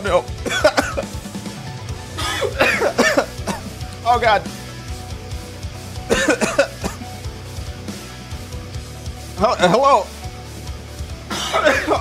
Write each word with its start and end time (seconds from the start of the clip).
Oh 0.00 0.02
no. 0.02 0.24
oh 4.06 4.18
god. 4.18 4.40
Hello. 9.36 10.06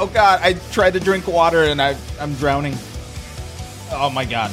oh 0.02 0.10
god, 0.14 0.40
I 0.42 0.54
tried 0.72 0.94
to 0.94 1.00
drink 1.02 1.28
water 1.28 1.66
and 1.66 1.82
I 1.82 1.98
I'm 2.22 2.36
drowning. 2.36 2.76
Oh 3.92 4.10
my 4.10 4.24
god. 4.24 4.52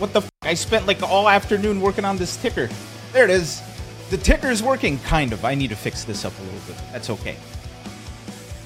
What 0.00 0.12
the 0.12 0.20
f 0.20 0.30
I 0.42 0.52
spent 0.52 0.86
like 0.86 1.02
all 1.02 1.30
afternoon 1.30 1.80
working 1.80 2.04
on 2.04 2.18
this 2.18 2.36
ticker. 2.36 2.68
There 3.12 3.24
it 3.24 3.30
is. 3.30 3.62
The 4.10 4.18
ticker 4.18 4.50
is 4.50 4.62
working, 4.62 4.98
kind 4.98 5.32
of. 5.32 5.46
I 5.46 5.54
need 5.54 5.70
to 5.70 5.76
fix 5.76 6.04
this 6.04 6.26
up 6.26 6.38
a 6.38 6.42
little 6.42 6.60
bit. 6.66 6.76
That's 6.92 7.08
okay. 7.08 7.36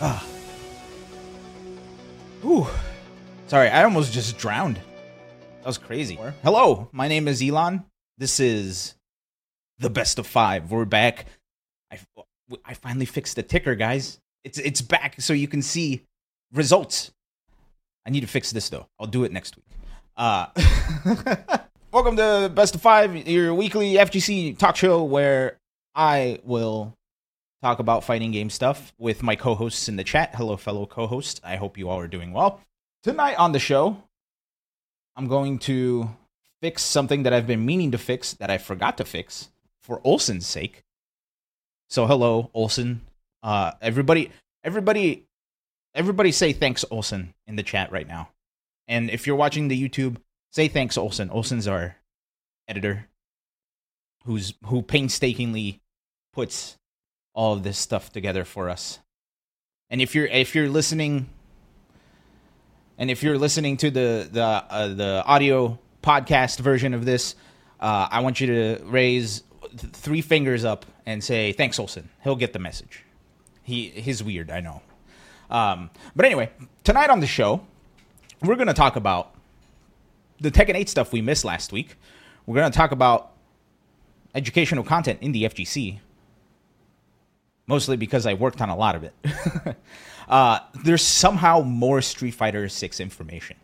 Ah. 0.01 0.27
Ooh. 2.45 2.67
Sorry, 3.47 3.71
I 3.71 3.85
almost 3.85 4.13
just 4.13 4.37
drowned. 4.37 4.77
That 4.77 5.67
was 5.67 5.79
crazy. 5.79 6.19
Hello, 6.43 6.89
my 6.93 7.09
name 7.09 7.27
is 7.27 7.41
Ilan. 7.41 7.85
This 8.19 8.39
is 8.39 8.97
the 9.79 9.89
best 9.89 10.19
of 10.19 10.27
five. 10.27 10.71
We're 10.71 10.85
back. 10.85 11.25
I, 11.91 11.99
I 12.63 12.75
finally 12.75 13.07
fixed 13.07 13.37
the 13.37 13.43
ticker, 13.43 13.75
guys. 13.75 14.21
It's 14.45 14.59
it's 14.59 14.83
back, 14.83 15.23
so 15.23 15.33
you 15.33 15.49
can 15.49 15.63
see 15.63 16.03
results. 16.53 17.13
I 18.07 18.11
need 18.11 18.21
to 18.21 18.27
fix 18.27 18.53
this 18.53 18.69
though. 18.69 18.89
I'll 19.01 19.07
do 19.07 19.25
it 19.25 19.33
next 19.33 19.57
week. 19.57 19.65
Uh, 20.15 20.49
welcome 21.93 22.17
to 22.19 22.53
Best 22.55 22.75
of 22.75 22.83
Five, 22.83 23.27
your 23.27 23.55
weekly 23.55 23.95
FGC 23.95 24.59
talk 24.59 24.77
show 24.77 25.03
where 25.03 25.57
I 25.95 26.41
will 26.45 26.95
talk 27.65 27.79
about 27.79 28.05
fighting 28.05 28.31
game 28.31 28.51
stuff 28.51 28.93
with 28.99 29.23
my 29.23 29.35
co-hosts 29.35 29.89
in 29.89 29.97
the 29.97 30.05
chat. 30.05 30.35
Hello, 30.35 30.55
fellow 30.55 30.85
co-hosts. 30.85 31.41
I 31.43 31.57
hope 31.57 31.79
you 31.79 31.89
all 31.89 31.99
are 31.99 32.07
doing 32.07 32.31
well. 32.31 32.61
Tonight 33.03 33.37
on 33.37 33.53
the 33.53 33.59
show, 33.59 34.03
I'm 35.17 35.29
going 35.29 35.59
to 35.61 36.11
fix 36.61 36.83
something 36.83 37.23
that 37.23 37.33
I've 37.33 37.47
been 37.47 37.65
meaning 37.65 37.93
to 37.93 37.99
fix 37.99 38.35
that 38.35 38.51
I 38.51 38.59
forgot 38.59 38.99
to 38.99 39.05
fix 39.07 39.49
for 39.81 40.03
Olson's 40.05 40.47
sake. 40.47 40.83
So 41.89 42.07
hello, 42.07 42.51
Olson. 42.53 43.01
Uh, 43.43 43.71
everybody, 43.81 44.31
everybody, 44.63 45.25
everybody, 45.95 46.33
say 46.33 46.53
thanks, 46.53 46.85
Olson, 46.91 47.33
in 47.47 47.57
the 47.57 47.63
chat 47.63 47.91
right 47.91 48.07
now. 48.07 48.29
And 48.89 49.09
if 49.09 49.27
you're 49.27 49.37
watching 49.37 49.69
the 49.69 49.89
YouTube, 49.89 50.19
say 50.53 50.69
thanks, 50.69 50.99
Olson. 50.99 51.31
Olson's 51.31 51.67
our 51.67 51.97
editor, 52.69 53.09
who's 54.27 54.53
who 54.67 54.83
painstakingly 54.83 55.81
puts 56.35 56.77
all 57.35 57.53
of 57.53 57.63
this 57.63 57.77
stuff 57.79 58.13
together 58.13 58.45
for 58.45 58.71
us. 58.71 59.01
And 59.91 60.01
if 60.01 60.15
you're 60.15 60.27
if 60.27 60.55
you're 60.55 60.69
listening, 60.69 61.29
and 62.97 63.11
if 63.11 63.23
you're 63.23 63.39
listening 63.39 63.77
to 63.79 63.91
the 63.91 64.29
the 64.31 64.43
uh, 64.43 64.89
the 64.89 65.23
audio 65.27 65.79
podcast 66.03 66.61
version 66.61 66.95
of 66.95 67.05
this, 67.05 67.35
uh, 67.81 68.09
I 68.11 68.21
want 68.21 68.41
you 68.41 68.47
to 68.47 68.83
raise 68.85 69.43
th- 69.77 69.93
three 69.93 70.21
fingers 70.21 70.65
up 70.65 70.87
and 71.05 71.23
say 71.23 71.53
thanks, 71.53 71.79
Olson. 71.79 72.09
He'll 72.23 72.37
get 72.37 72.53
the 72.53 72.59
message. 72.59 73.05
He 73.63 73.89
he's 73.91 74.23
weird, 74.23 74.51
I 74.51 74.61
know. 74.61 74.83
Um, 75.51 75.91
but 76.17 76.25
anyway, 76.25 76.51
tonight 76.83 77.11
on 77.11 77.21
the 77.21 77.27
show, 77.27 77.67
we're 78.43 78.57
gonna 78.57 78.75
talk 78.75 78.97
about 78.97 79.35
the 80.41 80.51
Tekken 80.51 80.75
8 80.75 80.89
stuff 80.89 81.13
we 81.13 81.21
missed 81.23 81.45
last 81.45 81.73
week. 81.73 81.97
We're 82.47 82.57
gonna 82.57 82.71
talk 82.71 82.93
about 82.93 83.33
educational 84.35 84.85
content 84.85 85.21
in 85.23 85.33
the 85.33 85.45
FGC, 85.45 86.01
mostly 87.67 87.97
because 87.97 88.27
I 88.27 88.35
worked 88.35 88.61
on 88.61 88.69
a 88.69 88.77
lot 88.77 88.95
of 88.95 89.05
it. 89.05 89.15
uh, 90.29 90.59
there's 90.85 91.03
somehow 91.03 91.61
more 91.61 92.03
Street 92.03 92.33
Fighter 92.33 92.69
6 92.69 93.01
information. 93.01 93.57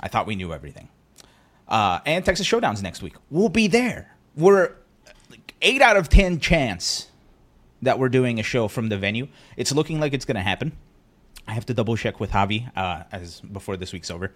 I 0.00 0.08
thought 0.08 0.26
we 0.26 0.36
knew 0.36 0.52
everything. 0.52 0.88
Uh, 1.68 2.00
and 2.04 2.24
Texas 2.24 2.46
Showdowns 2.46 2.82
next 2.82 3.02
week. 3.02 3.14
We'll 3.30 3.48
be 3.48 3.68
there 3.68 4.14
we're 4.36 4.72
like 5.30 5.54
eight 5.62 5.82
out 5.82 5.96
of 5.96 6.08
ten 6.08 6.40
chance 6.40 7.08
that 7.82 7.98
we're 7.98 8.08
doing 8.08 8.40
a 8.40 8.42
show 8.42 8.68
from 8.68 8.88
the 8.88 8.98
venue. 8.98 9.28
It's 9.56 9.72
looking 9.72 10.00
like 10.00 10.12
it's 10.12 10.24
going 10.24 10.36
to 10.36 10.42
happen. 10.42 10.72
I 11.46 11.52
have 11.52 11.66
to 11.66 11.74
double 11.74 11.96
check 11.96 12.20
with 12.20 12.30
Javi 12.30 12.70
uh, 12.76 13.04
as 13.12 13.40
before 13.40 13.76
this 13.76 13.92
week's 13.92 14.10
over. 14.10 14.32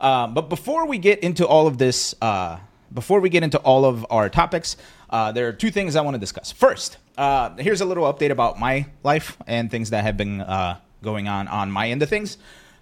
Uh, 0.00 0.26
but 0.26 0.48
before 0.48 0.86
we 0.86 0.98
get 0.98 1.20
into 1.20 1.46
all 1.46 1.68
of 1.68 1.78
this, 1.78 2.14
uh, 2.20 2.58
before 2.92 3.20
we 3.20 3.28
get 3.28 3.42
into 3.42 3.58
all 3.58 3.84
of 3.84 4.06
our 4.10 4.28
topics, 4.28 4.76
uh, 5.10 5.32
there 5.32 5.48
are 5.48 5.52
two 5.52 5.70
things 5.70 5.96
I 5.96 6.00
want 6.00 6.14
to 6.14 6.18
discuss. 6.18 6.52
First, 6.52 6.98
uh, 7.16 7.50
here's 7.56 7.80
a 7.80 7.84
little 7.84 8.12
update 8.12 8.30
about 8.30 8.58
my 8.58 8.86
life 9.02 9.36
and 9.46 9.70
things 9.70 9.90
that 9.90 10.04
have 10.04 10.16
been 10.16 10.40
uh, 10.40 10.78
going 11.02 11.28
on 11.28 11.48
on 11.48 11.70
my 11.70 11.88
end 11.90 12.02
of 12.02 12.08
things. 12.08 12.38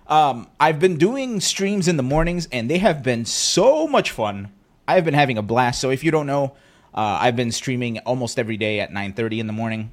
Um, 0.07 0.49
I've 0.61 0.79
been 0.79 0.99
doing 0.99 1.41
streams 1.41 1.89
in 1.89 1.97
the 1.97 2.03
mornings, 2.03 2.47
and 2.53 2.71
they 2.71 2.79
have 2.79 3.03
been 3.03 3.25
so 3.25 3.89
much 3.89 4.13
fun. 4.13 4.53
I've 4.87 5.05
been 5.05 5.15
having 5.15 5.37
a 5.37 5.43
blast. 5.43 5.81
So 5.81 5.91
if 5.91 6.05
you 6.05 6.11
don't 6.11 6.27
know, 6.27 6.55
uh, 6.95 7.19
I've 7.21 7.37
been 7.37 7.51
streaming 7.51 7.99
almost 8.01 8.39
every 8.39 8.57
day 8.57 8.81
at 8.81 8.93
9:30 8.93 9.41
in 9.41 9.47
the 9.47 9.53
morning. 9.53 9.91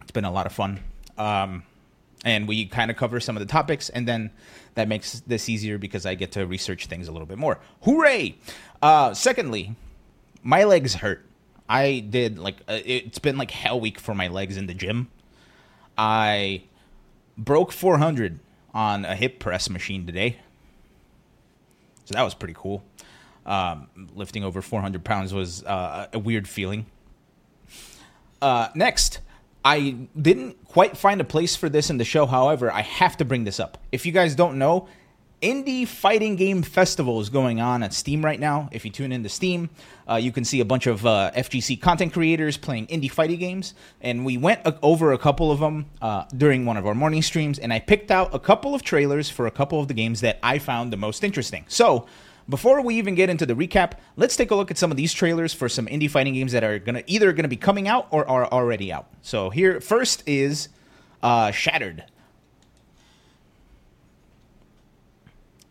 It's 0.00 0.12
been 0.12 0.24
a 0.24 0.32
lot 0.32 0.46
of 0.46 0.52
fun, 0.52 0.80
um, 1.18 1.62
and 2.24 2.48
we 2.48 2.66
kind 2.66 2.90
of 2.90 2.96
cover 2.96 3.20
some 3.20 3.36
of 3.36 3.40
the 3.40 3.46
topics, 3.46 3.90
and 3.90 4.08
then 4.08 4.30
that 4.74 4.88
makes 4.88 5.20
this 5.20 5.48
easier 5.48 5.78
because 5.78 6.04
I 6.06 6.14
get 6.14 6.32
to 6.32 6.46
research 6.46 6.86
things 6.86 7.08
a 7.08 7.12
little 7.12 7.26
bit 7.26 7.38
more. 7.38 7.60
Hooray! 7.82 8.36
Uh, 8.82 9.14
secondly, 9.14 9.74
my 10.42 10.64
legs 10.64 10.94
hurt. 10.94 11.24
I 11.68 12.00
did 12.00 12.38
like 12.38 12.56
uh, 12.68 12.78
it's 12.84 13.18
been 13.18 13.38
like 13.38 13.50
hell 13.50 13.80
week 13.80 13.98
for 13.98 14.14
my 14.14 14.28
legs 14.28 14.56
in 14.56 14.66
the 14.66 14.74
gym. 14.74 15.08
I 15.96 16.64
broke 17.38 17.72
400 17.72 18.38
on 18.74 19.04
a 19.04 19.14
hip 19.14 19.38
press 19.38 19.70
machine 19.70 20.06
today. 20.06 20.38
So 22.04 22.14
that 22.14 22.22
was 22.22 22.34
pretty 22.34 22.54
cool. 22.56 22.82
Um, 23.46 23.88
lifting 24.14 24.44
over 24.44 24.60
400 24.60 25.04
pounds 25.04 25.32
was 25.32 25.64
uh, 25.64 26.08
a 26.12 26.18
weird 26.18 26.48
feeling. 26.48 26.86
Uh, 28.42 28.68
next, 28.74 29.20
I 29.64 29.96
didn't 30.20 30.62
quite 30.66 30.96
find 30.96 31.20
a 31.20 31.24
place 31.24 31.56
for 31.56 31.68
this 31.68 31.88
in 31.88 31.96
the 31.96 32.04
show. 32.04 32.26
However, 32.26 32.70
I 32.70 32.82
have 32.82 33.16
to 33.16 33.24
bring 33.24 33.44
this 33.44 33.58
up. 33.58 33.78
If 33.92 34.04
you 34.04 34.12
guys 34.12 34.34
don't 34.34 34.58
know, 34.58 34.88
Indie 35.44 35.86
Fighting 35.86 36.36
Game 36.36 36.62
Festival 36.62 37.20
is 37.20 37.28
going 37.28 37.60
on 37.60 37.82
at 37.82 37.92
Steam 37.92 38.24
right 38.24 38.40
now. 38.40 38.68
If 38.72 38.84
you 38.84 38.90
tune 38.90 39.12
into 39.12 39.28
Steam, 39.28 39.68
uh, 40.08 40.14
you 40.14 40.32
can 40.32 40.44
see 40.44 40.60
a 40.60 40.64
bunch 40.64 40.86
of 40.86 41.04
uh, 41.04 41.32
FGC 41.36 41.80
content 41.80 42.14
creators 42.14 42.56
playing 42.56 42.86
indie 42.86 43.10
fighting 43.10 43.38
games. 43.38 43.74
And 44.00 44.24
we 44.24 44.38
went 44.38 44.60
over 44.82 45.12
a 45.12 45.18
couple 45.18 45.50
of 45.50 45.60
them 45.60 45.86
uh, 46.00 46.24
during 46.34 46.64
one 46.64 46.78
of 46.78 46.86
our 46.86 46.94
morning 46.94 47.20
streams, 47.20 47.58
and 47.58 47.72
I 47.72 47.80
picked 47.80 48.10
out 48.10 48.34
a 48.34 48.38
couple 48.38 48.74
of 48.74 48.82
trailers 48.82 49.28
for 49.28 49.46
a 49.46 49.50
couple 49.50 49.80
of 49.80 49.88
the 49.88 49.94
games 49.94 50.22
that 50.22 50.38
I 50.42 50.58
found 50.58 50.92
the 50.92 50.96
most 50.96 51.22
interesting. 51.22 51.66
So, 51.68 52.06
before 52.48 52.80
we 52.82 52.96
even 52.96 53.14
get 53.14 53.30
into 53.30 53.46
the 53.46 53.54
recap, 53.54 53.92
let's 54.16 54.36
take 54.36 54.50
a 54.50 54.54
look 54.54 54.70
at 54.70 54.78
some 54.78 54.90
of 54.90 54.96
these 54.96 55.12
trailers 55.12 55.54
for 55.54 55.68
some 55.68 55.86
indie 55.86 56.10
fighting 56.10 56.34
games 56.34 56.52
that 56.52 56.64
are 56.64 56.78
gonna 56.78 57.02
either 57.06 57.32
gonna 57.32 57.48
be 57.48 57.56
coming 57.56 57.88
out 57.88 58.06
or 58.10 58.28
are 58.28 58.46
already 58.46 58.92
out. 58.92 59.08
So 59.22 59.50
here, 59.50 59.80
first 59.80 60.22
is 60.26 60.68
uh, 61.22 61.50
Shattered. 61.50 62.04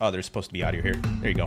Oh, 0.02 0.12
there's 0.12 0.26
supposed 0.26 0.50
to 0.50 0.54
be 0.54 0.64
audio 0.64 0.82
here. 0.82 0.96
There 1.22 1.30
you 1.30 1.36
go. 1.36 1.46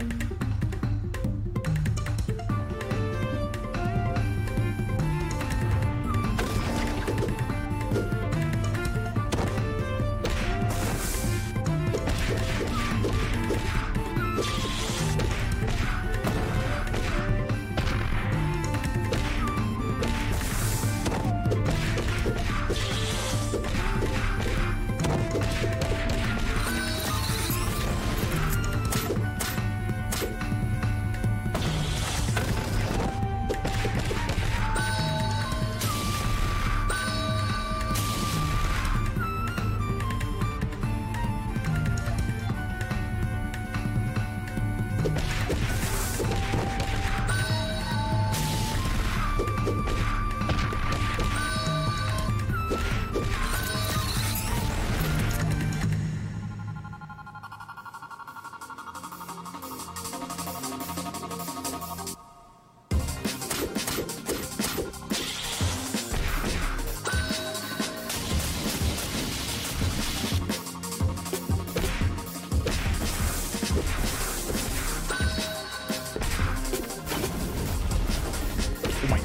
Oh 52.69 52.75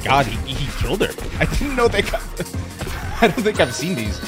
God, 0.05 0.27
he, 0.27 0.55
he 0.55 0.67
killed 0.81 1.01
her. 1.01 1.13
I 1.39 1.47
didn't 1.47 1.75
know 1.75 1.89
they 1.89 2.03
got. 2.03 2.21
I 3.25 3.29
don't 3.29 3.45
think 3.45 3.61
I've 3.61 3.73
seen 3.73 3.95
these. 3.95 4.19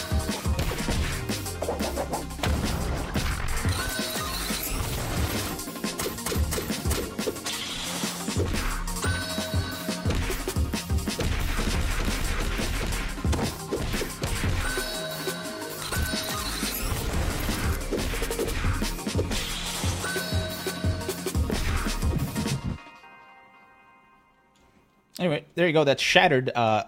Anyway, 25.18 25.46
there 25.56 25.66
you 25.66 25.72
go. 25.72 25.82
That's 25.82 26.00
Shattered, 26.00 26.52
uh, 26.54 26.84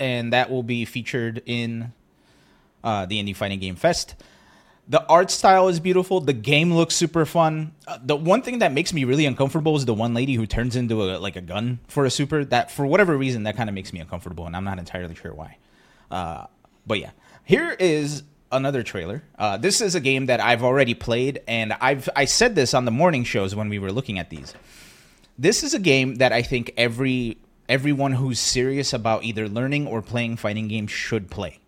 and 0.00 0.32
that 0.32 0.50
will 0.50 0.64
be 0.64 0.84
featured 0.84 1.42
in 1.46 1.92
uh, 2.82 3.06
the 3.06 3.22
Indie 3.22 3.36
Fighting 3.36 3.60
Game 3.60 3.76
Fest. 3.76 4.16
The 4.88 5.06
art 5.06 5.30
style 5.30 5.68
is 5.68 5.78
beautiful. 5.78 6.20
The 6.20 6.32
game 6.32 6.72
looks 6.74 6.96
super 6.96 7.24
fun. 7.24 7.74
Uh, 7.86 7.98
the 8.02 8.16
one 8.16 8.42
thing 8.42 8.58
that 8.58 8.72
makes 8.72 8.92
me 8.92 9.04
really 9.04 9.24
uncomfortable 9.24 9.76
is 9.76 9.84
the 9.84 9.94
one 9.94 10.14
lady 10.14 10.34
who 10.34 10.46
turns 10.46 10.74
into 10.74 11.04
a, 11.04 11.18
like 11.18 11.36
a 11.36 11.40
gun 11.40 11.78
for 11.86 12.04
a 12.06 12.10
super. 12.10 12.44
That 12.44 12.72
for 12.72 12.84
whatever 12.84 13.16
reason 13.16 13.44
that 13.44 13.56
kind 13.56 13.68
of 13.68 13.74
makes 13.74 13.92
me 13.92 14.00
uncomfortable, 14.00 14.46
and 14.46 14.56
I'm 14.56 14.64
not 14.64 14.80
entirely 14.80 15.14
sure 15.14 15.32
why. 15.32 15.58
Uh, 16.10 16.46
but 16.86 16.98
yeah, 16.98 17.10
here 17.44 17.70
is 17.78 18.24
another 18.50 18.82
trailer. 18.82 19.22
Uh, 19.38 19.58
this 19.58 19.80
is 19.80 19.94
a 19.94 20.00
game 20.00 20.26
that 20.26 20.40
I've 20.40 20.64
already 20.64 20.94
played, 20.94 21.40
and 21.46 21.72
I've 21.74 22.08
I 22.16 22.24
said 22.24 22.56
this 22.56 22.74
on 22.74 22.84
the 22.84 22.90
morning 22.90 23.22
shows 23.22 23.54
when 23.54 23.68
we 23.68 23.78
were 23.78 23.92
looking 23.92 24.18
at 24.18 24.30
these. 24.30 24.54
This 25.38 25.62
is 25.62 25.72
a 25.72 25.78
game 25.78 26.16
that 26.16 26.32
I 26.32 26.42
think 26.42 26.72
every 26.76 27.38
everyone 27.70 28.12
who's 28.12 28.40
serious 28.40 28.92
about 28.92 29.24
either 29.24 29.48
learning 29.48 29.86
or 29.86 30.02
playing 30.02 30.36
fighting 30.36 30.68
games 30.68 30.90
should 30.90 31.30
play. 31.30 31.60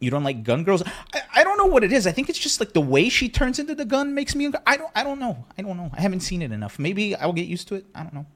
You 0.00 0.10
don't 0.10 0.22
like 0.22 0.44
gun 0.44 0.62
girls? 0.62 0.84
I, 1.12 1.22
I 1.34 1.44
don't 1.44 1.58
know 1.58 1.66
what 1.66 1.82
it 1.82 1.92
is. 1.92 2.06
I 2.06 2.12
think 2.12 2.28
it's 2.28 2.38
just 2.38 2.60
like 2.60 2.72
the 2.72 2.80
way 2.80 3.08
she 3.08 3.28
turns 3.28 3.58
into 3.58 3.74
the 3.74 3.84
gun 3.84 4.14
makes 4.14 4.36
me. 4.36 4.50
I 4.64 4.76
don't. 4.76 4.90
I 4.94 5.02
don't 5.02 5.18
know. 5.18 5.44
I 5.58 5.62
don't 5.62 5.76
know. 5.76 5.90
I 5.92 6.00
haven't 6.00 6.20
seen 6.20 6.40
it 6.40 6.52
enough. 6.52 6.78
Maybe 6.78 7.16
I'll 7.16 7.32
get 7.32 7.48
used 7.48 7.66
to 7.68 7.74
it. 7.74 7.84
I 7.96 8.04
don't 8.04 8.14
know. 8.14 8.26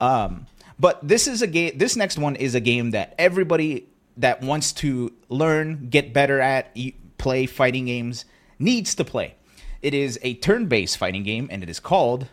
Um, 0.00 0.46
but 0.80 1.06
this 1.06 1.28
is 1.28 1.42
a 1.42 1.46
game. 1.46 1.78
This 1.78 1.94
next 1.94 2.18
one 2.18 2.34
is 2.34 2.56
a 2.56 2.60
game 2.60 2.90
that 2.90 3.14
everybody 3.18 3.86
that 4.16 4.42
wants 4.42 4.72
to 4.72 5.12
learn, 5.28 5.88
get 5.90 6.12
better 6.12 6.40
at, 6.40 6.76
play 7.18 7.46
fighting 7.46 7.86
games 7.86 8.24
needs 8.58 8.94
to 8.96 9.04
play. 9.04 9.36
It 9.82 9.94
is 9.94 10.18
a 10.22 10.34
turn-based 10.34 10.98
fighting 10.98 11.22
game, 11.22 11.48
and 11.52 11.62
it 11.62 11.68
is 11.68 11.78
called 11.78 12.26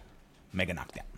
Mega 0.51 0.73
Knockdown. 0.73 1.12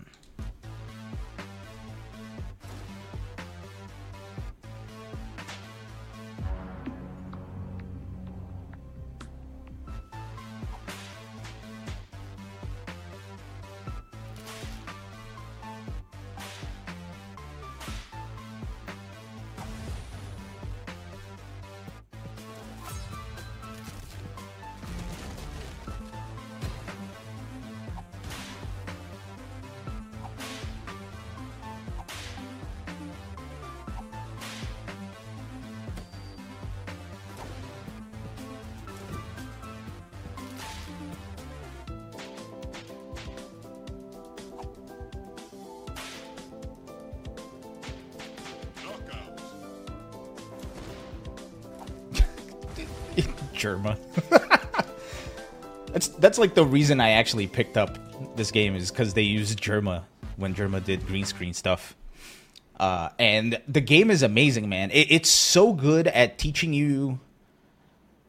Jerma. 53.56 53.98
that's 55.92 56.08
that's 56.08 56.38
like 56.38 56.54
the 56.54 56.64
reason 56.64 57.00
I 57.00 57.10
actually 57.10 57.46
picked 57.46 57.76
up 57.76 57.98
this 58.36 58.50
game 58.50 58.76
is 58.76 58.90
because 58.90 59.14
they 59.14 59.22
used 59.22 59.60
Jerma 59.60 60.04
when 60.36 60.54
Jerma 60.54 60.84
did 60.84 61.06
green 61.06 61.24
screen 61.24 61.54
stuff. 61.54 61.96
Uh, 62.78 63.08
and 63.18 63.60
the 63.66 63.80
game 63.80 64.10
is 64.10 64.22
amazing, 64.22 64.68
man. 64.68 64.90
It, 64.90 65.10
it's 65.10 65.30
so 65.30 65.72
good 65.72 66.06
at 66.08 66.38
teaching 66.38 66.72
you. 66.72 67.18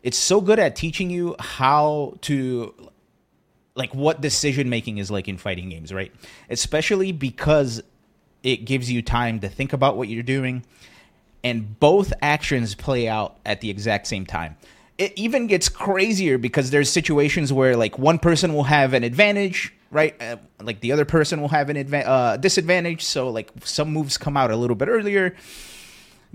It's 0.04 0.18
so 0.18 0.40
good 0.40 0.60
at 0.60 0.76
teaching 0.76 1.10
you 1.10 1.36
how 1.38 2.14
to, 2.22 2.74
like, 3.76 3.94
what 3.94 4.22
decision 4.22 4.70
making 4.70 5.00
is 5.00 5.12
like 5.12 5.28
in 5.28 5.38
fighting 5.38 5.70
games, 5.70 5.94
right? 5.94 6.14
Especially 6.50 7.12
because 7.12 7.84
it 8.44 8.64
gives 8.64 8.90
you 8.90 9.02
time 9.02 9.42
to 9.42 9.50
think 9.50 9.74
about 9.74 9.98
what 9.98 10.08
you're 10.08 10.24
doing, 10.24 10.64
and 11.44 11.78
both 11.80 12.14
actions 12.22 12.74
play 12.74 13.10
out 13.10 13.38
at 13.46 13.60
the 13.60 13.70
exact 13.70 14.08
same 14.08 14.26
time 14.26 14.56
it 14.98 15.14
even 15.16 15.48
gets 15.48 15.70
crazier 15.70 16.38
because 16.38 16.72
there's 16.72 16.90
situations 16.90 17.54
where 17.54 17.76
like 17.76 18.00
one 18.00 18.20
person 18.20 18.54
will 18.54 18.64
have 18.64 18.94
an 18.94 19.04
advantage 19.04 19.74
right? 19.92 20.22
Uh, 20.22 20.38
like 20.62 20.80
the 20.82 20.92
other 20.92 21.06
person 21.06 21.42
will 21.42 21.48
have 21.50 21.70
an 21.70 21.78
adva- 21.78 22.06
uh, 22.06 22.38
disadvantage. 22.38 23.04
So 23.04 23.30
like 23.30 23.52
some 23.64 23.92
moves 23.92 24.18
come 24.18 24.38
out 24.38 24.52
a 24.52 24.56
little 24.56 24.76
bit 24.76 24.88
earlier. 24.88 25.36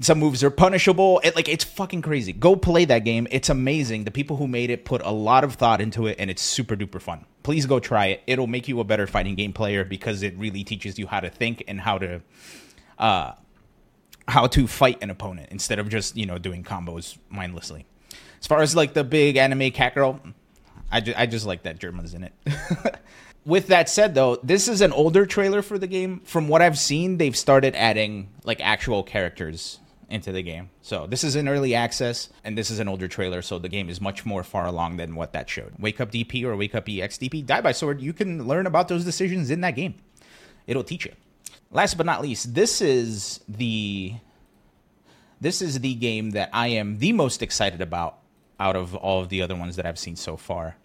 Some 0.00 0.19
moves 0.19 0.43
are 0.43 0.50
punishable. 0.50 1.20
It 1.23 1.37
like 1.37 1.49
it's 1.49 1.64
fucking 1.64 2.03
crazy. 2.03 2.32
Go 2.32 2.56
play 2.56 2.85
that 2.87 3.00
game. 3.00 3.29
It's 3.31 3.50
amazing. 3.50 4.05
The 4.05 4.11
people 4.11 4.37
who 4.37 4.49
made 4.49 4.70
it 4.70 4.85
put 4.85 5.03
a 5.03 5.11
lot 5.11 5.44
of 5.44 5.55
thought 5.55 5.81
into 5.81 6.06
it 6.06 6.17
and 6.19 6.31
it's 6.31 6.43
super 6.43 6.76
duper 6.76 7.00
fun. 7.00 7.26
Please 7.43 7.67
go 7.67 7.79
try 7.79 8.06
it. 8.06 8.23
It'll 8.26 8.47
make 8.47 8.69
you 8.69 8.81
a 8.81 8.84
better 8.84 9.06
fighting 9.06 9.34
game 9.34 9.53
player 9.53 9.84
because 9.84 10.22
it 10.22 10.36
really 10.39 10.65
teaches 10.65 10.98
you 10.98 11.06
how 11.06 11.20
to 11.20 11.29
think 11.29 11.63
and 11.69 11.81
how 11.81 11.98
to 11.98 12.22
uh 12.98 13.32
how 14.29 14.46
to 14.46 14.67
fight 14.67 14.98
an 15.03 15.10
opponent 15.10 15.48
instead 15.51 15.79
of 15.79 15.89
just 15.89 16.17
you 16.17 16.25
know 16.25 16.39
doing 16.39 16.63
combos 16.63 17.19
mindlessly 17.29 17.84
as 18.43 18.46
far 18.49 18.61
as 18.61 18.75
like 18.75 18.93
the 18.93 19.05
big 19.05 19.37
anime 19.37 19.70
cat 19.70 19.94
girl, 19.94 20.20
I, 20.91 21.01
ju- 21.01 21.15
I 21.17 21.27
just 21.27 21.46
like 21.46 21.63
that 21.63 21.79
Jerma's 21.79 22.13
in 22.13 22.25
it. 22.25 22.32
With 23.46 23.69
that 23.69 23.89
said, 23.89 24.17
though, 24.17 24.37
this 24.43 24.67
is 24.67 24.81
an 24.81 24.93
older 24.93 25.27
trailer 25.27 25.63
for 25.63 25.79
the 25.79 25.87
game. 25.87 26.20
From 26.25 26.49
what 26.49 26.61
I've 26.61 26.79
seen, 26.79 27.19
they've 27.19 27.37
started 27.37 27.77
adding 27.77 28.31
like 28.43 28.61
actual 28.61 29.05
characters 29.05 29.79
into 30.08 30.32
the 30.32 30.43
game. 30.43 30.70
So 30.82 31.06
this 31.06 31.22
is 31.22 31.37
an 31.37 31.49
early 31.49 31.75
access, 31.77 32.31
and 32.43 32.58
this 32.58 32.69
is 32.69 32.81
an 32.81 32.89
older 32.89 33.06
trailer, 33.06 33.43
so 33.43 33.61
the 33.61 33.69
game 33.69 33.89
is 33.89 34.01
much 34.01 34.27
more 34.27 34.43
far 34.43 34.67
along 34.67 34.96
than 34.96 35.15
what 35.15 35.32
that 35.34 35.49
showed. 35.49 35.75
Wake 35.79 36.01
Up 36.01 36.11
DP 36.11 36.43
or 36.43 36.56
Wake 36.56 36.75
Up 36.75 36.87
EXDP, 36.87 37.46
Die 37.46 37.61
by 37.61 37.72
Sword, 37.72 38.01
you 38.01 38.13
can 38.13 38.49
learn 38.49 38.67
about 38.67 38.89
those 38.89 39.05
decisions 39.05 39.51
in 39.53 39.61
that 39.61 39.77
game. 39.77 39.94
It'll 40.67 40.84
teach 40.84 41.05
you. 41.05 41.13
Last 41.70 41.96
but 41.96 42.06
not 42.06 42.22
least, 42.22 42.55
this 42.55 42.81
is 42.81 43.41
the 43.49 44.15
this 45.41 45.63
is 45.63 45.81
the 45.81 45.94
game 45.94 46.31
that 46.32 46.51
I 46.53 46.69
am 46.69 46.99
the 46.99 47.13
most 47.13 47.43
excited 47.43 47.81
about 47.81 48.19
out 48.59 48.77
of 48.77 48.94
all 48.94 49.21
of 49.21 49.29
the 49.29 49.43
other 49.43 49.56
ones 49.56 49.77
that 49.77 49.87
I've 49.87 49.99
seen 49.99 50.17
so 50.17 50.37
far. 50.37 50.77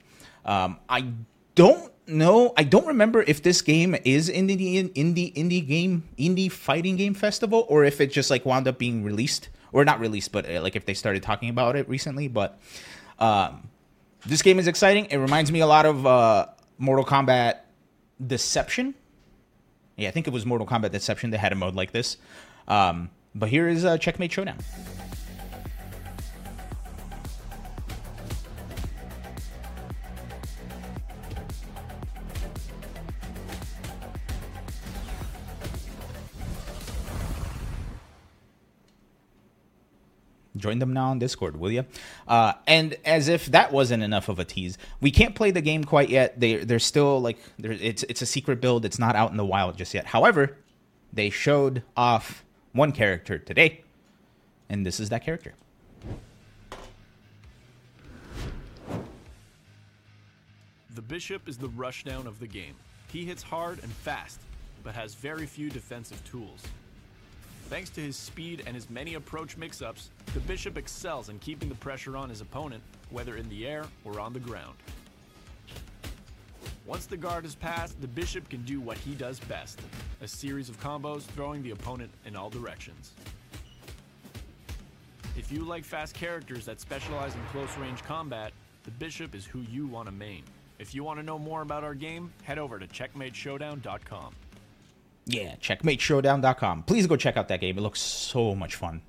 Um, 0.45 0.79
I 0.89 1.11
don't 1.55 1.91
know. 2.07 2.53
I 2.55 2.63
don't 2.63 2.87
remember 2.87 3.23
if 3.23 3.43
this 3.43 3.61
game 3.61 3.95
is 4.05 4.29
in 4.29 4.47
the 4.47 4.55
indie 4.93 5.33
indie 5.33 5.67
game 5.67 6.07
indie 6.17 6.51
fighting 6.51 6.95
game 6.95 7.13
festival 7.13 7.65
or 7.69 7.83
if 7.83 7.99
it 7.99 8.11
just 8.11 8.29
like 8.29 8.45
wound 8.45 8.67
up 8.67 8.77
being 8.77 9.03
released 9.03 9.49
or 9.73 9.83
not 9.83 9.99
released, 9.99 10.31
but 10.31 10.49
uh, 10.49 10.61
like 10.61 10.75
if 10.75 10.85
they 10.85 10.93
started 10.93 11.23
talking 11.23 11.49
about 11.49 11.75
it 11.75 11.87
recently. 11.89 12.27
But 12.27 12.59
um, 13.19 13.69
this 14.25 14.41
game 14.41 14.59
is 14.59 14.67
exciting. 14.67 15.05
It 15.05 15.17
reminds 15.17 15.51
me 15.51 15.59
a 15.59 15.67
lot 15.67 15.85
of 15.85 16.05
uh, 16.05 16.47
Mortal 16.77 17.05
Kombat 17.05 17.59
Deception. 18.25 18.95
Yeah, 19.95 20.09
I 20.09 20.11
think 20.11 20.27
it 20.27 20.33
was 20.33 20.45
Mortal 20.45 20.67
Kombat 20.67 20.91
Deception. 20.91 21.31
that 21.31 21.39
had 21.39 21.51
a 21.51 21.55
mode 21.55 21.75
like 21.75 21.91
this. 21.91 22.17
Um, 22.67 23.09
but 23.33 23.49
here 23.49 23.67
is 23.67 23.85
uh, 23.85 23.97
Checkmate 23.97 24.31
Showdown. 24.31 24.57
Join 40.57 40.79
them 40.79 40.93
now 40.93 41.09
on 41.09 41.19
Discord, 41.19 41.57
will 41.57 41.71
you? 41.71 41.85
Uh, 42.27 42.53
and 42.65 42.95
as 43.05 43.27
if 43.27 43.47
that 43.47 43.71
wasn't 43.71 44.03
enough 44.03 44.29
of 44.29 44.39
a 44.39 44.45
tease, 44.45 44.77
we 45.01 45.11
can't 45.11 45.35
play 45.35 45.51
the 45.51 45.61
game 45.61 45.83
quite 45.83 46.09
yet. 46.09 46.39
They 46.39 46.57
they're 46.57 46.79
still 46.79 47.19
like 47.19 47.37
it's 47.59 48.03
it's 48.03 48.21
a 48.21 48.25
secret 48.25 48.61
build. 48.61 48.85
It's 48.85 48.99
not 48.99 49.15
out 49.15 49.31
in 49.31 49.37
the 49.37 49.45
wild 49.45 49.77
just 49.77 49.93
yet. 49.93 50.07
However, 50.07 50.57
they 51.13 51.29
showed 51.29 51.83
off 51.95 52.43
one 52.73 52.91
character 52.91 53.37
today, 53.37 53.83
and 54.69 54.85
this 54.85 54.99
is 54.99 55.09
that 55.09 55.23
character. 55.23 55.53
The 60.93 61.01
Bishop 61.03 61.47
is 61.47 61.57
the 61.57 61.69
rushdown 61.69 62.25
of 62.25 62.39
the 62.39 62.47
game. 62.47 62.73
He 63.11 63.23
hits 63.23 63.43
hard 63.43 63.83
and 63.83 63.91
fast, 63.91 64.39
but 64.83 64.95
has 64.95 65.13
very 65.13 65.45
few 65.45 65.69
defensive 65.69 66.23
tools. 66.25 66.63
Thanks 67.69 67.89
to 67.91 68.01
his 68.01 68.15
speed 68.15 68.63
and 68.65 68.73
his 68.73 68.89
many 68.89 69.15
approach 69.15 69.57
mix 69.57 69.81
ups, 69.81 70.09
the 70.33 70.39
Bishop 70.39 70.77
excels 70.77 71.27
in 71.27 71.37
keeping 71.39 71.67
the 71.67 71.75
pressure 71.75 72.15
on 72.15 72.29
his 72.29 72.39
opponent, 72.39 72.81
whether 73.09 73.35
in 73.35 73.49
the 73.49 73.67
air 73.67 73.83
or 74.05 74.21
on 74.21 74.31
the 74.31 74.39
ground. 74.39 74.75
Once 76.85 77.05
the 77.05 77.17
guard 77.17 77.43
is 77.43 77.55
passed, 77.55 77.99
the 77.99 78.07
Bishop 78.07 78.47
can 78.47 78.63
do 78.63 78.79
what 78.79 78.97
he 78.97 79.13
does 79.15 79.39
best 79.41 79.81
a 80.21 80.27
series 80.27 80.69
of 80.69 80.79
combos 80.79 81.23
throwing 81.23 81.61
the 81.61 81.71
opponent 81.71 82.09
in 82.25 82.35
all 82.35 82.49
directions. 82.49 83.11
If 85.37 85.51
you 85.51 85.63
like 85.63 85.83
fast 85.83 86.15
characters 86.15 86.65
that 86.65 86.79
specialize 86.79 87.35
in 87.35 87.41
close 87.51 87.77
range 87.77 88.01
combat, 88.01 88.51
the 88.85 88.91
Bishop 88.91 89.35
is 89.35 89.45
who 89.45 89.59
you 89.69 89.85
want 89.85 90.07
to 90.07 90.11
main. 90.11 90.43
If 90.79 90.95
you 90.95 91.03
want 91.03 91.19
to 91.19 91.23
know 91.23 91.37
more 91.37 91.61
about 91.61 91.83
our 91.83 91.93
game, 91.93 92.33
head 92.43 92.57
over 92.57 92.79
to 92.79 92.87
checkmateshowdown.com. 92.87 94.33
Yeah, 95.29 95.55
checkmateshowdown.com. 95.57 96.83
Please 96.83 97.05
go 97.05 97.17
check 97.17 97.35
out 97.35 97.49
that 97.49 97.59
game. 97.59 97.77
It 97.77 97.81
looks 97.81 97.99
so 97.99 98.55
much 98.55 98.75
fun. 98.75 99.01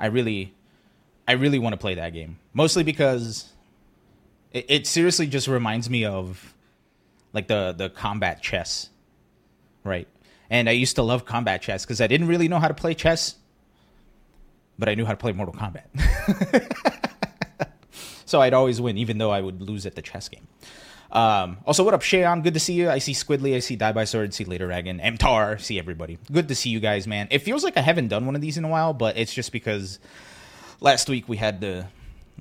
I 0.00 0.06
really 0.06 0.54
I 1.28 1.32
really 1.32 1.58
want 1.58 1.74
to 1.74 1.76
play 1.76 1.94
that 1.94 2.14
game. 2.14 2.38
Mostly 2.54 2.82
because 2.82 3.52
it, 4.50 4.64
it 4.68 4.86
seriously 4.86 5.26
just 5.26 5.48
reminds 5.48 5.90
me 5.90 6.06
of 6.06 6.54
like 7.34 7.48
the 7.48 7.74
the 7.76 7.90
combat 7.90 8.42
chess. 8.42 8.88
Right? 9.84 10.08
And 10.48 10.68
I 10.68 10.72
used 10.72 10.96
to 10.96 11.02
love 11.02 11.26
combat 11.26 11.60
chess 11.60 11.84
because 11.84 12.00
I 12.00 12.06
didn't 12.06 12.28
really 12.28 12.48
know 12.48 12.58
how 12.58 12.68
to 12.68 12.74
play 12.74 12.94
chess, 12.94 13.36
but 14.78 14.88
I 14.88 14.94
knew 14.94 15.04
how 15.04 15.12
to 15.12 15.16
play 15.16 15.32
Mortal 15.32 15.54
Kombat. 15.54 15.86
so 18.26 18.40
I'd 18.40 18.52
always 18.52 18.80
win, 18.80 18.98
even 18.98 19.18
though 19.18 19.30
I 19.30 19.40
would 19.40 19.62
lose 19.62 19.86
at 19.86 19.94
the 19.94 20.02
chess 20.02 20.28
game. 20.28 20.46
Um, 21.12 21.58
also, 21.66 21.84
what 21.84 21.92
up, 21.92 22.00
Shayon? 22.00 22.42
Good 22.42 22.54
to 22.54 22.60
see 22.60 22.72
you. 22.72 22.88
I 22.88 22.98
see 22.98 23.12
Squidly, 23.12 23.54
I 23.54 23.58
see 23.58 23.76
Die 23.76 23.92
by 23.92 24.04
Sword, 24.04 24.32
see 24.32 24.44
Later 24.44 24.66
Dragon, 24.66 24.98
Mtar, 24.98 25.60
see 25.60 25.78
everybody. 25.78 26.18
Good 26.32 26.48
to 26.48 26.54
see 26.54 26.70
you 26.70 26.80
guys, 26.80 27.06
man. 27.06 27.28
It 27.30 27.40
feels 27.40 27.62
like 27.62 27.76
I 27.76 27.82
haven't 27.82 28.08
done 28.08 28.24
one 28.24 28.34
of 28.34 28.40
these 28.40 28.56
in 28.56 28.64
a 28.64 28.68
while, 28.68 28.94
but 28.94 29.18
it's 29.18 29.34
just 29.34 29.52
because 29.52 29.98
last 30.80 31.10
week 31.10 31.28
we 31.28 31.36
had 31.36 31.60
to 31.60 31.86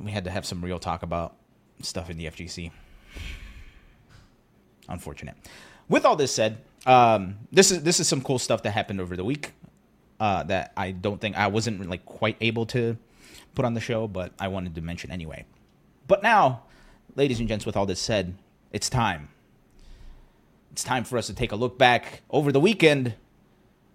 we 0.02 0.12
had 0.12 0.24
to 0.24 0.32
have 0.32 0.46
some 0.46 0.64
real 0.64 0.80
talk 0.80 1.04
about 1.04 1.36
stuff 1.82 2.10
in 2.10 2.18
the 2.18 2.28
FGC. 2.28 2.72
Unfortunate. 4.88 5.36
With 5.90 6.06
all 6.06 6.16
this 6.16 6.34
said, 6.34 6.60
um, 6.86 7.40
this 7.52 7.72
is 7.72 7.84
this 7.84 8.00
is 8.00 8.08
some 8.08 8.22
cool 8.22 8.40
stuff 8.40 8.64
that 8.64 8.72
happened 8.72 9.02
over 9.02 9.18
the 9.18 9.26
week 9.26 9.52
uh, 10.22 10.44
that 10.44 10.72
I 10.78 10.92
don't 10.92 11.20
think 11.20 11.36
I 11.36 11.48
wasn't 11.48 11.90
like 11.90 12.06
quite 12.06 12.38
able 12.40 12.66
to 12.68 12.98
put 13.54 13.66
on 13.66 13.74
the 13.74 13.82
show, 13.82 14.08
but 14.08 14.32
I 14.40 14.48
wanted 14.48 14.76
to 14.76 14.82
mention 14.82 15.12
anyway. 15.12 15.46
But 16.08 16.24
now, 16.24 16.64
ladies 17.18 17.42
and 17.42 17.50
gents, 17.50 17.66
with 17.66 17.76
all 17.76 17.86
this 17.86 18.00
said, 18.00 18.34
it's 18.72 18.90
time. 18.90 19.30
It's 20.72 20.84
time 20.84 21.04
for 21.04 21.18
us 21.18 21.28
to 21.28 21.34
take 21.34 21.52
a 21.52 21.56
look 21.56 21.78
back 21.78 22.22
over 22.30 22.52
the 22.52 22.60
weekend 22.60 23.16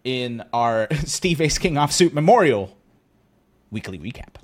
in 0.05 0.45
our 0.53 0.89
Steve 1.05 1.41
Ace 1.41 1.59
King 1.59 1.75
Offsuit 1.75 2.13
Memorial 2.13 2.77
weekly 3.71 3.99
recap. 3.99 4.37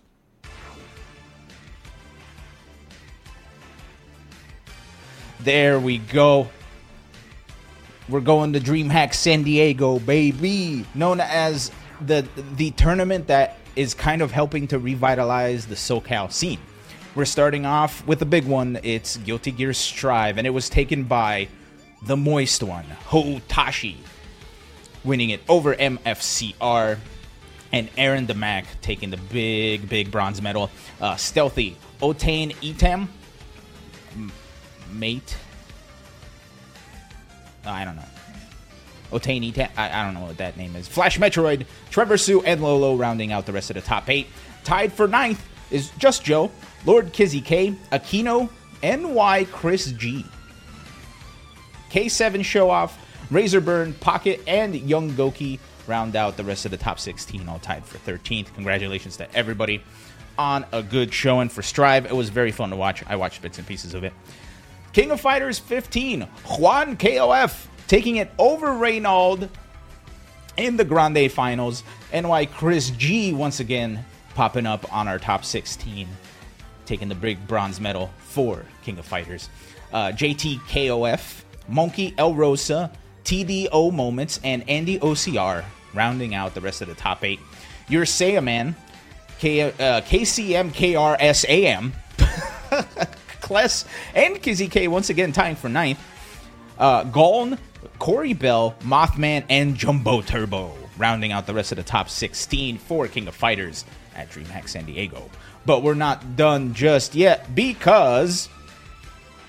There 5.40 5.78
we 5.80 5.98
go. 5.98 6.48
We're 8.08 8.20
going 8.20 8.52
to 8.52 8.60
DreamHack 8.60 9.14
San 9.14 9.42
Diego, 9.42 9.98
baby. 9.98 10.84
Known 10.94 11.20
as 11.20 11.70
the 12.00 12.26
the 12.56 12.70
tournament 12.72 13.26
that 13.26 13.58
is 13.74 13.94
kind 13.94 14.22
of 14.22 14.30
helping 14.30 14.68
to 14.68 14.78
revitalize 14.78 15.66
the 15.66 15.74
SoCal 15.74 16.30
scene. 16.30 16.60
We're 17.14 17.26
starting 17.26 17.66
off 17.66 18.06
with 18.06 18.22
a 18.22 18.26
big 18.26 18.46
one. 18.46 18.78
It's 18.82 19.18
Guilty 19.18 19.50
Gear 19.50 19.74
Strive, 19.74 20.38
and 20.38 20.46
it 20.46 20.50
was 20.50 20.70
taken 20.70 21.04
by 21.04 21.48
the 22.06 22.16
moist 22.16 22.62
one, 22.62 22.86
Hotashi, 23.08 23.98
winning 25.04 25.28
it 25.28 25.42
over 25.46 25.74
MFCR, 25.74 26.98
and 27.70 27.90
Aaron 27.98 28.26
DeMac 28.26 28.64
taking 28.80 29.10
the 29.10 29.18
big, 29.18 29.90
big 29.90 30.10
bronze 30.10 30.40
medal. 30.40 30.70
Uh, 31.02 31.16
stealthy, 31.16 31.76
Otane 32.00 32.54
Etam, 32.56 33.08
M- 34.14 34.32
mate. 34.90 35.36
I 37.66 37.84
don't 37.84 37.96
know. 37.96 38.02
Otani, 39.12 39.68
I, 39.76 40.00
I 40.00 40.04
don't 40.04 40.14
know 40.14 40.24
what 40.26 40.38
that 40.38 40.56
name 40.56 40.74
is. 40.76 40.88
Flash 40.88 41.18
Metroid, 41.18 41.66
Trevor 41.90 42.16
Sue, 42.16 42.40
and 42.42 42.62
Lolo 42.62 42.96
rounding 42.96 43.32
out 43.32 43.44
the 43.44 43.52
rest 43.52 43.68
of 43.68 43.74
the 43.74 43.82
top 43.82 44.08
eight. 44.08 44.28
Tied 44.64 44.94
for 44.94 45.06
ninth 45.06 45.46
is 45.70 45.90
Just 45.98 46.24
Joe, 46.24 46.50
Lord 46.84 47.12
Kizzy 47.12 47.40
K, 47.40 47.74
Aquino, 47.90 48.48
NY 48.82 49.46
Chris 49.52 49.92
G. 49.92 50.24
K7 51.90 52.44
Show 52.44 52.70
Off, 52.70 52.98
Razorburn, 53.30 53.94
Pocket, 53.94 54.40
and 54.46 54.74
Young 54.74 55.10
Goki 55.12 55.58
round 55.86 56.16
out 56.16 56.36
the 56.36 56.44
rest 56.44 56.64
of 56.64 56.70
the 56.70 56.76
top 56.76 56.98
16, 56.98 57.48
all 57.48 57.58
tied 57.58 57.84
for 57.84 57.98
13th. 57.98 58.52
Congratulations 58.54 59.16
to 59.18 59.32
everybody 59.34 59.82
on 60.38 60.64
a 60.72 60.82
good 60.82 61.12
showing 61.12 61.48
for 61.48 61.62
Strive. 61.62 62.06
It 62.06 62.16
was 62.16 62.30
very 62.30 62.50
fun 62.50 62.70
to 62.70 62.76
watch. 62.76 63.04
I 63.06 63.16
watched 63.16 63.42
bits 63.42 63.58
and 63.58 63.66
pieces 63.66 63.94
of 63.94 64.04
it. 64.04 64.12
King 64.92 65.10
of 65.10 65.20
Fighters 65.20 65.58
15, 65.58 66.22
Juan 66.58 66.96
KOF 66.96 67.66
taking 67.86 68.16
it 68.16 68.30
over 68.38 68.68
Reynald 68.68 69.48
in 70.56 70.76
the 70.76 70.84
Grande 70.84 71.30
Finals. 71.30 71.82
NY 72.12 72.46
Chris 72.46 72.90
G 72.90 73.32
once 73.32 73.60
again 73.60 74.04
popping 74.34 74.66
up 74.66 74.90
on 74.92 75.08
our 75.08 75.18
top 75.18 75.44
16, 75.44 76.08
taking 76.92 77.08
the 77.08 77.14
big 77.14 77.48
bronze 77.48 77.80
medal 77.80 78.10
for 78.18 78.66
King 78.84 78.98
of 78.98 79.06
Fighters. 79.06 79.48
Uh, 79.94 80.08
JT 80.08 80.58
KOF, 80.68 81.42
Monkey 81.66 82.14
El 82.18 82.34
Rosa, 82.34 82.92
TDO 83.24 83.90
Moments, 83.94 84.38
and 84.44 84.68
Andy 84.68 84.98
OCR 84.98 85.64
rounding 85.94 86.34
out 86.34 86.52
the 86.52 86.60
rest 86.60 86.82
of 86.82 86.88
the 86.88 86.94
top 86.94 87.24
eight. 87.24 87.40
Your 87.88 88.04
Man, 88.42 88.76
K, 89.38 89.62
uh, 89.62 89.72
KCM 90.02 90.72
KRSAM, 90.72 91.92
Kless, 93.40 93.86
and 94.14 94.42
Kizzy 94.42 94.68
K 94.68 94.86
once 94.86 95.08
again 95.08 95.32
tying 95.32 95.56
for 95.56 95.70
ninth. 95.70 95.98
Uh, 96.78 97.04
Corey 97.98 98.34
Bell, 98.34 98.74
Mothman, 98.80 99.44
and 99.48 99.76
Jumbo 99.76 100.20
Turbo 100.20 100.76
rounding 100.98 101.32
out 101.32 101.46
the 101.46 101.54
rest 101.54 101.72
of 101.72 101.76
the 101.76 101.84
top 101.84 102.10
16 102.10 102.76
for 102.76 103.08
King 103.08 103.28
of 103.28 103.34
Fighters 103.34 103.86
at 104.14 104.28
DreamHack 104.30 104.68
San 104.68 104.84
Diego. 104.84 105.30
But 105.64 105.82
we're 105.82 105.94
not 105.94 106.36
done 106.36 106.74
just 106.74 107.14
yet 107.14 107.54
because 107.54 108.48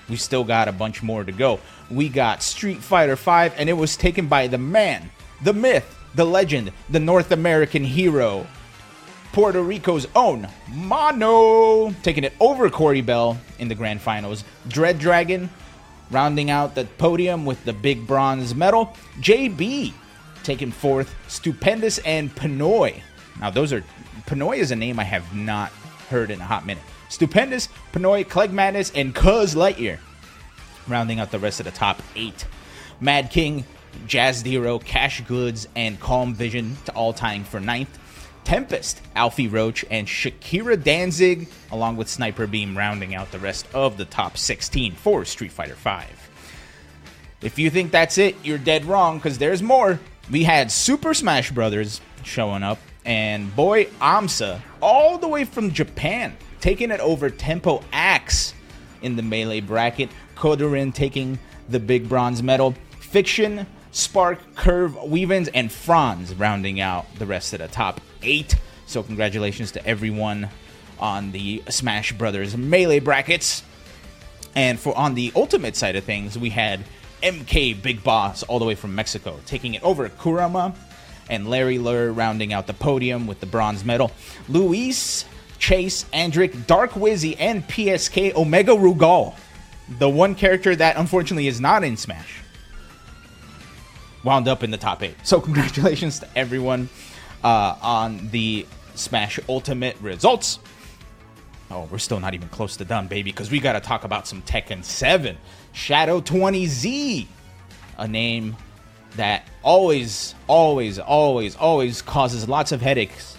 we 0.08 0.16
still 0.16 0.44
got 0.44 0.68
a 0.68 0.72
bunch 0.72 1.02
more 1.02 1.24
to 1.24 1.32
go. 1.32 1.60
We 1.90 2.08
got 2.08 2.42
Street 2.42 2.78
Fighter 2.78 3.16
V, 3.16 3.54
and 3.56 3.68
it 3.68 3.74
was 3.74 3.96
taken 3.96 4.28
by 4.28 4.46
the 4.46 4.58
man, 4.58 5.10
the 5.42 5.52
myth, 5.52 5.98
the 6.14 6.24
legend, 6.24 6.72
the 6.88 7.00
North 7.00 7.32
American 7.32 7.84
hero, 7.84 8.46
Puerto 9.32 9.60
Rico's 9.60 10.06
own 10.14 10.48
Mono, 10.72 11.90
taking 12.02 12.22
it 12.22 12.34
over 12.38 12.70
Corey 12.70 13.00
Bell 13.00 13.36
in 13.58 13.66
the 13.66 13.74
grand 13.74 14.00
finals. 14.00 14.44
Dread 14.68 14.98
Dragon 15.00 15.50
rounding 16.10 16.50
out 16.50 16.76
the 16.76 16.84
podium 16.98 17.44
with 17.44 17.64
the 17.64 17.72
big 17.72 18.06
bronze 18.06 18.54
medal. 18.54 18.94
JB 19.20 19.92
taking 20.44 20.70
fourth. 20.70 21.12
Stupendous 21.26 21.98
and 21.98 22.32
Pinoy. 22.34 23.00
Now, 23.40 23.50
those 23.50 23.72
are. 23.72 23.82
Pinoy 24.26 24.58
is 24.58 24.70
a 24.70 24.76
name 24.76 25.00
I 25.00 25.04
have 25.04 25.34
not 25.34 25.72
heard 26.04 26.30
in 26.30 26.40
a 26.40 26.44
hot 26.44 26.66
minute. 26.66 26.82
Stupendous, 27.08 27.68
Pinoy, 27.92 28.28
Clegg 28.28 28.52
Madness, 28.52 28.90
and 28.94 29.14
Cuz 29.14 29.54
Lightyear 29.54 29.98
rounding 30.86 31.20
out 31.20 31.30
the 31.30 31.38
rest 31.38 31.60
of 31.60 31.64
the 31.64 31.72
top 31.72 32.02
eight. 32.16 32.46
Mad 33.00 33.30
King, 33.30 33.64
Jazz 34.06 34.38
Zero, 34.38 34.78
Cash 34.78 35.22
Goods, 35.22 35.68
and 35.74 36.00
Calm 36.00 36.34
Vision 36.34 36.76
to 36.86 36.92
all 36.92 37.12
tying 37.12 37.44
for 37.44 37.60
ninth. 37.60 37.98
Tempest, 38.44 39.00
Alfie 39.16 39.48
Roach, 39.48 39.84
and 39.90 40.06
Shakira 40.06 40.82
Danzig, 40.82 41.48
along 41.70 41.96
with 41.96 42.10
Sniper 42.10 42.46
Beam, 42.46 42.76
rounding 42.76 43.14
out 43.14 43.32
the 43.32 43.38
rest 43.38 43.66
of 43.72 43.96
the 43.96 44.04
top 44.04 44.36
16 44.36 44.92
for 44.92 45.24
Street 45.24 45.52
Fighter 45.52 45.76
V. 45.76 46.04
If 47.40 47.58
you 47.58 47.70
think 47.70 47.90
that's 47.90 48.18
it, 48.18 48.36
you're 48.44 48.58
dead 48.58 48.84
wrong, 48.84 49.16
because 49.16 49.38
there's 49.38 49.62
more. 49.62 49.98
We 50.30 50.44
had 50.44 50.70
Super 50.70 51.14
Smash 51.14 51.50
Brothers 51.52 52.02
showing 52.22 52.62
up, 52.62 52.78
and 53.04 53.54
boy, 53.54 53.84
AMSA, 54.00 54.60
all 54.80 55.18
the 55.18 55.28
way 55.28 55.44
from 55.44 55.72
Japan, 55.72 56.36
taking 56.60 56.90
it 56.90 57.00
over 57.00 57.30
Tempo 57.30 57.82
Axe 57.92 58.54
in 59.02 59.16
the 59.16 59.22
melee 59.22 59.60
bracket. 59.60 60.10
Kodorin 60.36 60.92
taking 60.94 61.38
the 61.68 61.80
big 61.80 62.08
bronze 62.08 62.42
medal. 62.42 62.74
Fiction, 63.00 63.66
Spark, 63.92 64.56
Curve, 64.56 64.92
Weavens, 64.92 65.48
and 65.54 65.70
Franz 65.70 66.34
rounding 66.34 66.80
out 66.80 67.06
the 67.16 67.26
rest 67.26 67.52
of 67.52 67.60
the 67.60 67.68
top 67.68 68.00
eight. 68.22 68.56
So 68.86 69.02
congratulations 69.02 69.72
to 69.72 69.86
everyone 69.86 70.48
on 70.98 71.32
the 71.32 71.62
Smash 71.68 72.12
Brothers 72.12 72.56
melee 72.56 73.00
brackets. 73.00 73.62
And 74.56 74.78
for 74.78 74.96
on 74.96 75.14
the 75.14 75.32
ultimate 75.36 75.76
side 75.76 75.96
of 75.96 76.04
things, 76.04 76.38
we 76.38 76.50
had 76.50 76.80
MK 77.22 77.82
Big 77.82 78.02
Boss 78.02 78.42
all 78.44 78.58
the 78.58 78.64
way 78.64 78.74
from 78.74 78.94
Mexico 78.94 79.38
taking 79.46 79.74
it 79.74 79.82
over 79.82 80.08
Kurama 80.08 80.74
and 81.28 81.48
Larry 81.48 81.78
Lur 81.78 82.12
rounding 82.12 82.52
out 82.52 82.66
the 82.66 82.74
podium 82.74 83.26
with 83.26 83.40
the 83.40 83.46
bronze 83.46 83.84
medal. 83.84 84.12
Luis, 84.48 85.24
Chase, 85.58 86.04
Andric, 86.12 86.66
Dark 86.66 86.92
Wizzy, 86.92 87.36
and 87.38 87.66
PSK 87.66 88.34
Omega 88.34 88.72
Rugal 88.72 89.34
the 89.88 90.08
one 90.08 90.34
character 90.34 90.74
that 90.74 90.96
unfortunately 90.96 91.46
is 91.46 91.60
not 91.60 91.84
in 91.84 91.96
Smash, 91.96 92.40
wound 94.22 94.48
up 94.48 94.62
in 94.62 94.70
the 94.70 94.78
top 94.78 95.02
eight. 95.02 95.16
So 95.22 95.40
congratulations 95.40 96.20
to 96.20 96.28
everyone 96.36 96.88
uh, 97.42 97.76
on 97.80 98.28
the 98.30 98.66
Smash 98.94 99.38
Ultimate 99.48 99.96
results. 100.00 100.58
Oh, 101.70 101.88
we're 101.90 101.98
still 101.98 102.20
not 102.20 102.34
even 102.34 102.48
close 102.48 102.76
to 102.76 102.84
done, 102.84 103.08
baby, 103.08 103.30
because 103.30 103.50
we 103.50 103.58
got 103.58 103.72
to 103.72 103.80
talk 103.80 104.04
about 104.04 104.26
some 104.26 104.42
Tekken 104.42 104.84
7. 104.84 105.36
Shadow 105.72 106.20
20Z, 106.20 107.26
a 107.98 108.06
name 108.06 108.56
that 109.16 109.48
always, 109.64 110.34
always, 110.46 111.00
always, 111.00 111.56
always 111.56 112.02
causes 112.02 112.48
lots 112.48 112.70
of 112.70 112.80
headaches. 112.80 113.36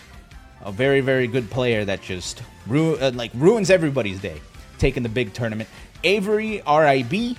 A 0.62 0.72
very, 0.72 1.00
very 1.00 1.28
good 1.28 1.50
player 1.50 1.86
that 1.86 2.02
just 2.02 2.42
ru- 2.68 2.98
uh, 2.98 3.12
like 3.14 3.32
ruins 3.34 3.70
everybody's 3.70 4.20
day. 4.20 4.42
Taking 4.80 5.04
the 5.04 5.10
big 5.10 5.32
tournament. 5.32 5.70
Avery 6.04 6.62
RIB 6.68 7.38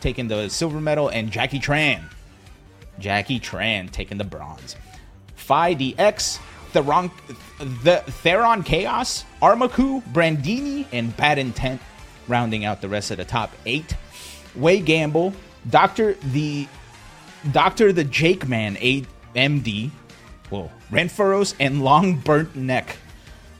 taking 0.00 0.28
the 0.28 0.48
silver 0.48 0.80
medal, 0.80 1.08
and 1.08 1.30
Jackie 1.30 1.60
Tran. 1.60 2.02
Jackie 2.98 3.40
Tran 3.40 3.90
taking 3.90 4.18
the 4.18 4.24
bronze. 4.24 4.76
Phi 5.36 5.74
DX, 5.74 6.38
Theron, 6.72 7.10
the 7.58 8.02
Theron 8.06 8.62
Chaos, 8.62 9.24
Armaku, 9.40 10.02
Brandini, 10.12 10.86
and 10.92 11.16
Bad 11.16 11.38
Intent 11.38 11.80
rounding 12.26 12.64
out 12.64 12.80
the 12.80 12.88
rest 12.88 13.10
of 13.10 13.16
the 13.16 13.24
top 13.24 13.50
eight. 13.66 13.94
Way 14.54 14.80
Gamble, 14.80 15.32
Doctor 15.68 16.14
the 16.14 16.66
Doctor 17.52 17.92
the 17.92 18.04
Jake 18.04 18.48
Man, 18.48 18.76
AMD, 18.76 19.90
whoa, 20.50 20.70
Renferos, 20.90 21.54
and 21.60 21.82
Long 21.82 22.18
Burnt 22.18 22.54
Neck 22.56 22.96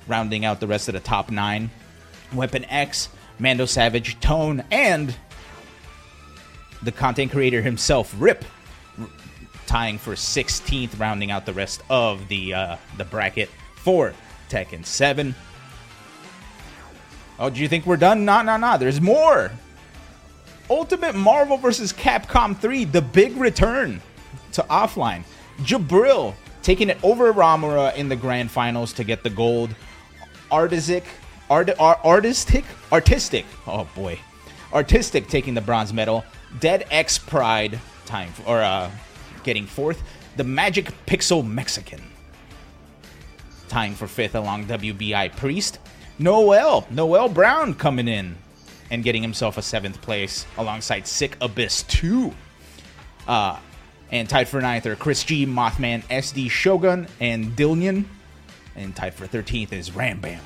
rounding 0.06 0.44
out 0.44 0.61
the 0.61 0.66
rest 0.66 0.88
of 0.88 0.94
the 0.94 1.00
top 1.00 1.30
nine. 1.30 1.70
Weapon 2.32 2.64
X, 2.66 3.08
Mando 3.38 3.66
Savage, 3.66 4.18
Tone, 4.20 4.64
and 4.70 5.14
the 6.82 6.92
content 6.92 7.30
creator 7.30 7.62
himself, 7.62 8.14
Rip, 8.18 8.44
tying 9.66 9.99
for 9.99 10.14
16th, 10.14 10.99
rounding 10.99 11.30
out 11.30 11.47
the 11.47 11.52
rest 11.52 11.82
of 11.88 12.26
the 12.28 12.54
uh, 12.54 12.76
the 12.97 13.04
bracket 13.04 13.50
for 13.76 14.14
Tekken 14.49 14.85
7. 14.85 15.35
Oh, 17.38 17.50
do 17.50 17.61
you 17.61 17.68
think 17.68 17.87
we're 17.87 17.97
done? 17.97 18.25
Nah, 18.25 18.42
nah, 18.42 18.56
nah. 18.56 18.76
There's 18.76 19.00
more. 19.00 19.52
Ultimate 20.70 21.14
Marvel 21.14 21.56
vs. 21.56 21.92
Capcom 21.92 22.56
3, 22.56 22.84
the 22.84 23.00
big 23.00 23.37
return 23.37 24.00
to 24.52 24.62
offline. 24.64 25.25
Jabril 25.62 26.34
taking 26.62 26.90
it 26.90 26.98
over 27.02 27.32
Ramura 27.32 27.94
in 27.96 28.08
the 28.08 28.16
grand 28.16 28.50
finals 28.50 28.92
to 28.94 29.04
get 29.04 29.22
the 29.22 29.30
gold. 29.30 29.75
Artistic, 30.52 31.04
art, 31.48 31.70
art, 31.78 32.04
artistic, 32.04 32.64
artistic. 32.92 33.46
Oh 33.66 33.88
boy, 33.94 34.18
artistic 34.72 35.28
taking 35.28 35.54
the 35.54 35.60
bronze 35.60 35.92
medal. 35.92 36.25
Dead 36.60 36.87
X 36.90 37.18
Pride 37.18 37.78
time 38.06 38.32
or 38.46 38.60
uh, 38.60 38.90
getting 39.44 39.66
fourth. 39.66 40.02
The 40.37 40.44
Magic 40.44 40.92
Pixel 41.06 41.46
Mexican 41.46 42.02
tying 43.68 43.94
for 43.94 44.06
fifth 44.06 44.34
along 44.34 44.66
WBI 44.66 45.34
Priest. 45.37 45.78
Noel, 46.18 46.87
Noel 46.90 47.28
Brown 47.28 47.75
coming 47.75 48.08
in 48.08 48.37
and 48.90 49.04
getting 49.04 49.23
himself 49.23 49.59
a 49.59 49.62
seventh 49.62 50.00
place 50.00 50.47
alongside 50.57 51.07
Sick 51.07 51.37
Abyss 51.40 51.83
2. 51.85 52.33
Uh, 53.26 53.59
and 54.11 54.28
tied 54.28 54.49
for 54.49 54.61
ninth 54.61 54.87
are 54.87 54.96
Chris 54.96 55.22
G, 55.24 55.46
Mothman, 55.46 56.03
SD 56.05 56.51
Shogun, 56.51 57.07
and 57.20 57.55
Dillion. 57.57 58.05
And 58.74 58.94
tied 58.96 59.14
for 59.14 59.27
13th 59.27 59.72
is 59.72 59.90
Rambam. 59.90 60.40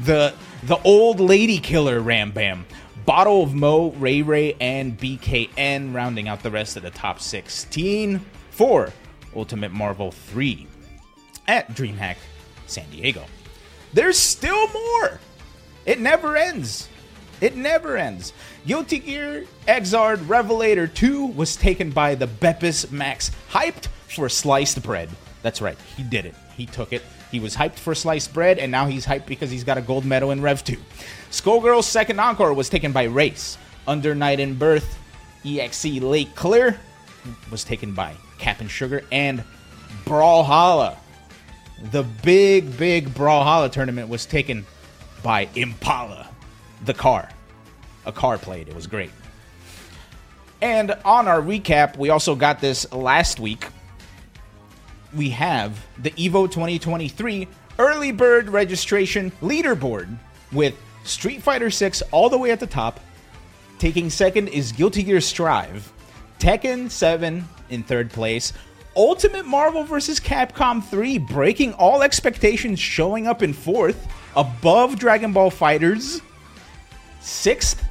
The, 0.00 0.34
the 0.64 0.80
old 0.82 1.18
lady 1.18 1.58
killer 1.58 2.00
Ram 2.00 2.30
Bam. 2.30 2.66
Bottle 3.04 3.42
of 3.42 3.54
Mo, 3.54 3.90
Ray 3.92 4.22
Ray, 4.22 4.54
and 4.60 4.98
BKN 4.98 5.94
rounding 5.94 6.28
out 6.28 6.42
the 6.42 6.50
rest 6.50 6.76
of 6.76 6.82
the 6.82 6.90
top 6.90 7.20
16 7.20 8.20
for 8.50 8.92
Ultimate 9.34 9.72
Marvel 9.72 10.10
3 10.10 10.66
at 11.46 11.68
DreamHack 11.70 12.16
San 12.66 12.88
Diego. 12.90 13.24
There's 13.94 14.18
still 14.18 14.68
more. 14.68 15.20
It 15.86 16.00
never 16.00 16.36
ends. 16.36 16.88
It 17.40 17.56
never 17.56 17.96
ends. 17.96 18.32
Guilty 18.66 18.98
Gear 18.98 19.44
Xrd 19.66 20.28
Revelator 20.28 20.86
2 20.86 21.26
was 21.26 21.56
taken 21.56 21.90
by 21.90 22.14
the 22.14 22.26
Beppis 22.26 22.90
Max, 22.90 23.30
hyped 23.50 23.86
for 24.08 24.28
sliced 24.28 24.82
bread. 24.82 25.08
That's 25.42 25.60
right, 25.60 25.78
he 25.96 26.02
did 26.02 26.26
it. 26.26 26.34
He 26.56 26.66
took 26.66 26.92
it. 26.92 27.02
He 27.30 27.40
was 27.40 27.54
hyped 27.54 27.78
for 27.78 27.94
sliced 27.94 28.32
bread, 28.32 28.58
and 28.58 28.72
now 28.72 28.86
he's 28.86 29.06
hyped 29.06 29.26
because 29.26 29.50
he's 29.50 29.64
got 29.64 29.78
a 29.78 29.82
gold 29.82 30.04
medal 30.04 30.30
in 30.30 30.40
Rev 30.40 30.64
2. 30.64 30.76
Skullgirl's 31.30 31.86
second 31.86 32.18
encore 32.18 32.54
was 32.54 32.68
taken 32.68 32.92
by 32.92 33.04
Race. 33.04 33.58
Under 33.86 34.14
Night 34.14 34.40
In-Birth, 34.40 34.98
EXE 35.44 36.00
Lake 36.00 36.34
Clear 36.34 36.78
was 37.50 37.64
taken 37.64 37.94
by 37.94 38.14
Cap 38.38 38.60
and 38.60 38.70
Sugar, 38.70 39.04
and 39.12 39.44
Brawlhalla. 40.04 40.96
The 41.92 42.02
big, 42.02 42.76
big 42.76 43.08
Brawlhalla 43.10 43.70
tournament 43.70 44.08
was 44.08 44.26
taken 44.26 44.66
by 45.22 45.48
Impala, 45.54 46.27
the 46.84 46.94
car. 46.94 47.28
A 48.06 48.12
car 48.12 48.38
played. 48.38 48.68
It 48.68 48.74
was 48.74 48.86
great. 48.86 49.10
And 50.60 50.96
on 51.04 51.28
our 51.28 51.40
recap, 51.40 51.96
we 51.96 52.10
also 52.10 52.34
got 52.34 52.60
this 52.60 52.90
last 52.92 53.38
week. 53.38 53.66
We 55.14 55.30
have 55.30 55.84
the 55.98 56.10
EVO 56.10 56.50
2023 56.50 57.48
early 57.78 58.12
bird 58.12 58.48
registration 58.48 59.30
leaderboard 59.40 60.16
with 60.52 60.74
Street 61.04 61.42
Fighter 61.42 61.70
6 61.70 62.02
all 62.10 62.28
the 62.28 62.38
way 62.38 62.50
at 62.50 62.60
the 62.60 62.66
top. 62.66 63.00
Taking 63.78 64.10
second 64.10 64.48
is 64.48 64.72
Guilty 64.72 65.04
Gear 65.04 65.20
Strive. 65.20 65.92
Tekken 66.40 66.90
7 66.90 67.48
in 67.70 67.82
third 67.82 68.10
place. 68.10 68.52
Ultimate 68.96 69.46
Marvel 69.46 69.84
vs. 69.84 70.18
Capcom 70.18 70.84
3 70.84 71.18
breaking 71.18 71.72
all 71.74 72.02
expectations, 72.02 72.80
showing 72.80 73.28
up 73.28 73.42
in 73.42 73.52
fourth, 73.52 74.08
above 74.34 74.98
Dragon 74.98 75.32
Ball 75.32 75.50
FighterZ. 75.50 76.20
Sixth 77.20 77.84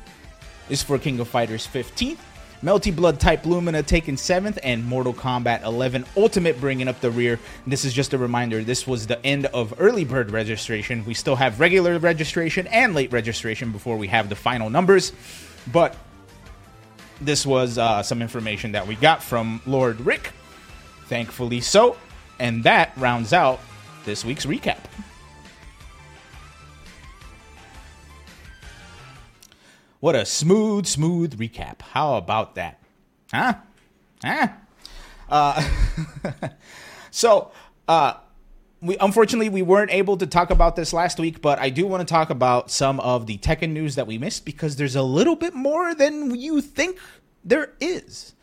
is 0.70 0.84
for 0.84 0.98
King 0.98 1.20
of 1.20 1.28
Fighters 1.28 1.68
15th. 1.68 2.18
Melty 2.64 2.96
Blood 2.96 3.20
Type 3.20 3.46
Lumina 3.46 3.84
taking 3.84 4.16
7th, 4.16 4.58
and 4.64 4.84
Mortal 4.84 5.14
Kombat 5.14 5.64
11 5.64 6.06
Ultimate 6.16 6.60
bringing 6.60 6.88
up 6.88 7.00
the 7.02 7.12
rear. 7.12 7.40
This 7.68 7.86
is 7.86 7.94
just 7.94 8.14
a 8.14 8.18
reminder 8.18 8.64
this 8.64 8.88
was 8.88 9.06
the 9.06 9.24
end 9.24 9.46
of 9.48 9.76
early 9.78 10.06
bird 10.06 10.32
registration. 10.32 11.06
We 11.06 11.14
still 11.14 11.36
have 11.36 11.60
regular 11.60 12.00
registration 12.00 12.66
and 12.68 12.96
late 12.96 13.12
registration 13.12 13.72
before 13.72 13.96
we 13.98 14.08
have 14.08 14.30
the 14.30 14.36
final 14.36 14.72
numbers. 14.72 15.14
But 15.72 15.96
this 17.22 17.46
was 17.46 17.78
uh, 17.78 18.02
some 18.02 18.24
information 18.24 18.72
that 18.72 18.88
we 18.88 18.96
got 18.96 19.22
from 19.22 19.62
Lord 19.68 20.02
Rick. 20.02 20.32
Thankfully 21.06 21.62
so. 21.62 21.96
And 22.40 22.64
that 22.64 22.92
rounds 22.98 23.34
out 23.34 23.60
this 24.04 24.26
week's 24.26 24.48
recap. 24.48 24.80
What 30.08 30.16
a 30.16 30.26
smooth, 30.26 30.86
smooth 30.86 31.38
recap. 31.38 31.82
How 31.82 32.16
about 32.16 32.56
that? 32.56 32.82
Huh? 33.30 33.56
Huh? 34.24 34.48
Uh, 35.28 35.70
so, 37.12 37.52
uh, 37.90 38.14
we 38.80 38.96
unfortunately 39.02 39.50
we 39.50 39.62
weren't 39.62 39.92
able 39.92 40.16
to 40.16 40.26
talk 40.26 40.50
about 40.50 40.78
this 40.78 40.94
last 40.94 41.20
week, 41.20 41.42
but 41.42 41.60
I 41.60 41.70
do 41.70 41.86
want 41.86 42.08
to 42.08 42.10
talk 42.10 42.30
about 42.30 42.72
some 42.72 43.02
of 43.02 43.28
the 43.28 43.38
Tekken 43.40 43.72
news 43.72 43.96
that 43.96 44.08
we 44.08 44.18
missed 44.18 44.46
because 44.46 44.78
there's 44.78 44.96
a 44.96 45.04
little 45.04 45.36
bit 45.36 45.54
more 45.54 45.94
than 45.94 46.34
you 46.34 46.62
think 46.62 46.98
there 47.44 47.74
is. 47.82 48.34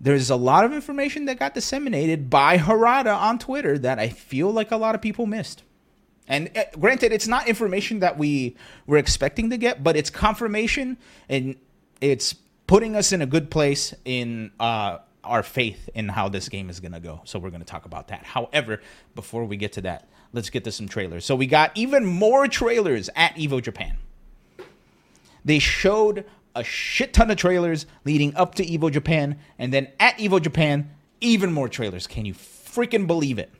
There's 0.00 0.28
a 0.28 0.34
lot 0.34 0.64
of 0.64 0.72
information 0.72 1.26
that 1.26 1.38
got 1.38 1.54
disseminated 1.54 2.30
by 2.30 2.58
Harada 2.58 3.16
on 3.16 3.38
Twitter 3.38 3.78
that 3.78 4.00
I 4.00 4.08
feel 4.08 4.50
like 4.50 4.72
a 4.72 4.76
lot 4.76 4.96
of 4.96 5.02
people 5.02 5.24
missed. 5.24 5.62
And 6.28 6.50
uh, 6.56 6.64
granted, 6.78 7.12
it's 7.12 7.26
not 7.26 7.48
information 7.48 8.00
that 8.00 8.18
we 8.18 8.56
were 8.86 8.98
expecting 8.98 9.50
to 9.50 9.56
get, 9.56 9.82
but 9.82 9.96
it's 9.96 10.10
confirmation 10.10 10.98
and 11.28 11.56
it's 12.00 12.34
putting 12.66 12.94
us 12.94 13.12
in 13.12 13.22
a 13.22 13.26
good 13.26 13.50
place 13.50 13.94
in 14.04 14.52
uh, 14.60 14.98
our 15.24 15.42
faith 15.42 15.88
in 15.94 16.08
how 16.08 16.28
this 16.28 16.48
game 16.48 16.70
is 16.70 16.80
going 16.80 16.92
to 16.92 17.00
go. 17.00 17.22
So 17.24 17.38
we're 17.38 17.50
going 17.50 17.62
to 17.62 17.66
talk 17.66 17.86
about 17.86 18.08
that. 18.08 18.24
However, 18.24 18.80
before 19.14 19.44
we 19.44 19.56
get 19.56 19.72
to 19.72 19.80
that, 19.82 20.08
let's 20.32 20.50
get 20.50 20.64
to 20.64 20.72
some 20.72 20.86
trailers. 20.86 21.24
So 21.24 21.34
we 21.34 21.46
got 21.46 21.72
even 21.74 22.04
more 22.04 22.46
trailers 22.46 23.08
at 23.16 23.34
Evo 23.34 23.62
Japan. 23.62 23.96
They 25.44 25.58
showed 25.58 26.24
a 26.54 26.62
shit 26.62 27.14
ton 27.14 27.30
of 27.30 27.36
trailers 27.36 27.86
leading 28.04 28.34
up 28.36 28.54
to 28.56 28.66
Evo 28.66 28.92
Japan, 28.92 29.38
and 29.58 29.72
then 29.72 29.88
at 29.98 30.18
Evo 30.18 30.42
Japan, 30.42 30.90
even 31.20 31.52
more 31.52 31.68
trailers. 31.68 32.06
Can 32.06 32.26
you 32.26 32.34
freaking 32.34 33.06
believe 33.06 33.38
it? 33.38 33.50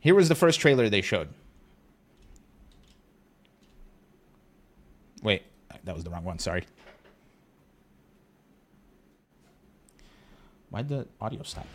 Here 0.00 0.14
was 0.14 0.28
the 0.28 0.34
first 0.34 0.60
trailer 0.60 0.88
they 0.88 1.02
showed. 1.02 1.28
Wait, 5.24 5.42
that 5.84 5.94
was 5.94 6.04
the 6.04 6.10
wrong 6.10 6.22
one. 6.22 6.38
Sorry. 6.38 6.64
Why'd 10.68 10.88
the 10.88 11.08
audio 11.18 11.42
stop? 11.42 11.66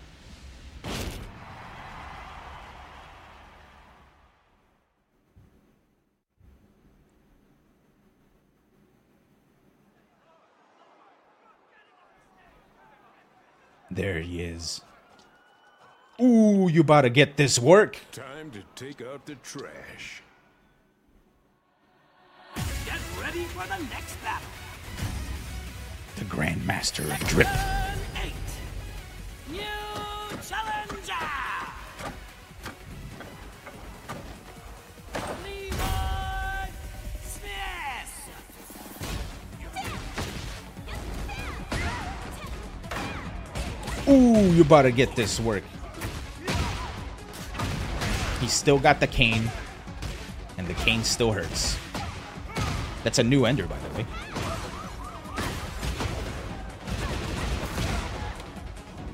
There 13.89 14.19
he 14.19 14.43
is. 14.43 14.81
Ooh, 16.21 16.69
you 16.71 16.81
about 16.81 17.01
to 17.01 17.09
get 17.09 17.35
this 17.35 17.57
work. 17.57 17.97
Time 18.11 18.51
to 18.51 18.61
take 18.75 19.01
out 19.01 19.25
the 19.25 19.35
trash. 19.35 20.21
Ready 23.21 23.43
for 23.45 23.67
the 23.67 23.77
next 23.89 24.15
battle. 24.23 24.47
The 26.15 26.25
Grandmaster 26.25 27.03
of 27.03 27.27
Drip. 27.27 27.47
Eight. 28.23 28.33
New 29.51 29.59
challenger. 30.47 31.13
Leroy 35.43 36.69
Smith. 37.23 38.13
Ooh, 44.07 44.51
you 44.53 44.63
better 44.63 44.91
get 44.91 45.15
this 45.15 45.39
work. 45.39 45.63
He's 48.39 48.53
still 48.53 48.79
got 48.79 48.99
the 48.99 49.07
cane, 49.07 49.51
and 50.57 50.67
the 50.67 50.73
cane 50.73 51.03
still 51.03 51.31
hurts. 51.31 51.77
That's 53.03 53.19
a 53.19 53.23
new 53.23 53.45
ender, 53.45 53.65
by 53.65 53.77
the 53.79 53.97
way. 53.97 54.05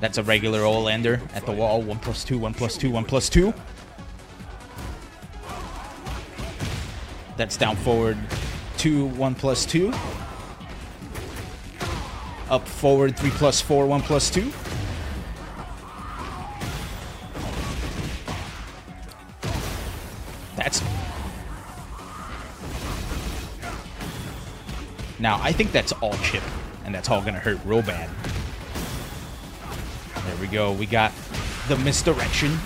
That's 0.00 0.18
a 0.18 0.22
regular 0.22 0.62
old 0.62 0.88
ender 0.88 1.20
at 1.34 1.46
the 1.46 1.52
wall. 1.52 1.82
One 1.82 1.98
plus 1.98 2.24
two, 2.24 2.38
one 2.38 2.52
plus 2.52 2.76
two, 2.76 2.90
one 2.90 3.04
plus 3.04 3.28
two. 3.28 3.54
That's 7.36 7.56
down 7.56 7.76
forward 7.76 8.18
two, 8.76 9.06
one 9.06 9.34
plus 9.34 9.64
two. 9.64 9.92
Up 12.50 12.66
forward 12.68 13.16
three 13.16 13.30
plus 13.30 13.60
four, 13.60 13.86
one 13.86 14.02
plus 14.02 14.30
two. 14.30 14.52
Now, 25.26 25.40
I 25.42 25.50
think 25.50 25.72
that's 25.72 25.90
all 25.94 26.12
chip, 26.18 26.44
and 26.84 26.94
that's 26.94 27.10
all 27.10 27.20
gonna 27.20 27.40
hurt 27.40 27.58
real 27.64 27.82
bad. 27.82 28.08
There 30.24 30.36
we 30.36 30.46
go. 30.46 30.70
We 30.70 30.86
got 30.86 31.10
the 31.66 31.76
misdirection. 31.78 32.56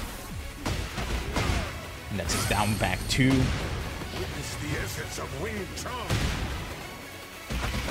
And 2.10 2.18
that's 2.18 2.34
his 2.34 2.46
down 2.50 2.74
back 2.74 2.98
two. 3.08 3.32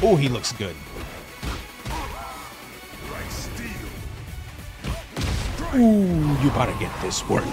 Oh, 0.04 0.16
he 0.16 0.30
looks 0.30 0.52
good. 0.52 0.76
Ooh, 5.74 6.44
you 6.44 6.50
gotta 6.52 6.78
get 6.80 6.92
this 7.02 7.28
work. 7.28 7.44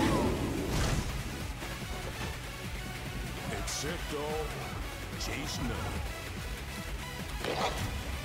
Except 3.58 3.96
all 4.20 5.66
no. 5.66 6.15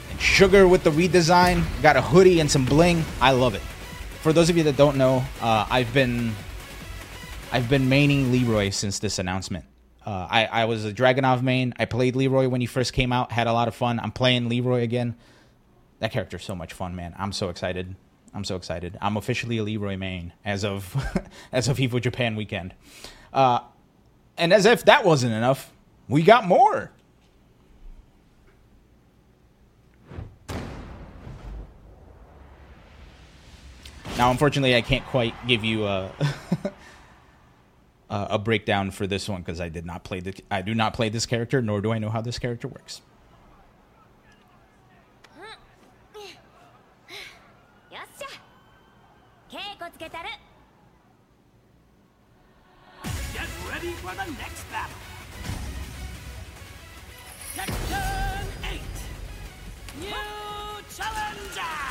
And 0.10 0.20
Sugar 0.20 0.68
with 0.68 0.84
the 0.84 0.92
redesign. 0.92 1.64
Got 1.82 1.98
a 1.98 2.02
hoodie 2.02 2.40
and 2.40 2.50
some 2.50 2.66
bling. 2.66 3.04
I 3.20 3.32
love 3.32 3.56
it. 3.56 3.62
For 4.22 4.34
those 4.34 4.50
of 4.50 4.58
you 4.58 4.64
that 4.64 4.78
don't 4.78 4.98
know, 4.98 5.24
uh, 5.42 5.66
I've 5.70 5.94
been 5.94 6.34
I've 7.52 7.70
been 7.70 7.90
maining 7.90 8.32
Leroy 8.32 8.70
since 8.70 9.00
this 9.00 9.20
announcement. 9.20 9.66
Uh, 10.06 10.28
I, 10.30 10.46
I 10.46 10.66
was 10.66 10.86
a 10.86 10.94
Dragunov 10.94 11.44
main. 11.44 11.74
I 11.78 11.86
played 11.86 12.16
Leroy 12.16 12.48
when 12.48 12.62
he 12.62 12.68
first 12.68 12.94
came 12.94 13.12
out. 13.12 13.32
Had 13.32 13.48
a 13.48 13.54
lot 13.54 13.68
of 13.68 13.76
fun. 13.76 14.00
I'm 14.00 14.12
playing 14.12 14.50
Leroy 14.50 14.82
again. 14.82 15.16
That 16.00 16.12
character's 16.12 16.44
so 16.44 16.56
much 16.56 16.74
fun, 16.74 16.96
man. 16.96 17.14
I'm 17.18 17.32
so 17.32 17.50
excited. 17.50 17.96
I'm 18.34 18.44
so 18.44 18.56
excited. 18.56 18.98
I'm 19.02 19.18
officially 19.18 19.58
a 19.58 19.64
Leroy 19.64 19.98
main 19.98 20.34
as 20.46 20.64
of 20.64 20.96
as 21.52 21.68
of 21.68 21.78
Evo 21.78 22.02
Japan 22.02 22.36
weekend. 22.36 22.74
Uh, 23.34 23.60
and 24.38 24.54
as 24.54 24.66
if 24.66 24.86
that 24.86 25.06
wasn't 25.06 25.34
enough, 25.34 25.72
we 26.08 26.24
got 26.24 26.48
more. 26.48 26.92
Now, 34.22 34.30
unfortunately, 34.30 34.76
I 34.76 34.82
can't 34.82 35.04
quite 35.08 35.34
give 35.48 35.64
you 35.66 35.88
a 35.88 36.12
a 38.12 38.38
breakdown 38.38 38.92
for 38.92 39.08
this 39.08 39.28
one 39.28 39.42
because 39.42 39.60
I 39.60 39.68
did 39.68 39.84
not 39.84 40.04
play 40.04 40.20
the 40.20 40.40
I 40.52 40.62
do 40.62 40.76
not 40.76 40.94
play 40.94 41.10
this 41.10 41.26
character, 41.26 41.60
nor 41.60 41.82
do 41.82 41.92
I 41.92 41.98
know 41.98 42.12
how 42.12 42.22
this 42.22 42.38
character 42.38 42.68
works. 42.68 43.02
Get 53.04 53.48
ready 53.72 53.92
for 53.94 54.14
the 54.14 54.32
next 54.38 54.72
battle. 54.72 54.98
Section 57.56 58.48
8 58.70 58.82
New 60.00 60.14
Challenger! 60.96 61.91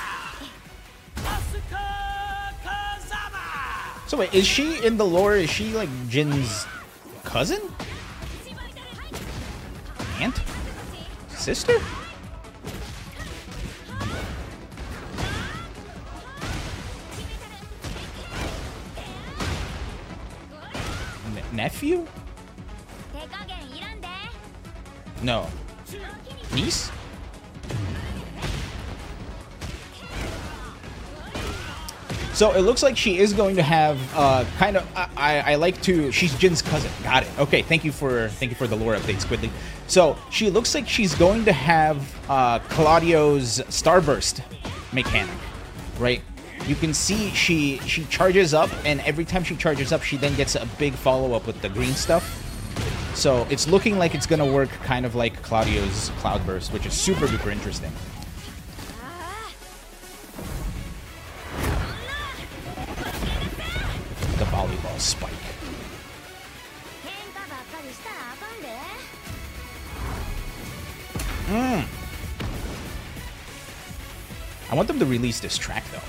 So 4.10 4.16
wait, 4.16 4.34
is 4.34 4.44
she 4.44 4.84
in 4.84 4.96
the 4.96 5.06
lore? 5.06 5.36
Is 5.36 5.48
she 5.48 5.72
like 5.72 5.88
Jin's 6.08 6.66
cousin? 7.22 7.60
Aunt? 10.18 10.42
Sister? 11.28 11.78
Nephew? 21.52 22.04
No. 25.22 25.46
Niece? 26.52 26.90
So 32.32 32.52
it 32.52 32.60
looks 32.60 32.82
like 32.82 32.96
she 32.96 33.18
is 33.18 33.32
going 33.32 33.56
to 33.56 33.62
have 33.62 33.98
uh, 34.14 34.44
kind 34.56 34.76
of. 34.76 34.86
I, 34.96 35.40
I, 35.40 35.54
like 35.56 35.80
to. 35.82 36.12
She's 36.12 36.34
Jin's 36.38 36.62
cousin. 36.62 36.90
Got 37.02 37.24
it. 37.24 37.38
Okay. 37.38 37.62
Thank 37.62 37.84
you 37.84 37.92
for 37.92 38.28
thank 38.28 38.50
you 38.50 38.56
for 38.56 38.66
the 38.66 38.76
lore 38.76 38.94
update, 38.94 39.22
Squidly. 39.22 39.50
So 39.88 40.16
she 40.30 40.48
looks 40.48 40.74
like 40.74 40.88
she's 40.88 41.14
going 41.14 41.44
to 41.44 41.52
have 41.52 42.30
uh, 42.30 42.60
Claudio's 42.68 43.58
Starburst 43.68 44.42
mechanic, 44.92 45.34
right? 45.98 46.22
You 46.66 46.76
can 46.76 46.94
see 46.94 47.30
she 47.30 47.78
she 47.78 48.04
charges 48.04 48.54
up, 48.54 48.70
and 48.84 49.00
every 49.00 49.24
time 49.24 49.42
she 49.42 49.56
charges 49.56 49.92
up, 49.92 50.02
she 50.02 50.16
then 50.16 50.34
gets 50.36 50.54
a 50.54 50.66
big 50.78 50.94
follow 50.94 51.32
up 51.34 51.46
with 51.46 51.60
the 51.60 51.68
green 51.68 51.94
stuff. 51.94 52.36
So 53.14 53.46
it's 53.50 53.66
looking 53.66 53.98
like 53.98 54.14
it's 54.14 54.26
gonna 54.26 54.50
work 54.50 54.70
kind 54.84 55.04
of 55.04 55.14
like 55.14 55.42
Claudio's 55.42 56.10
Cloudburst, 56.18 56.72
which 56.72 56.86
is 56.86 56.92
super 56.92 57.26
duper 57.26 57.50
interesting. 57.50 57.90
the 64.40 64.46
volleyball 64.46 64.98
spike. 64.98 65.30
Mm. 71.48 71.84
I 74.70 74.74
want 74.74 74.88
them 74.88 74.98
to 74.98 75.04
release 75.04 75.40
this 75.40 75.58
track 75.58 75.84
though. 75.92 76.00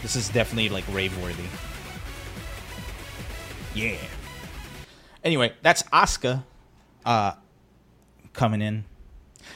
This 0.00 0.16
is 0.16 0.30
definitely 0.30 0.70
like 0.70 0.84
rave 0.90 1.20
worthy. 1.22 1.42
Yeah. 3.74 3.98
Anyway, 5.22 5.52
that's 5.60 5.82
Asuka 5.84 6.44
uh, 7.04 7.32
coming 8.32 8.62
in. 8.62 8.84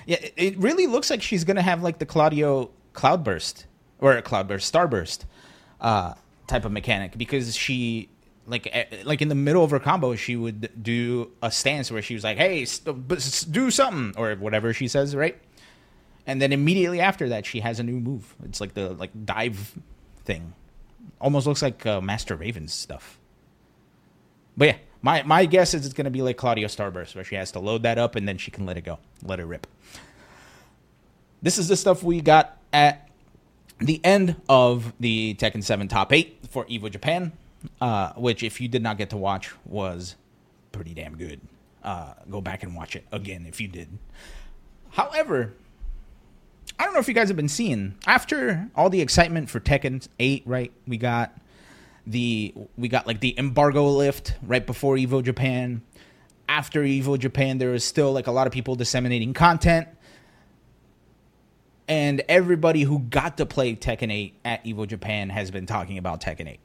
Yeah, 0.04 0.18
it, 0.36 0.58
really 0.58 0.86
looks 0.86 1.08
like 1.08 1.22
she's 1.22 1.44
gonna 1.44 1.62
have 1.62 1.82
like 1.82 1.98
the 1.98 2.06
Claudio 2.06 2.70
cloudburst 2.92 3.64
or 3.98 4.12
a 4.14 4.20
cloudburst 4.20 4.70
starburst 4.70 5.24
uh 5.80 6.14
type 6.46 6.64
of 6.64 6.72
mechanic 6.72 7.16
because 7.16 7.54
she 7.56 8.08
like 8.46 8.68
eh, 8.72 8.84
like 9.04 9.20
in 9.20 9.28
the 9.28 9.34
middle 9.34 9.62
of 9.62 9.70
her 9.70 9.78
combo 9.78 10.16
she 10.16 10.34
would 10.36 10.70
do 10.82 11.30
a 11.42 11.50
stance 11.50 11.90
where 11.90 12.02
she 12.02 12.14
was 12.14 12.24
like 12.24 12.38
hey 12.38 12.64
st- 12.64 13.52
do 13.52 13.70
something 13.70 14.14
or 14.20 14.34
whatever 14.36 14.72
she 14.72 14.88
says 14.88 15.14
right? 15.14 15.38
And 16.26 16.42
then 16.42 16.52
immediately 16.52 17.00
after 17.00 17.28
that 17.30 17.46
she 17.46 17.60
has 17.60 17.80
a 17.80 17.82
new 17.82 17.98
move. 18.00 18.34
It's 18.44 18.60
like 18.60 18.74
the 18.74 18.90
like 18.90 19.10
dive 19.24 19.74
thing. 20.24 20.52
Almost 21.20 21.46
looks 21.46 21.62
like 21.62 21.86
uh, 21.86 22.02
master 22.02 22.36
raven's 22.36 22.74
stuff. 22.74 23.18
But 24.56 24.68
yeah 24.68 24.76
my 25.02 25.22
my 25.22 25.46
guess 25.46 25.74
is 25.74 25.84
it's 25.84 25.94
going 25.94 26.06
to 26.06 26.10
be 26.10 26.22
like 26.22 26.36
claudio 26.36 26.66
starburst 26.66 27.14
where 27.14 27.24
she 27.24 27.36
has 27.36 27.52
to 27.52 27.60
load 27.60 27.82
that 27.84 27.98
up 27.98 28.16
and 28.16 28.26
then 28.26 28.38
she 28.38 28.50
can 28.50 28.66
let 28.66 28.76
it 28.76 28.82
go 28.82 28.98
let 29.22 29.40
it 29.40 29.44
rip. 29.44 29.66
This 31.40 31.58
is 31.58 31.68
the 31.68 31.76
stuff 31.76 32.02
we 32.02 32.20
got 32.20 32.58
at 32.72 33.07
the 33.78 34.00
end 34.04 34.36
of 34.48 34.92
the 35.00 35.34
Tekken 35.34 35.62
7 35.62 35.88
top 35.88 36.12
8 36.12 36.38
for 36.50 36.64
Evo 36.66 36.90
Japan, 36.90 37.32
uh, 37.80 38.12
which, 38.14 38.42
if 38.42 38.60
you 38.60 38.68
did 38.68 38.82
not 38.82 38.98
get 38.98 39.10
to 39.10 39.16
watch, 39.16 39.52
was 39.64 40.16
pretty 40.72 40.94
damn 40.94 41.16
good. 41.16 41.40
Uh, 41.82 42.12
go 42.30 42.40
back 42.40 42.62
and 42.62 42.74
watch 42.74 42.96
it 42.96 43.04
again 43.12 43.46
if 43.46 43.60
you 43.60 43.68
did. 43.68 43.88
However, 44.90 45.54
I 46.78 46.84
don't 46.84 46.92
know 46.92 47.00
if 47.00 47.08
you 47.08 47.14
guys 47.14 47.28
have 47.28 47.36
been 47.36 47.48
seeing 47.48 47.94
after 48.06 48.68
all 48.74 48.90
the 48.90 49.00
excitement 49.00 49.50
for 49.50 49.60
Tekken 49.60 50.06
8, 50.18 50.42
right? 50.46 50.72
We 50.86 50.96
got 50.96 51.36
the 52.06 52.54
we 52.76 52.88
got 52.88 53.06
like 53.06 53.20
the 53.20 53.38
embargo 53.38 53.88
lift 53.88 54.34
right 54.42 54.66
before 54.66 54.96
Evo 54.96 55.22
Japan. 55.22 55.82
After 56.48 56.82
Evo 56.82 57.18
Japan, 57.18 57.58
there 57.58 57.70
was 57.70 57.84
still 57.84 58.12
like 58.12 58.26
a 58.26 58.32
lot 58.32 58.46
of 58.46 58.52
people 58.52 58.74
disseminating 58.74 59.34
content. 59.34 59.88
And 61.88 62.22
everybody 62.28 62.82
who 62.82 62.98
got 62.98 63.38
to 63.38 63.46
play 63.46 63.74
Tekken 63.74 64.12
8 64.12 64.34
at 64.44 64.64
Evo 64.64 64.86
Japan 64.86 65.30
has 65.30 65.50
been 65.50 65.64
talking 65.64 65.96
about 65.96 66.20
Tekken 66.20 66.46
8. 66.46 66.60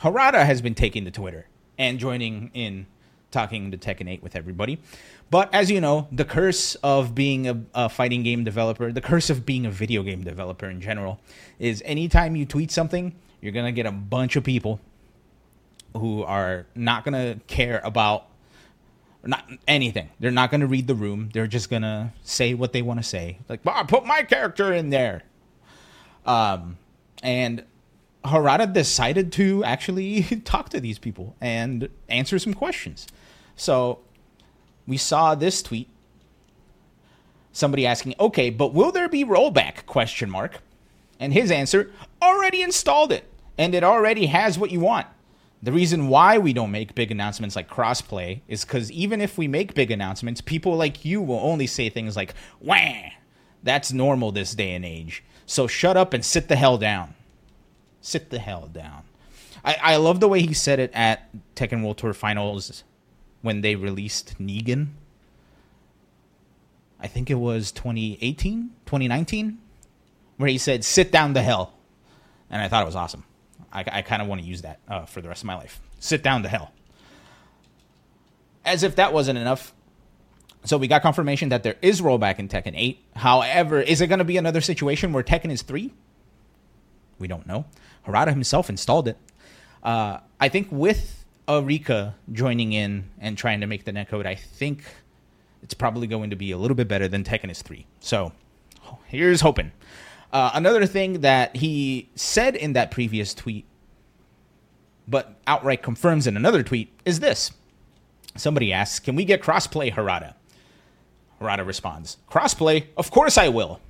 Harada 0.00 0.44
has 0.44 0.60
been 0.60 0.74
taking 0.74 1.04
to 1.04 1.12
Twitter 1.12 1.46
and 1.78 1.98
joining 1.98 2.50
in 2.54 2.86
talking 3.30 3.70
to 3.70 3.78
Tekken 3.78 4.10
8 4.10 4.22
with 4.22 4.34
everybody. 4.34 4.80
But 5.30 5.52
as 5.54 5.70
you 5.70 5.80
know, 5.80 6.08
the 6.12 6.24
curse 6.24 6.74
of 6.76 7.14
being 7.14 7.48
a, 7.48 7.62
a, 7.74 7.88
fighting 7.88 8.22
game 8.22 8.44
developer, 8.44 8.92
the 8.92 9.00
curse 9.00 9.30
of 9.30 9.46
being 9.46 9.64
a 9.64 9.70
video 9.70 10.02
game 10.02 10.22
developer 10.22 10.68
in 10.68 10.80
general, 10.80 11.20
is 11.58 11.82
anytime 11.86 12.36
you 12.36 12.44
tweet 12.44 12.70
something, 12.70 13.14
you're 13.40 13.52
going 13.52 13.66
to 13.66 13.72
get 13.72 13.86
a 13.86 13.92
bunch 13.92 14.36
of 14.36 14.44
people 14.44 14.80
who 15.96 16.22
are 16.22 16.66
not 16.74 17.04
going 17.04 17.14
to 17.14 17.40
care 17.46 17.80
about 17.84 18.26
not 19.24 19.48
anything. 19.68 20.10
They're 20.18 20.30
not 20.30 20.50
going 20.50 20.62
to 20.62 20.66
read 20.66 20.86
the 20.86 20.94
room. 20.94 21.30
They're 21.32 21.46
just 21.46 21.70
going 21.70 21.82
to 21.82 22.12
say 22.22 22.54
what 22.54 22.72
they 22.72 22.82
want 22.82 23.00
to 23.00 23.04
say. 23.04 23.38
Like, 23.48 23.62
"Bob, 23.62 23.88
put 23.88 24.04
my 24.04 24.22
character 24.22 24.72
in 24.72 24.90
there." 24.90 25.22
Um, 26.26 26.78
and 27.22 27.64
Harada 28.24 28.72
decided 28.72 29.32
to 29.32 29.64
actually 29.64 30.22
talk 30.44 30.68
to 30.70 30.80
these 30.80 30.98
people 30.98 31.36
and 31.40 31.88
answer 32.08 32.38
some 32.38 32.54
questions. 32.54 33.06
So 33.56 34.00
we 34.86 34.96
saw 34.96 35.34
this 35.34 35.62
tweet. 35.62 35.88
Somebody 37.52 37.86
asking, 37.86 38.14
"Okay, 38.18 38.50
but 38.50 38.74
will 38.74 38.90
there 38.90 39.08
be 39.08 39.24
rollback?" 39.24 39.86
question 39.86 40.30
mark. 40.30 40.60
And 41.20 41.32
his 41.32 41.52
answer, 41.52 41.92
"Already 42.20 42.62
installed 42.62 43.12
it, 43.12 43.30
and 43.56 43.74
it 43.74 43.84
already 43.84 44.26
has 44.26 44.58
what 44.58 44.72
you 44.72 44.80
want." 44.80 45.06
The 45.62 45.72
reason 45.72 46.08
why 46.08 46.38
we 46.38 46.52
don't 46.52 46.72
make 46.72 46.96
big 46.96 47.12
announcements 47.12 47.54
like 47.54 47.70
crossplay 47.70 48.40
is 48.48 48.64
because 48.64 48.90
even 48.90 49.20
if 49.20 49.38
we 49.38 49.46
make 49.46 49.74
big 49.74 49.92
announcements, 49.92 50.40
people 50.40 50.76
like 50.76 51.04
you 51.04 51.22
will 51.22 51.38
only 51.38 51.68
say 51.68 51.88
things 51.88 52.16
like, 52.16 52.34
wah, 52.60 53.10
that's 53.62 53.92
normal 53.92 54.32
this 54.32 54.54
day 54.54 54.74
and 54.74 54.84
age. 54.84 55.22
So 55.46 55.68
shut 55.68 55.96
up 55.96 56.14
and 56.14 56.24
sit 56.24 56.48
the 56.48 56.56
hell 56.56 56.78
down. 56.78 57.14
Sit 58.00 58.30
the 58.30 58.40
hell 58.40 58.68
down. 58.72 59.04
I, 59.64 59.76
I 59.80 59.96
love 59.96 60.18
the 60.18 60.28
way 60.28 60.42
he 60.42 60.52
said 60.52 60.80
it 60.80 60.90
at 60.92 61.28
Tekken 61.54 61.84
World 61.84 61.98
Tour 61.98 62.12
Finals 62.12 62.82
when 63.42 63.60
they 63.60 63.76
released 63.76 64.34
Negan. 64.40 64.88
I 66.98 67.06
think 67.06 67.30
it 67.30 67.34
was 67.34 67.70
2018, 67.70 68.70
2019, 68.86 69.58
where 70.38 70.48
he 70.48 70.58
said, 70.58 70.84
sit 70.84 71.12
down 71.12 71.34
the 71.34 71.42
hell. 71.42 71.74
And 72.50 72.60
I 72.60 72.68
thought 72.68 72.82
it 72.82 72.86
was 72.86 72.96
awesome. 72.96 73.24
I, 73.72 73.84
I 73.90 74.02
kind 74.02 74.22
of 74.22 74.28
want 74.28 74.40
to 74.40 74.46
use 74.46 74.62
that 74.62 74.80
uh, 74.88 75.06
for 75.06 75.20
the 75.20 75.28
rest 75.28 75.42
of 75.42 75.46
my 75.46 75.54
life. 75.54 75.80
Sit 75.98 76.22
down 76.22 76.42
to 76.42 76.48
hell. 76.48 76.72
As 78.64 78.82
if 78.82 78.96
that 78.96 79.12
wasn't 79.12 79.38
enough. 79.38 79.72
So 80.64 80.78
we 80.78 80.86
got 80.86 81.02
confirmation 81.02 81.48
that 81.48 81.62
there 81.62 81.76
is 81.82 82.00
rollback 82.00 82.38
in 82.38 82.48
Tekken 82.48 82.74
8. 82.76 83.04
However, 83.16 83.80
is 83.80 84.00
it 84.00 84.06
going 84.06 84.20
to 84.20 84.24
be 84.24 84.36
another 84.36 84.60
situation 84.60 85.12
where 85.12 85.24
Tekken 85.24 85.50
is 85.50 85.62
3? 85.62 85.92
We 87.18 87.26
don't 87.26 87.46
know. 87.46 87.64
Harada 88.06 88.28
himself 88.28 88.68
installed 88.68 89.08
it. 89.08 89.16
Uh, 89.82 90.18
I 90.40 90.48
think 90.48 90.68
with 90.70 91.24
Arika 91.48 92.14
joining 92.32 92.72
in 92.72 93.10
and 93.18 93.36
trying 93.36 93.60
to 93.60 93.66
make 93.66 93.84
the 93.84 93.92
netcode, 93.92 94.26
I 94.26 94.36
think 94.36 94.84
it's 95.62 95.74
probably 95.74 96.06
going 96.06 96.30
to 96.30 96.36
be 96.36 96.52
a 96.52 96.58
little 96.58 96.76
bit 96.76 96.88
better 96.88 97.08
than 97.08 97.24
Tekken 97.24 97.50
is 97.50 97.62
3. 97.62 97.86
So 98.00 98.32
here's 99.06 99.40
hoping. 99.40 99.72
Uh, 100.32 100.50
another 100.54 100.86
thing 100.86 101.20
that 101.20 101.56
he 101.56 102.08
said 102.14 102.56
in 102.56 102.72
that 102.72 102.90
previous 102.90 103.34
tweet, 103.34 103.66
but 105.06 105.36
outright 105.46 105.82
confirms 105.82 106.26
in 106.26 106.36
another 106.36 106.62
tweet, 106.62 106.90
is 107.04 107.20
this. 107.20 107.52
Somebody 108.36 108.72
asks, 108.72 108.98
Can 108.98 109.14
we 109.14 109.24
get 109.24 109.42
crossplay, 109.42 109.92
Harada? 109.92 110.34
Harada 111.40 111.66
responds, 111.66 112.16
Crossplay? 112.30 112.86
Of 112.96 113.10
course 113.10 113.36
I 113.36 113.48
will. 113.48 113.80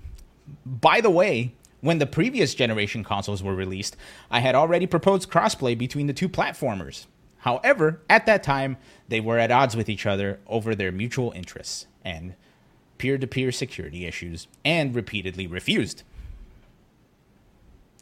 By 0.67 1.01
the 1.01 1.11
way, 1.11 1.55
when 1.81 1.99
the 1.99 2.07
previous 2.07 2.55
generation 2.55 3.05
consoles 3.05 3.43
were 3.43 3.55
released, 3.55 3.97
I 4.31 4.41
had 4.41 4.55
already 4.55 4.87
proposed 4.87 5.31
crossplay 5.31 5.79
between 5.79 6.07
the 6.07 6.13
two 6.13 6.29
platformers. 6.29 7.07
However, 7.39 8.01
at 8.09 8.27
that 8.27 8.43
time, 8.43 8.77
they 9.09 9.21
were 9.21 9.39
at 9.39 9.51
odds 9.51 9.77
with 9.77 9.89
each 9.89 10.07
other 10.07 10.41
over 10.47 10.75
their 10.75 10.93
mutual 10.93 11.33
interests 11.33 11.87
and 12.05 12.35
peer 12.99 13.19
to 13.19 13.27
peer 13.27 13.51
security 13.51 14.07
issues, 14.07 14.47
and 14.65 14.95
repeatedly 14.95 15.49
refused. 15.49 16.05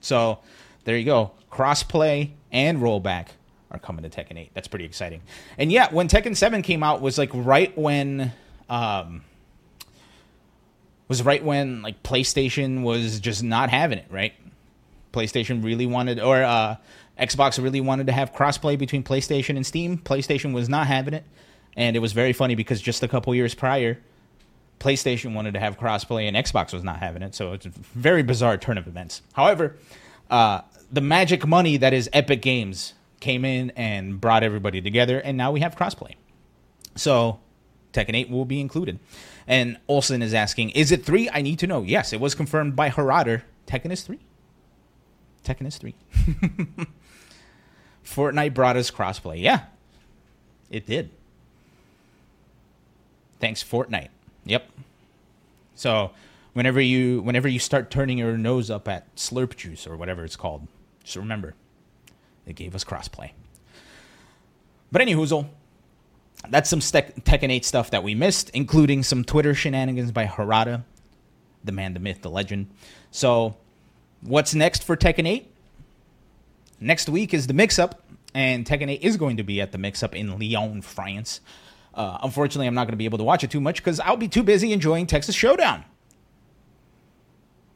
So 0.01 0.39
there 0.85 0.97
you 0.97 1.05
go. 1.05 1.33
Crossplay 1.51 2.31
and 2.53 2.79
rollback 2.79 3.29
are 3.71 3.79
coming 3.79 4.09
to 4.09 4.11
Tekken 4.11 4.39
8. 4.39 4.51
That's 4.55 4.69
pretty 4.69 4.85
exciting. 4.85 5.23
And 5.59 5.71
yeah, 5.71 5.93
when 5.93 6.09
Tekken 6.09 6.37
7 6.37 6.63
came 6.63 6.83
out 6.83 7.01
was 7.01 7.19
like 7.19 7.31
right 7.33 7.77
when 7.77 8.33
um 8.69 9.23
was 11.09 11.23
right 11.23 11.43
when 11.43 11.83
like 11.83 12.03
PlayStation 12.03 12.83
was 12.83 13.21
just 13.21 13.43
not 13.43 13.71
having 13.71 13.99
it, 13.99 14.07
right? 14.11 14.33
PlayStation 15.13 15.65
really 15.65 15.87
wanted 15.87 16.21
or 16.21 16.43
uh 16.43 16.77
Xbox 17.19 17.63
really 17.63 17.81
wanted 17.81 18.07
to 18.07 18.13
have 18.13 18.33
crossplay 18.33 18.79
between 18.79 19.03
PlayStation 19.03 19.57
and 19.57 19.67
Steam. 19.67 19.99
PlayStation 19.99 20.55
was 20.55 20.69
not 20.69 20.87
having 20.87 21.15
it. 21.15 21.25
And 21.77 21.95
it 21.95 22.01
was 22.01 22.13
very 22.13 22.33
funny 22.33 22.55
because 22.55 22.81
just 22.81 23.03
a 23.03 23.09
couple 23.09 23.35
years 23.35 23.55
prior, 23.55 23.99
PlayStation 24.81 25.35
wanted 25.35 25.55
to 25.55 25.61
have 25.61 25.79
crossplay 25.79 26.27
and 26.27 26.37
Xbox 26.37 26.73
was 26.73 26.83
not 26.83 26.99
having 26.99 27.23
it. 27.23 27.35
So 27.35 27.53
it's 27.53 27.67
a 27.67 27.69
very 27.69 28.23
bizarre 28.23 28.57
turn 28.57 28.79
of 28.79 28.89
events. 28.89 29.23
However, 29.35 29.77
uh, 30.31 30.63
the 30.91 31.01
magic 31.03 31.47
money 31.47 31.77
that 31.77 31.93
is 31.93 32.11
Epic 32.13 32.43
Games 32.43 32.95
came 33.21 33.45
in 33.45 33.71
and 33.77 34.21
brought 34.21 34.43
everybody 34.43 34.81
together, 34.81 35.21
and 35.21 35.37
now 35.37 35.53
we 35.53 35.61
have 35.61 35.77
crossplay. 35.77 36.15
So 36.97 37.39
Tekken 37.93 38.17
8 38.17 38.31
will 38.31 38.47
be 38.47 38.61
included. 38.61 38.99
And 39.47 39.79
Olsen 39.89 40.23
is 40.23 40.33
asking, 40.33 40.71
is 40.71 40.91
it 40.91 41.05
3? 41.05 41.29
I 41.33 41.43
need 41.43 41.59
to 41.61 41.67
know. 41.67 41.83
Yes, 41.83 42.13
it 42.13 42.21
was 42.21 42.35
confirmed 42.35 42.75
by 42.75 42.89
Harada. 42.91 43.43
Tekken 43.67 43.93
is 43.93 44.03
3. 44.03 44.19
Tekken 45.45 45.67
is 45.67 45.77
3. 45.77 45.95
Fortnite 48.05 48.55
brought 48.55 48.77
us 48.77 48.91
crossplay. 48.91 49.41
Yeah, 49.43 49.65
it 50.71 50.87
did. 50.87 51.11
Thanks, 53.41 53.63
Fortnite. 53.63 54.09
Yep. 54.45 54.69
So 55.75 56.11
whenever 56.53 56.81
you 56.81 57.23
whenever 57.23 57.49
you 57.49 57.59
start 57.59 57.91
turning 57.91 58.19
your 58.19 58.37
nose 58.37 58.71
up 58.71 58.89
at 58.89 59.15
Slurp 59.17 59.57
Juice 59.57 59.87
or 59.87 59.97
whatever 59.97 60.25
it's 60.25 60.37
called, 60.37 60.67
just 61.05 61.17
remember, 61.17 61.55
it 62.47 62.57
gave 62.57 62.75
us 62.75 62.85
crossplay. 62.85 63.31
But 64.93 65.03
any 65.03 65.15
hoozle, 65.15 65.49
that's 66.49 66.69
some 66.69 66.81
Stek- 66.81 67.25
Tekken 67.25 67.51
8 67.51 67.65
stuff 67.65 67.91
that 67.91 68.03
we 68.03 68.15
missed, 68.15 68.51
including 68.51 69.03
some 69.03 69.25
Twitter 69.25 69.55
shenanigans 69.55 70.11
by 70.11 70.27
Harada, 70.27 70.85
the 71.63 71.73
man, 71.73 71.95
the 71.95 72.01
myth, 72.01 72.23
the 72.23 72.31
legend. 72.31 72.71
So, 73.11 73.57
what's 74.21 74.55
next 74.55 74.83
for 74.83 74.97
Tekken 74.97 75.29
8? 75.29 75.47
Next 76.81 77.09
week 77.09 77.35
is 77.35 77.47
the 77.47 77.53
mix 77.53 77.79
up, 77.79 78.03
and 78.35 78.67
Tekken 78.67 78.91
8 78.91 79.03
is 79.03 79.17
going 79.17 79.37
to 79.37 79.43
be 79.43 79.61
at 79.61 79.73
the 79.73 79.79
mix 79.79 80.03
up 80.03 80.15
in 80.15 80.39
Lyon, 80.39 80.83
France. 80.83 81.41
Uh, 81.95 82.19
unfortunately, 82.23 82.67
I'm 82.67 82.75
not 82.75 82.85
going 82.85 82.93
to 82.93 82.99
be 82.99 83.05
able 83.05 83.19
to 83.19 83.25
watch 83.25 83.45
it 83.45 83.51
too 83.51 83.61
much 83.61 83.77
because 83.77 84.01
I'll 84.01 84.17
be 84.17 84.29
too 84.29 84.43
busy 84.43 84.73
enjoying 84.73 85.07
Texas 85.07 85.35
Showdown, 85.35 85.85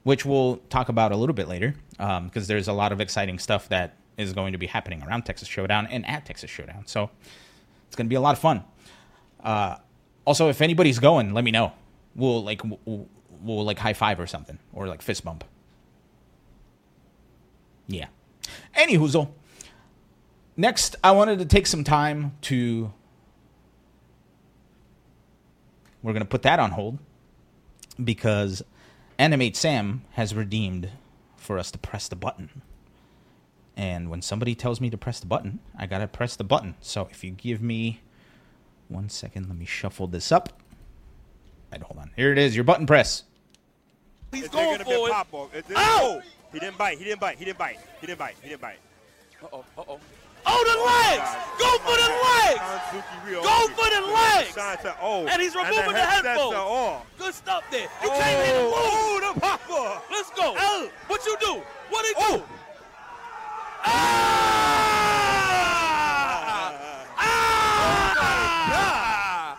which 0.05 0.25
we'll 0.25 0.59
talk 0.69 0.89
about 0.89 1.13
a 1.13 1.17
little 1.17 1.35
bit 1.35 1.49
later 1.49 1.75
because 1.91 2.19
um, 2.19 2.31
there's 2.47 2.69
a 2.69 2.73
lot 2.73 2.93
of 2.93 3.01
exciting 3.01 3.39
stuff 3.39 3.69
that 3.69 3.97
is 4.17 4.33
going 4.33 4.53
to 4.53 4.59
be 4.59 4.67
happening 4.67 5.03
around 5.03 5.23
Texas 5.23 5.49
Showdown 5.49 5.87
and 5.89 6.07
at 6.07 6.25
Texas 6.25 6.51
Showdown. 6.51 6.85
So 6.87 7.11
it's 7.87 7.97
going 7.97 8.07
to 8.07 8.11
be 8.11 8.17
a 8.17 8.21
lot 8.21 8.33
of 8.33 8.39
fun. 8.39 8.65
Uh, 9.43 9.77
also, 10.25 10.49
if 10.49 10.63
anybody's 10.63 10.99
going, 10.99 11.35
let 11.35 11.45
me 11.45 11.51
know. 11.51 11.73
We'll 12.15 12.45
like 12.45 12.63
we'll, 12.65 13.09
we'll 13.43 13.65
like 13.65 13.79
high 13.79 13.93
five 13.93 14.21
or 14.21 14.27
something 14.27 14.59
or 14.73 14.87
like 14.87 15.03
fist 15.03 15.25
bump. 15.25 15.45
Yeah. 17.87 18.07
Any. 18.75 18.99
Next, 20.57 20.97
I 21.03 21.11
wanted 21.11 21.41
to 21.41 21.45
take 21.45 21.67
some 21.67 21.85
time 21.85 22.37
to 22.43 22.93
we're 26.05 26.13
going 26.13 26.21
to 26.23 26.29
put 26.29 26.43
that 26.43 26.61
on 26.61 26.73
hold 26.73 26.99
because 28.03 28.63
Animate 29.19 29.57
Sam 29.57 30.03
has 30.13 30.35
redeemed 30.35 30.91
for 31.35 31.59
us 31.59 31.71
to 31.71 31.79
press 31.79 32.09
the 32.09 32.15
button. 32.15 32.61
And 33.75 34.11
when 34.11 34.21
somebody 34.21 34.55
tells 34.55 34.83
me 34.83 34.91
to 34.91 34.99
press 34.99 35.19
the 35.19 35.27
button, 35.27 35.61
I 35.77 35.87
got 35.87 35.99
to 35.99 36.07
press 36.07 36.37
the 36.37 36.45
button. 36.45 36.75
So 36.81 37.09
if 37.11 37.25
you 37.25 37.31
give 37.31 37.63
me 37.63 38.03
one 38.89 39.09
second, 39.09 39.49
let 39.49 39.57
me 39.57 39.65
shuffle 39.65 40.07
this 40.07 40.31
up. 40.31 40.61
Right, 41.73 41.83
hold 41.83 41.99
on. 41.99 42.11
Here 42.17 42.31
it 42.31 42.39
is, 42.39 42.55
your 42.55 42.65
button 42.65 42.87
press. 42.87 43.25
He's 44.31 44.49
going 44.49 44.79
for 44.85 45.49
it. 45.55 45.65
Oh! 45.75 46.21
He 46.53 46.61
didn't 46.61 46.77
bite. 46.77 46.99
He 46.99 47.05
didn't 47.05 47.21
bite. 47.21 47.39
He 47.39 47.47
didn't 47.47 47.59
bite. 47.59 47.79
He 48.01 48.07
didn't 48.07 48.19
bite. 48.19 48.37
He 48.43 48.51
didn't 48.51 48.61
bite. 48.61 48.79
Uh-oh. 49.43 49.65
Uh-oh. 49.79 49.85
Oh, 49.89 50.01
the 50.45 50.77
legs! 50.85 51.29
Go 51.59 51.79
for 51.79 51.97
the 51.97 52.11
legs! 52.29 52.61
Go 53.43 53.69
for 53.73 53.89
the 53.91 54.01
legs! 54.13 54.55
Oh, 55.01 55.27
And 55.29 55.41
he's 55.41 55.55
removing 55.55 55.93
the 55.93 55.99
headphones. 55.99 57.03
Good 57.19 57.35
stuff 57.35 57.65
there. 57.71 57.89
You 58.03 58.09
can't 58.11 58.47
hit 58.47 58.55
the 58.55 58.63
move. 58.63 58.73
go. 59.69 59.99
Let's 60.11 60.31
go. 60.31 60.55
Oh. 60.59 60.89
What 61.07 61.25
you 61.27 61.37
do? 61.41 61.63
What 61.91 62.05
he 62.07 62.13
do? 62.13 62.19
Oh. 62.21 62.43
Ah! 63.87 63.91
Ah! 67.17 69.59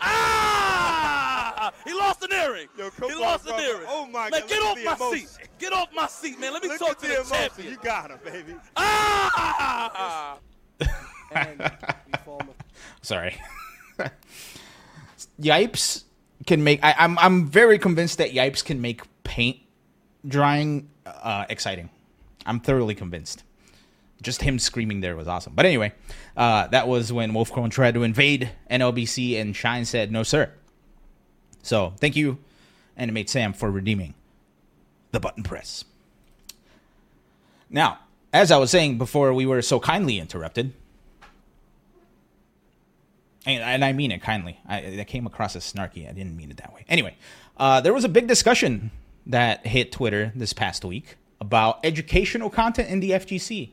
Ah! 0.00 1.72
He 1.84 1.92
lost 1.94 2.11
an 2.22 2.32
earring. 2.32 2.68
Yo, 2.78 2.90
come 2.90 3.10
he 3.10 3.14
on, 3.16 3.20
lost 3.20 3.44
an 3.46 3.52
brother. 3.52 3.66
earring. 3.66 3.86
Oh, 3.88 4.06
my 4.06 4.30
man, 4.30 4.40
God, 4.40 4.48
get 4.48 4.62
off 4.62 4.76
my 4.84 4.94
emotion. 5.06 5.26
seat. 5.28 5.48
Get 5.58 5.72
off 5.72 5.88
my 5.94 6.06
seat, 6.06 6.40
man. 6.40 6.52
Let 6.52 6.62
me 6.62 6.68
Look 6.68 6.78
talk 6.78 6.90
at 6.90 6.98
to 7.00 7.08
the 7.08 7.14
the 7.22 7.34
champion. 7.34 7.70
You 7.70 7.78
got 7.82 8.10
him, 8.10 8.18
baby. 8.24 8.54
Ah! 8.76 10.38
And 11.34 11.70
we 12.26 12.34
Sorry. 13.02 13.36
Yipes 15.40 16.04
can 16.46 16.62
make. 16.64 16.82
I, 16.84 16.94
I'm 16.98 17.18
I'm 17.18 17.46
very 17.46 17.78
convinced 17.78 18.18
that 18.18 18.32
Yipes 18.32 18.64
can 18.64 18.80
make 18.80 19.02
paint 19.24 19.58
drying 20.26 20.88
uh, 21.06 21.46
exciting. 21.48 21.90
I'm 22.46 22.60
thoroughly 22.60 22.94
convinced. 22.94 23.44
Just 24.20 24.42
him 24.42 24.58
screaming 24.58 25.00
there 25.00 25.16
was 25.16 25.26
awesome. 25.26 25.54
But 25.54 25.66
anyway, 25.66 25.92
uh, 26.36 26.68
that 26.68 26.86
was 26.86 27.12
when 27.12 27.32
Wolfkrone 27.32 27.70
tried 27.70 27.94
to 27.94 28.02
invade 28.04 28.50
NLBC 28.70 29.40
and 29.40 29.54
Shine 29.54 29.84
said 29.84 30.12
no, 30.12 30.22
sir. 30.22 30.52
So 31.62 31.94
thank 31.98 32.16
you, 32.16 32.38
Animate 32.96 33.30
Sam, 33.30 33.52
for 33.52 33.70
redeeming 33.70 34.14
the 35.12 35.20
button 35.20 35.42
press. 35.42 35.84
Now, 37.70 38.00
as 38.32 38.50
I 38.50 38.58
was 38.58 38.70
saying 38.70 38.98
before, 38.98 39.32
we 39.32 39.46
were 39.46 39.62
so 39.62 39.80
kindly 39.80 40.18
interrupted 40.18 40.72
and, 43.46 43.62
and 43.62 43.84
I 43.84 43.92
mean 43.92 44.12
it 44.12 44.22
kindly. 44.22 44.58
I, 44.66 44.80
that 44.96 45.06
came 45.08 45.26
across 45.26 45.56
as 45.56 45.70
snarky. 45.70 46.08
I 46.08 46.12
didn't 46.12 46.36
mean 46.36 46.50
it 46.50 46.58
that 46.58 46.72
way. 46.72 46.84
Anyway, 46.88 47.16
uh, 47.56 47.80
there 47.80 47.92
was 47.92 48.04
a 48.04 48.08
big 48.08 48.26
discussion 48.26 48.90
that 49.26 49.66
hit 49.66 49.92
Twitter 49.92 50.32
this 50.34 50.52
past 50.52 50.84
week 50.84 51.16
about 51.40 51.80
educational 51.84 52.50
content 52.50 52.88
in 52.88 53.00
the 53.00 53.10
FGC. 53.10 53.70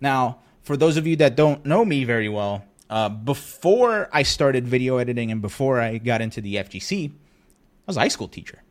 Now, 0.00 0.38
for 0.62 0.76
those 0.76 0.96
of 0.96 1.06
you 1.06 1.16
that 1.16 1.36
don't 1.36 1.64
know 1.66 1.84
me 1.84 2.04
very 2.04 2.28
well, 2.28 2.64
uh, 2.88 3.08
before 3.08 4.08
I 4.12 4.22
started 4.22 4.66
video 4.66 4.98
editing 4.98 5.30
and 5.30 5.40
before 5.42 5.80
I 5.80 5.98
got 5.98 6.20
into 6.20 6.40
the 6.40 6.56
FGC, 6.56 7.10
I 7.10 7.12
was 7.92 7.96
a 7.98 8.00
high 8.00 8.08
school 8.08 8.28
teacher. 8.28 8.62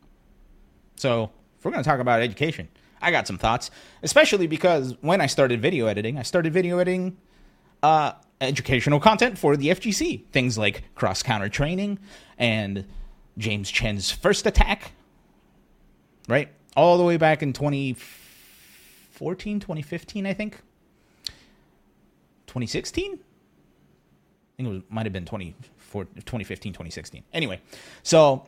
So, 0.96 1.30
if 1.58 1.64
we're 1.64 1.70
going 1.70 1.82
to 1.82 1.88
talk 1.88 2.00
about 2.00 2.22
education, 2.22 2.68
I 3.00 3.10
got 3.10 3.26
some 3.26 3.38
thoughts, 3.38 3.70
especially 4.02 4.46
because 4.46 4.96
when 5.00 5.20
I 5.20 5.26
started 5.26 5.60
video 5.60 5.86
editing, 5.86 6.18
I 6.18 6.22
started 6.22 6.52
video 6.52 6.78
editing 6.78 7.16
uh, 7.82 8.12
educational 8.40 9.00
content 9.00 9.38
for 9.38 9.56
the 9.56 9.68
FGC. 9.68 10.26
Things 10.30 10.58
like 10.58 10.94
cross 10.94 11.22
counter 11.22 11.48
training 11.48 11.98
and 12.38 12.86
James 13.38 13.70
Chen's 13.70 14.10
first 14.10 14.46
attack, 14.46 14.92
right? 16.28 16.48
All 16.76 16.98
the 16.98 17.04
way 17.04 17.16
back 17.16 17.42
in 17.42 17.52
2014, 17.52 19.60
2015, 19.60 20.26
I 20.26 20.34
think. 20.34 20.60
2016? 22.46 23.12
I 23.12 23.16
think 24.56 24.68
it 24.68 24.72
was, 24.72 24.82
might 24.90 25.06
have 25.06 25.12
been 25.12 25.24
24 25.24 26.04
2015, 26.04 26.72
2016. 26.72 27.24
Anyway, 27.32 27.60
so 28.02 28.46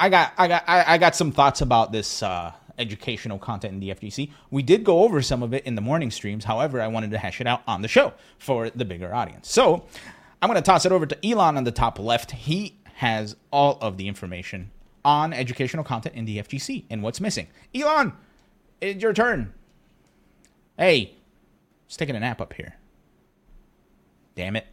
I 0.00 0.08
got 0.08 0.32
I 0.38 0.48
got 0.48 0.64
I, 0.66 0.94
I 0.94 0.98
got 0.98 1.14
some 1.14 1.30
thoughts 1.30 1.60
about 1.60 1.92
this 1.92 2.22
uh, 2.22 2.52
educational 2.78 3.38
content 3.38 3.74
in 3.74 3.80
the 3.80 3.90
FGC. 3.90 4.30
We 4.50 4.62
did 4.62 4.82
go 4.82 5.00
over 5.00 5.20
some 5.20 5.42
of 5.42 5.52
it 5.52 5.64
in 5.66 5.74
the 5.74 5.82
morning 5.82 6.10
streams. 6.10 6.44
However, 6.44 6.80
I 6.80 6.88
wanted 6.88 7.10
to 7.10 7.18
hash 7.18 7.40
it 7.40 7.46
out 7.46 7.62
on 7.68 7.82
the 7.82 7.88
show 7.88 8.14
for 8.38 8.70
the 8.70 8.86
bigger 8.86 9.14
audience. 9.14 9.50
So 9.50 9.84
I'm 10.40 10.48
going 10.48 10.56
to 10.56 10.66
toss 10.66 10.86
it 10.86 10.92
over 10.92 11.04
to 11.04 11.14
Ilan 11.16 11.58
on 11.58 11.64
the 11.64 11.70
top 11.70 11.98
left. 11.98 12.30
He 12.30 12.78
has 12.94 13.36
all 13.52 13.78
of 13.82 13.98
the 13.98 14.08
information 14.08 14.70
on 15.04 15.34
educational 15.34 15.84
content 15.84 16.14
in 16.14 16.24
the 16.24 16.38
FGC 16.38 16.84
and 16.88 17.02
what's 17.02 17.20
missing. 17.20 17.48
Ilan, 17.74 18.14
it's 18.80 19.02
your 19.02 19.12
turn. 19.12 19.52
Hey, 20.78 21.14
just 21.88 21.98
taking 21.98 22.16
a 22.16 22.20
nap 22.20 22.40
up 22.40 22.54
here. 22.54 22.76
Damn 24.34 24.56
it. 24.56 24.66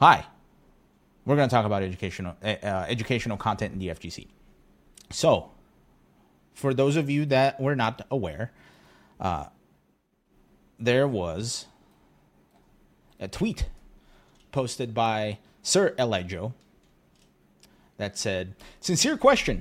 Hi. 0.00 0.24
We're 1.28 1.36
going 1.36 1.50
to 1.50 1.54
talk 1.54 1.66
about 1.66 1.82
educational 1.82 2.36
uh, 2.42 2.54
uh, 2.62 2.86
educational 2.88 3.36
content 3.36 3.74
in 3.74 3.78
the 3.78 3.88
FGC. 3.88 4.28
So, 5.10 5.50
for 6.54 6.72
those 6.72 6.96
of 6.96 7.10
you 7.10 7.26
that 7.26 7.60
were 7.60 7.76
not 7.76 8.06
aware, 8.10 8.50
uh, 9.20 9.48
there 10.78 11.06
was 11.06 11.66
a 13.20 13.28
tweet 13.28 13.68
posted 14.52 14.94
by 14.94 15.36
Sir 15.60 15.94
Elijah 15.98 16.54
that 17.98 18.16
said, 18.16 18.54
Sincere 18.80 19.18
question. 19.18 19.60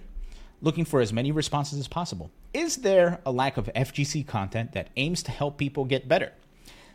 Looking 0.61 0.85
for 0.85 1.01
as 1.01 1.11
many 1.11 1.33
responses 1.33 1.79
as 1.79 1.89
possible. 1.89 2.31
Is 2.53 2.77
there 2.77 3.19
a 3.25 3.31
lack 3.33 3.57
of 3.57 3.65
FGC 3.75 4.25
content 4.25 4.71
that 4.71 4.87
aims 4.95 5.21
to 5.23 5.31
help 5.31 5.57
people 5.57 5.83
get 5.83 6.07
better? 6.07 6.31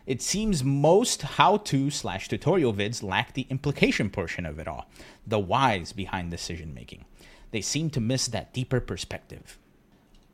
It 0.06 0.20
seems 0.20 0.64
most 0.64 1.22
how 1.22 1.58
to 1.58 1.90
slash 1.90 2.28
tutorial 2.28 2.74
vids 2.74 3.02
lack 3.02 3.34
the 3.34 3.46
implication 3.50 4.10
portion 4.10 4.44
of 4.44 4.58
it 4.58 4.66
all, 4.66 4.90
the 5.26 5.38
whys 5.38 5.92
behind 5.92 6.30
decision 6.30 6.74
making. 6.74 7.04
They 7.52 7.60
seem 7.60 7.90
to 7.90 8.00
miss 8.00 8.26
that 8.28 8.52
deeper 8.52 8.80
perspective. 8.80 9.58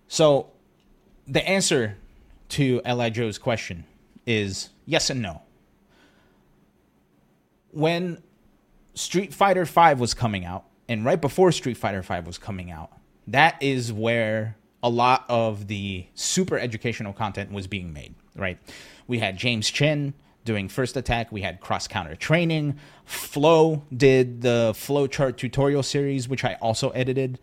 So, 0.06 0.50
the 1.26 1.46
answer 1.46 1.98
to 2.50 2.80
Elijah's 2.86 3.36
question 3.36 3.84
is 4.26 4.70
yes 4.86 5.10
and 5.10 5.20
no. 5.20 5.42
When 7.70 8.22
Street 8.94 9.34
Fighter 9.34 9.64
V 9.64 9.94
was 9.94 10.14
coming 10.14 10.44
out, 10.44 10.64
and 10.88 11.04
right 11.04 11.20
before 11.20 11.52
Street 11.52 11.76
Fighter 11.76 12.00
V 12.00 12.20
was 12.20 12.38
coming 12.38 12.70
out, 12.70 12.90
that 13.26 13.62
is 13.62 13.92
where 13.92 14.56
a 14.82 14.88
lot 14.88 15.24
of 15.28 15.66
the 15.68 16.06
super 16.14 16.58
educational 16.58 17.12
content 17.12 17.52
was 17.52 17.66
being 17.66 17.92
made, 17.92 18.14
right? 18.34 18.58
We 19.08 19.18
had 19.18 19.36
James 19.36 19.68
Chen 19.68 20.14
doing 20.44 20.68
first 20.68 20.96
attack, 20.96 21.32
we 21.32 21.42
had 21.42 21.60
cross 21.60 21.88
counter 21.88 22.14
training, 22.14 22.78
Flo 23.04 23.82
did 23.94 24.40
the 24.40 24.72
flow 24.76 25.06
chart 25.06 25.36
tutorial 25.36 25.82
series, 25.82 26.28
which 26.28 26.44
I 26.44 26.54
also 26.54 26.90
edited. 26.90 27.38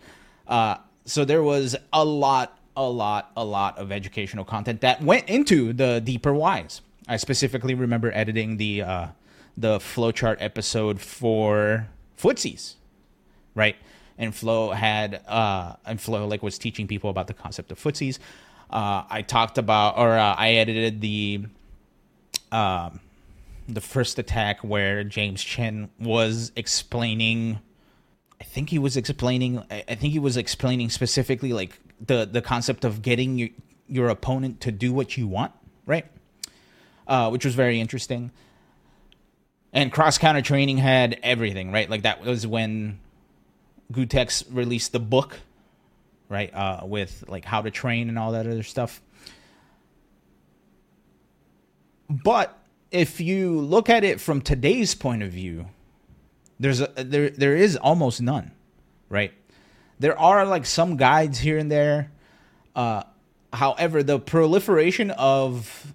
Uh, 0.48 0.78
so 1.06 1.24
there 1.26 1.44
was 1.44 1.76
a 1.94 2.04
lot, 2.04 2.58
a 2.76 2.84
lot, 2.90 3.32
a 3.36 3.46
lot 3.46 3.78
of 3.78 3.92
educational 3.92 4.46
content 4.46 4.82
that 4.82 5.02
went 5.04 5.30
into 5.30 5.74
the 5.74 6.02
deeper 6.02 6.34
whys. 6.34 6.82
I 7.08 7.18
specifically 7.18 7.76
remember 7.76 8.12
editing 8.12 8.58
the 8.58 8.82
uh, 8.82 9.08
the 9.56 9.78
flowchart 9.78 10.38
episode 10.40 11.00
for 11.00 11.88
footsies, 12.20 12.76
right? 13.54 13.76
And 14.18 14.34
Flo 14.34 14.72
had 14.72 15.22
uh, 15.28 15.76
and 15.86 16.02
Flo 16.02 16.28
like 16.28 16.42
was 16.42 16.58
teaching 16.58 16.88
people 16.88 17.10
about 17.10 17.28
the 17.28 17.34
concept 17.34 17.72
of 17.72 17.80
footsies. 17.80 18.18
Uh, 18.70 19.04
I 19.10 19.22
talked 19.22 19.58
about, 19.58 19.98
or 19.98 20.18
uh, 20.18 20.36
I 20.36 20.54
edited 20.54 21.02
the 21.02 21.46
um, 22.52 23.00
the 23.68 23.82
first 23.82 24.20
attack 24.20 24.64
where 24.64 25.04
James 25.04 25.44
Chen 25.44 25.90
was 26.00 26.52
explaining. 26.56 27.60
I 28.40 28.44
think 28.44 28.70
he 28.70 28.80
was 28.80 28.98
explaining. 28.98 29.64
I 29.70 29.96
think 29.96 30.14
he 30.14 30.20
was 30.20 30.38
explaining 30.38 30.90
specifically 30.90 31.54
like 31.54 31.80
the 32.06 32.26
the 32.26 32.42
concept 32.42 32.86
of 32.86 33.02
getting 33.02 33.38
your 33.38 33.50
your 33.88 34.10
opponent 34.10 34.62
to 34.62 34.72
do 34.72 34.92
what 34.94 35.18
you 35.18 35.28
want, 35.28 35.52
right? 35.86 36.06
Uh, 37.08 37.30
which 37.30 37.46
was 37.46 37.56
very 37.56 37.80
interesting. 37.80 38.32
And 39.72 39.92
cross 39.92 40.18
counter 40.18 40.42
training 40.42 40.78
had 40.78 41.20
everything, 41.22 41.72
right? 41.72 41.90
Like 41.90 42.04
that 42.04 42.22
was 42.22 42.48
when 42.48 43.00
Gootecks 43.92 44.44
released 44.50 44.94
the 44.94 45.00
book, 45.00 45.40
right? 46.30 46.54
Uh, 46.54 46.82
with 46.84 47.24
like 47.28 47.46
how 47.46 47.62
to 47.62 47.72
train 47.72 48.10
and 48.10 48.18
all 48.18 48.32
that 48.34 48.48
other 48.48 48.64
stuff. 48.64 49.02
But 52.10 52.58
if 52.92 53.20
you 53.20 53.60
look 53.60 53.90
at 53.90 54.04
it 54.04 54.22
from 54.22 54.42
today's 54.42 54.96
point 54.96 55.24
of 55.24 55.32
view, 55.32 55.68
there's 56.60 56.82
a 56.82 56.88
there 56.96 57.30
there 57.30 57.56
is 57.56 57.76
almost 57.76 58.22
none, 58.22 58.52
right? 59.10 59.34
There 60.00 60.18
are 60.18 60.46
like 60.46 60.66
some 60.66 60.98
guides 60.98 61.40
here 61.40 61.58
and 61.58 61.72
there. 61.72 62.12
Uh, 62.76 63.04
however, 63.54 64.04
the 64.04 64.20
proliferation 64.20 65.12
of 65.12 65.94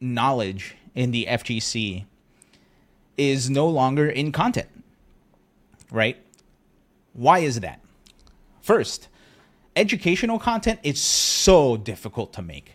knowledge 0.00 0.76
in 0.94 1.10
the 1.10 1.26
FGC 1.28 2.04
is 3.16 3.50
no 3.50 3.68
longer 3.68 4.08
in 4.08 4.32
content, 4.32 4.68
right? 5.90 6.16
Why 7.12 7.40
is 7.40 7.60
that? 7.60 7.80
First, 8.60 9.08
educational 9.76 10.38
content 10.38 10.80
is 10.82 11.00
so 11.00 11.76
difficult 11.76 12.32
to 12.34 12.42
make, 12.42 12.74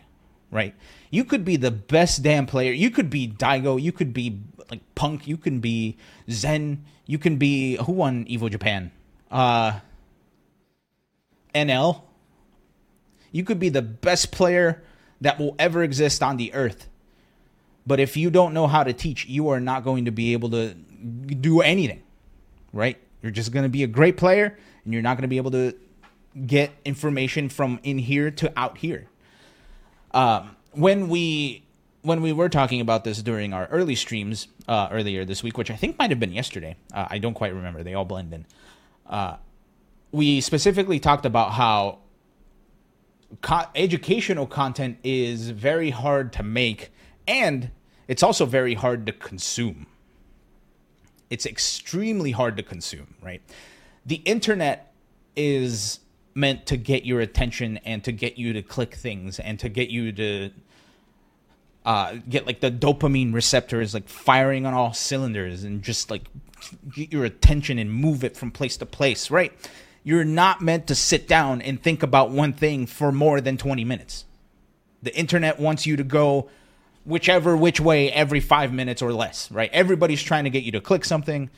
right? 0.50 0.74
You 1.10 1.24
could 1.24 1.44
be 1.44 1.56
the 1.56 1.70
best 1.70 2.22
damn 2.22 2.46
player. 2.46 2.72
You 2.72 2.90
could 2.90 3.10
be 3.10 3.28
Daigo. 3.28 3.80
You 3.80 3.92
could 3.92 4.12
be 4.12 4.40
like 4.70 4.80
Punk. 4.94 5.26
You 5.26 5.36
can 5.36 5.60
be 5.60 5.96
Zen. 6.30 6.84
You 7.06 7.18
can 7.18 7.36
be 7.36 7.76
who 7.76 7.92
won 7.92 8.24
Evo 8.26 8.50
Japan? 8.50 8.92
Uh, 9.30 9.80
NL. 11.54 12.02
You 13.32 13.44
could 13.44 13.58
be 13.58 13.68
the 13.68 13.82
best 13.82 14.32
player 14.32 14.82
that 15.20 15.38
will 15.38 15.54
ever 15.58 15.82
exist 15.82 16.22
on 16.22 16.36
the 16.36 16.52
earth. 16.54 16.88
But 17.86 18.00
if 18.00 18.16
you 18.16 18.30
don't 18.30 18.54
know 18.54 18.66
how 18.66 18.84
to 18.84 18.92
teach, 18.92 19.26
you 19.26 19.48
are 19.48 19.60
not 19.60 19.84
going 19.84 20.04
to 20.04 20.10
be 20.10 20.32
able 20.32 20.50
to 20.50 20.74
do 20.74 21.60
anything, 21.60 22.02
right? 22.72 22.98
You're 23.22 23.32
just 23.32 23.52
going 23.52 23.62
to 23.64 23.68
be 23.68 23.82
a 23.82 23.86
great 23.86 24.16
player 24.16 24.58
and 24.84 24.92
you're 24.92 25.02
not 25.02 25.16
going 25.16 25.22
to 25.22 25.28
be 25.28 25.38
able 25.38 25.50
to 25.52 25.74
get 26.46 26.72
information 26.84 27.48
from 27.48 27.80
in 27.82 27.98
here 27.98 28.30
to 28.30 28.52
out 28.58 28.78
here. 28.78 29.08
Um, 30.12 30.56
when 30.72 31.08
we 31.08 31.64
when 32.02 32.22
we 32.22 32.32
were 32.32 32.48
talking 32.48 32.80
about 32.80 33.04
this 33.04 33.22
during 33.22 33.52
our 33.52 33.66
early 33.66 33.94
streams 33.94 34.48
uh, 34.68 34.88
earlier 34.90 35.24
this 35.24 35.42
week, 35.42 35.58
which 35.58 35.70
I 35.70 35.76
think 35.76 35.98
might 35.98 36.10
have 36.10 36.20
been 36.20 36.32
yesterday, 36.32 36.76
uh, 36.94 37.06
I 37.10 37.18
don't 37.18 37.34
quite 37.34 37.54
remember. 37.54 37.82
They 37.82 37.94
all 37.94 38.06
blend 38.06 38.32
in. 38.32 38.46
Uh, 39.06 39.36
we 40.12 40.40
specifically 40.40 40.98
talked 40.98 41.26
about 41.26 41.52
how 41.52 41.98
co- 43.42 43.66
educational 43.74 44.46
content 44.46 44.98
is 45.04 45.50
very 45.50 45.90
hard 45.90 46.32
to 46.34 46.42
make 46.42 46.90
and 47.28 47.70
it's 48.08 48.22
also 48.24 48.44
very 48.44 48.74
hard 48.74 49.06
to 49.06 49.12
consume. 49.12 49.86
It's 51.28 51.46
extremely 51.46 52.32
hard 52.32 52.56
to 52.56 52.62
consume, 52.64 53.14
right? 53.22 53.40
The 54.04 54.16
internet 54.16 54.92
is 55.36 56.00
meant 56.34 56.66
to 56.66 56.76
get 56.76 57.04
your 57.04 57.20
attention 57.20 57.78
and 57.78 58.04
to 58.04 58.12
get 58.12 58.38
you 58.38 58.52
to 58.52 58.62
click 58.62 58.94
things 58.94 59.38
and 59.38 59.58
to 59.60 59.68
get 59.68 59.90
you 59.90 60.12
to 60.12 60.50
uh, 61.84 62.16
get 62.28 62.46
like 62.46 62.60
the 62.60 62.70
dopamine 62.70 63.32
receptors 63.32 63.94
like 63.94 64.08
firing 64.08 64.66
on 64.66 64.74
all 64.74 64.92
cylinders 64.92 65.64
and 65.64 65.82
just 65.82 66.10
like 66.10 66.22
get 66.94 67.12
your 67.12 67.24
attention 67.24 67.78
and 67.78 67.92
move 67.92 68.22
it 68.22 68.36
from 68.36 68.50
place 68.50 68.76
to 68.76 68.86
place, 68.86 69.30
right? 69.30 69.52
You're 70.02 70.24
not 70.24 70.60
meant 70.60 70.86
to 70.88 70.94
sit 70.94 71.28
down 71.28 71.62
and 71.62 71.82
think 71.82 72.02
about 72.02 72.30
one 72.30 72.52
thing 72.52 72.86
for 72.86 73.12
more 73.12 73.40
than 73.40 73.56
20 73.56 73.84
minutes. 73.84 74.24
The 75.02 75.14
internet 75.16 75.58
wants 75.58 75.86
you 75.86 75.96
to 75.96 76.04
go 76.04 76.48
whichever 77.04 77.56
which 77.56 77.80
way 77.80 78.12
every 78.12 78.40
five 78.40 78.72
minutes 78.72 79.02
or 79.02 79.12
less, 79.12 79.50
right? 79.50 79.70
Everybody's 79.72 80.22
trying 80.22 80.44
to 80.44 80.50
get 80.50 80.62
you 80.62 80.72
to 80.72 80.80
click 80.80 81.04
something. 81.04 81.50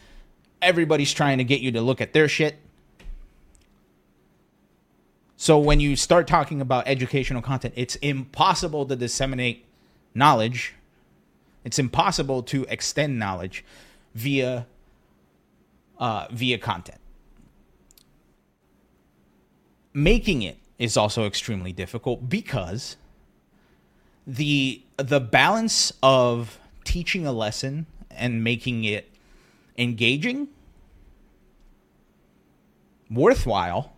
Everybody's 0.60 1.12
trying 1.12 1.38
to 1.38 1.44
get 1.44 1.60
you 1.60 1.72
to 1.72 1.80
look 1.80 2.00
at 2.00 2.12
their 2.12 2.28
shit. 2.28 2.56
So 5.42 5.58
when 5.58 5.80
you 5.80 5.96
start 5.96 6.28
talking 6.28 6.60
about 6.60 6.86
educational 6.86 7.42
content, 7.42 7.74
it's 7.76 7.96
impossible 7.96 8.86
to 8.86 8.94
disseminate 8.94 9.64
knowledge. 10.14 10.76
It's 11.64 11.80
impossible 11.80 12.44
to 12.44 12.64
extend 12.68 13.18
knowledge 13.18 13.64
via 14.14 14.68
uh, 15.98 16.28
via 16.30 16.58
content. 16.58 17.00
Making 19.92 20.42
it 20.42 20.58
is 20.78 20.96
also 20.96 21.26
extremely 21.26 21.72
difficult 21.72 22.28
because 22.28 22.96
the 24.24 24.84
the 24.96 25.18
balance 25.18 25.92
of 26.04 26.60
teaching 26.84 27.26
a 27.26 27.32
lesson 27.32 27.86
and 28.12 28.44
making 28.44 28.84
it 28.84 29.10
engaging, 29.76 30.46
worthwhile, 33.10 33.96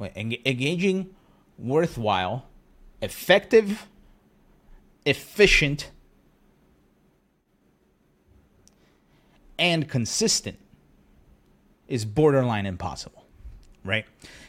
engaging, 0.00 1.14
worthwhile, 1.58 2.46
effective, 3.00 3.86
efficient, 5.04 5.90
and 9.58 9.88
consistent 9.88 10.58
is 11.88 12.04
borderline 12.04 12.66
impossible, 12.66 13.24
right? 13.84 14.04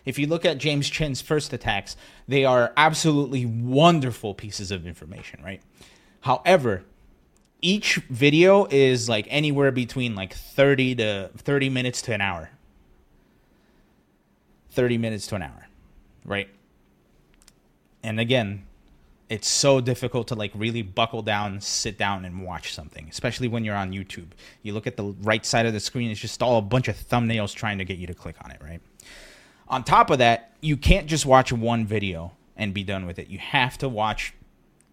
If 0.05 0.17
you 0.17 0.27
look 0.27 0.45
at 0.45 0.57
James 0.57 0.89
Chen's 0.89 1.21
first 1.21 1.53
attacks, 1.53 1.95
they 2.27 2.45
are 2.45 2.73
absolutely 2.75 3.45
wonderful 3.45 4.33
pieces 4.33 4.71
of 4.71 4.87
information, 4.87 5.41
right? 5.43 5.61
However, 6.21 6.83
each 7.61 7.95
video 8.09 8.67
is 8.69 9.07
like 9.09 9.27
anywhere 9.29 9.71
between 9.71 10.15
like 10.15 10.33
30 10.33 10.95
to 10.95 11.29
30 11.37 11.69
minutes 11.69 12.01
to 12.03 12.13
an 12.13 12.21
hour. 12.21 12.49
30 14.77 14.99
minutes 14.99 15.25
to 15.25 15.35
an 15.35 15.41
hour, 15.41 15.67
right? 16.23 16.47
And 18.03 18.19
again, 18.19 18.63
it's 19.27 19.47
so 19.47 19.81
difficult 19.81 20.27
to 20.27 20.35
like 20.35 20.51
really 20.53 20.83
buckle 20.83 21.23
down, 21.23 21.59
sit 21.61 21.97
down 21.97 22.25
and 22.25 22.43
watch 22.43 22.75
something, 22.75 23.07
especially 23.09 23.47
when 23.47 23.65
you're 23.65 23.75
on 23.75 23.91
YouTube. 23.91 24.27
You 24.61 24.73
look 24.73 24.85
at 24.85 24.95
the 24.95 25.15
right 25.23 25.43
side 25.43 25.65
of 25.65 25.73
the 25.73 25.79
screen, 25.79 26.11
it's 26.11 26.19
just 26.19 26.43
all 26.43 26.59
a 26.59 26.61
bunch 26.61 26.89
of 26.89 26.95
thumbnails 26.95 27.55
trying 27.55 27.79
to 27.79 27.85
get 27.85 27.97
you 27.97 28.05
to 28.05 28.13
click 28.13 28.35
on 28.45 28.51
it, 28.51 28.61
right? 28.61 28.79
On 29.67 29.83
top 29.83 30.11
of 30.11 30.19
that, 30.19 30.53
you 30.61 30.77
can't 30.77 31.07
just 31.07 31.25
watch 31.25 31.51
one 31.51 31.87
video 31.87 32.33
and 32.55 32.71
be 32.71 32.83
done 32.83 33.07
with 33.07 33.17
it. 33.17 33.29
You 33.29 33.39
have 33.39 33.79
to 33.79 33.89
watch 33.89 34.35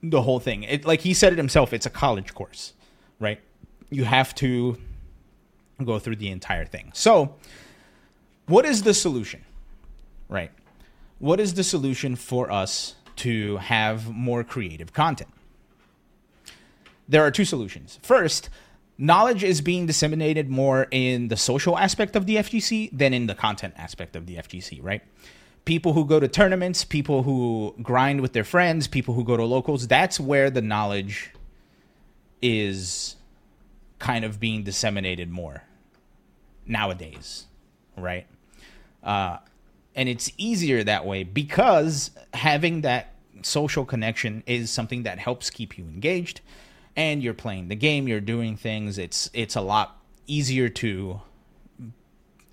the 0.02 0.22
whole 0.22 0.40
thing. 0.40 0.62
It 0.62 0.86
like 0.86 1.02
he 1.02 1.12
said 1.12 1.34
it 1.34 1.36
himself, 1.36 1.74
it's 1.74 1.84
a 1.84 1.90
college 1.90 2.32
course, 2.32 2.72
right? 3.20 3.38
You 3.90 4.04
have 4.04 4.34
to 4.36 4.78
go 5.84 5.98
through 5.98 6.16
the 6.16 6.30
entire 6.30 6.64
thing. 6.64 6.90
So, 6.94 7.34
what 8.46 8.64
is 8.64 8.82
the 8.82 8.94
solution? 8.94 9.44
Right? 10.34 10.50
What 11.20 11.38
is 11.38 11.54
the 11.54 11.62
solution 11.62 12.16
for 12.16 12.50
us 12.50 12.96
to 13.16 13.58
have 13.58 14.10
more 14.10 14.42
creative 14.42 14.92
content? 14.92 15.30
There 17.08 17.22
are 17.22 17.30
two 17.30 17.44
solutions. 17.44 18.00
First, 18.02 18.50
knowledge 18.98 19.44
is 19.44 19.60
being 19.60 19.86
disseminated 19.86 20.50
more 20.50 20.88
in 20.90 21.28
the 21.28 21.36
social 21.36 21.78
aspect 21.78 22.16
of 22.16 22.26
the 22.26 22.34
FGC 22.36 22.90
than 22.92 23.14
in 23.14 23.28
the 23.28 23.36
content 23.36 23.74
aspect 23.76 24.16
of 24.16 24.26
the 24.26 24.34
FGC, 24.34 24.82
right? 24.82 25.02
People 25.64 25.92
who 25.92 26.04
go 26.04 26.18
to 26.18 26.26
tournaments, 26.26 26.84
people 26.84 27.22
who 27.22 27.76
grind 27.80 28.20
with 28.20 28.32
their 28.32 28.42
friends, 28.42 28.88
people 28.88 29.14
who 29.14 29.22
go 29.22 29.36
to 29.36 29.44
locals, 29.44 29.86
that's 29.86 30.18
where 30.18 30.50
the 30.50 30.60
knowledge 30.60 31.30
is 32.42 33.14
kind 34.00 34.24
of 34.24 34.40
being 34.40 34.64
disseminated 34.64 35.30
more 35.30 35.62
nowadays, 36.66 37.46
right? 37.96 38.26
Uh, 39.00 39.38
and 39.94 40.08
it's 40.08 40.30
easier 40.36 40.82
that 40.84 41.06
way 41.06 41.22
because 41.22 42.10
having 42.32 42.80
that 42.82 43.14
social 43.42 43.84
connection 43.84 44.42
is 44.46 44.70
something 44.70 45.04
that 45.04 45.18
helps 45.18 45.50
keep 45.50 45.78
you 45.78 45.84
engaged 45.84 46.40
and 46.96 47.22
you're 47.22 47.34
playing 47.34 47.68
the 47.68 47.74
game, 47.74 48.08
you're 48.08 48.20
doing 48.20 48.56
things. 48.56 48.98
It's 48.98 49.30
it's 49.32 49.56
a 49.56 49.60
lot 49.60 50.00
easier 50.26 50.68
to 50.68 51.20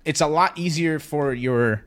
it's 0.04 0.20
a 0.20 0.26
lot 0.26 0.58
easier 0.58 0.98
for 0.98 1.32
your 1.32 1.84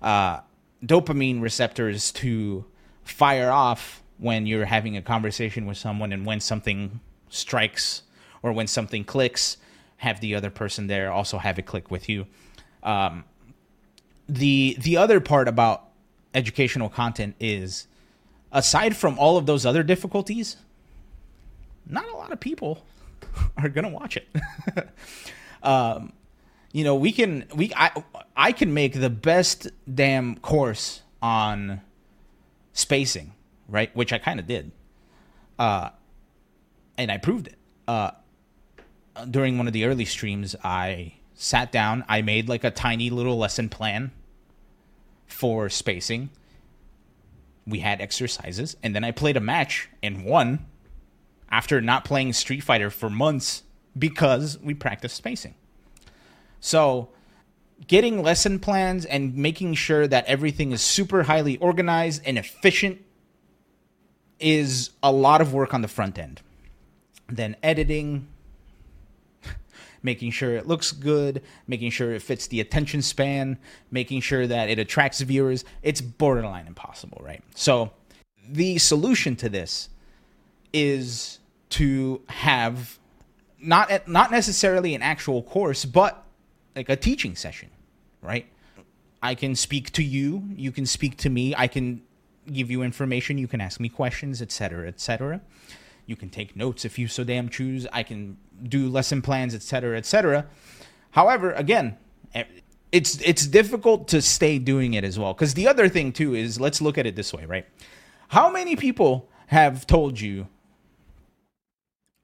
uh, 0.00 0.40
dopamine 0.84 1.42
receptors 1.42 2.12
to 2.12 2.64
fire 3.04 3.50
off 3.50 4.02
when 4.18 4.46
you're 4.46 4.64
having 4.64 4.96
a 4.96 5.02
conversation 5.02 5.66
with 5.66 5.76
someone 5.76 6.12
and 6.12 6.24
when 6.24 6.40
something 6.40 7.00
strikes 7.28 8.02
or 8.42 8.52
when 8.52 8.66
something 8.66 9.04
clicks 9.04 9.56
have 9.98 10.20
the 10.20 10.34
other 10.34 10.50
person 10.50 10.86
there 10.86 11.10
also 11.10 11.38
have 11.38 11.58
it 11.58 11.66
click 11.66 11.90
with 11.90 12.08
you 12.08 12.26
um, 12.82 13.24
the 14.28 14.76
the 14.80 14.96
other 14.96 15.20
part 15.20 15.48
about 15.48 15.84
educational 16.34 16.88
content 16.88 17.34
is 17.40 17.86
aside 18.52 18.96
from 18.96 19.18
all 19.18 19.36
of 19.36 19.46
those 19.46 19.64
other 19.64 19.82
difficulties 19.82 20.56
not 21.88 22.08
a 22.08 22.16
lot 22.16 22.32
of 22.32 22.40
people 22.40 22.84
are 23.56 23.68
gonna 23.68 23.88
watch 23.88 24.16
it. 24.16 24.28
um, 25.62 26.12
you 26.72 26.84
know, 26.84 26.94
we 26.94 27.12
can 27.12 27.46
we 27.54 27.72
I 27.74 27.90
I 28.36 28.52
can 28.52 28.74
make 28.74 28.94
the 28.94 29.10
best 29.10 29.68
damn 29.92 30.36
course 30.36 31.02
on 31.22 31.80
spacing, 32.72 33.32
right? 33.68 33.94
Which 33.96 34.12
I 34.12 34.18
kind 34.18 34.38
of 34.38 34.46
did, 34.46 34.70
uh, 35.58 35.90
and 36.96 37.10
I 37.10 37.16
proved 37.16 37.48
it. 37.48 37.56
Uh, 37.86 38.10
during 39.30 39.58
one 39.58 39.66
of 39.66 39.72
the 39.72 39.84
early 39.84 40.04
streams, 40.04 40.54
I 40.62 41.14
sat 41.40 41.70
down, 41.70 42.04
I 42.08 42.20
made 42.20 42.48
like 42.48 42.64
a 42.64 42.70
tiny 42.70 43.10
little 43.10 43.38
lesson 43.38 43.68
plan 43.68 44.10
for 45.26 45.68
spacing. 45.68 46.30
We 47.64 47.78
had 47.78 48.00
exercises, 48.00 48.76
and 48.82 48.94
then 48.94 49.04
I 49.04 49.12
played 49.12 49.36
a 49.36 49.40
match 49.40 49.88
and 50.02 50.24
won 50.24 50.66
after 51.48 51.80
not 51.80 52.04
playing 52.04 52.32
Street 52.32 52.60
Fighter 52.60 52.90
for 52.90 53.08
months 53.08 53.62
because 53.96 54.58
we 54.58 54.74
practiced 54.74 55.16
spacing. 55.16 55.54
So, 56.58 57.10
getting 57.86 58.20
lesson 58.20 58.58
plans 58.58 59.04
and 59.04 59.36
making 59.36 59.74
sure 59.74 60.08
that 60.08 60.24
everything 60.26 60.72
is 60.72 60.82
super 60.82 61.22
highly 61.22 61.56
organized 61.58 62.22
and 62.24 62.36
efficient 62.36 63.00
is 64.40 64.90
a 65.04 65.12
lot 65.12 65.40
of 65.40 65.52
work 65.52 65.72
on 65.72 65.82
the 65.82 65.88
front 65.88 66.18
end. 66.18 66.42
Then 67.28 67.54
editing, 67.62 68.26
making 70.02 70.30
sure 70.30 70.56
it 70.56 70.66
looks 70.66 70.92
good, 70.92 71.42
making 71.66 71.90
sure 71.90 72.12
it 72.12 72.22
fits 72.22 72.46
the 72.46 72.60
attention 72.60 73.02
span, 73.02 73.58
making 73.90 74.20
sure 74.20 74.46
that 74.46 74.68
it 74.68 74.78
attracts 74.78 75.20
viewers. 75.20 75.64
It's 75.82 76.00
borderline 76.00 76.66
impossible, 76.66 77.20
right? 77.22 77.42
So, 77.54 77.92
the 78.48 78.78
solution 78.78 79.36
to 79.36 79.48
this 79.48 79.90
is 80.72 81.38
to 81.70 82.22
have 82.28 82.98
not 83.60 84.08
not 84.08 84.30
necessarily 84.30 84.94
an 84.94 85.02
actual 85.02 85.42
course, 85.42 85.84
but 85.84 86.24
like 86.76 86.88
a 86.88 86.96
teaching 86.96 87.36
session, 87.36 87.70
right? 88.22 88.46
I 89.22 89.34
can 89.34 89.54
speak 89.54 89.90
to 89.92 90.04
you, 90.04 90.44
you 90.54 90.70
can 90.70 90.86
speak 90.86 91.16
to 91.18 91.30
me, 91.30 91.54
I 91.56 91.66
can 91.66 92.02
give 92.52 92.70
you 92.70 92.82
information, 92.82 93.36
you 93.36 93.48
can 93.48 93.60
ask 93.60 93.80
me 93.80 93.88
questions, 93.88 94.40
etc., 94.40 94.86
etc. 94.86 95.40
You 96.08 96.16
can 96.16 96.30
take 96.30 96.56
notes 96.56 96.86
if 96.86 96.98
you 96.98 97.06
so 97.06 97.22
damn 97.22 97.50
choose. 97.50 97.86
I 97.92 98.02
can 98.02 98.38
do 98.62 98.88
lesson 98.88 99.20
plans, 99.20 99.54
etc., 99.54 99.98
etc. 99.98 100.46
However, 101.10 101.52
again, 101.52 101.98
eh, 102.34 102.44
it's 102.90 103.20
it's 103.20 103.46
difficult 103.46 104.08
to 104.08 104.22
stay 104.22 104.58
doing 104.58 104.94
it 104.94 105.04
as 105.04 105.18
well. 105.18 105.34
Because 105.34 105.52
the 105.52 105.68
other 105.68 105.86
thing 105.86 106.12
too 106.12 106.34
is, 106.34 106.58
let's 106.58 106.80
look 106.80 106.96
at 106.96 107.04
it 107.04 107.14
this 107.14 107.34
way, 107.34 107.44
right? 107.44 107.66
How 108.28 108.50
many 108.50 108.74
people 108.74 109.28
have 109.48 109.86
told 109.86 110.18
you, 110.18 110.48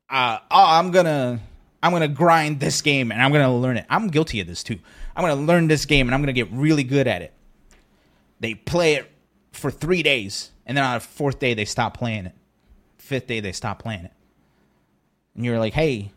uh, 0.09 0.39
oh, 0.51 0.64
I'm 0.66 0.91
gonna 0.91 1.41
I'm 1.82 1.93
gonna 1.93 2.09
grind 2.09 2.61
this 2.61 2.80
game 2.80 3.12
and 3.12 3.20
I'm 3.20 3.32
gonna 3.32 3.55
learn 3.55 3.76
it. 3.76 3.85
I'm 3.91 4.09
guilty 4.09 4.41
of 4.41 4.47
this 4.47 4.62
too. 4.62 4.78
I'm 5.14 5.22
gonna 5.22 5.43
learn 5.43 5.68
this 5.68 5.85
game 5.85 6.09
and 6.09 6.14
I'm 6.14 6.22
gonna 6.22 6.32
get 6.32 6.51
really 6.51 6.85
good 6.85 7.07
at 7.07 7.20
it. 7.20 7.35
They 8.41 8.55
play 8.55 8.95
it 8.95 9.11
for 9.53 9.70
three 9.70 10.03
days, 10.03 10.53
and 10.64 10.74
then 10.74 10.85
on 10.85 10.95
the 10.95 11.01
fourth 11.01 11.39
day 11.39 11.53
they 11.53 11.66
stop 11.66 11.99
playing 11.99 12.26
it. 12.26 12.35
Fifth 13.05 13.26
day 13.26 13.40
they 13.40 13.52
stop 13.52 13.82
playing 13.82 14.07
it, 14.07 14.12
and 15.34 15.44
you're 15.44 15.59
like, 15.59 15.74
"Hey, 15.74 16.11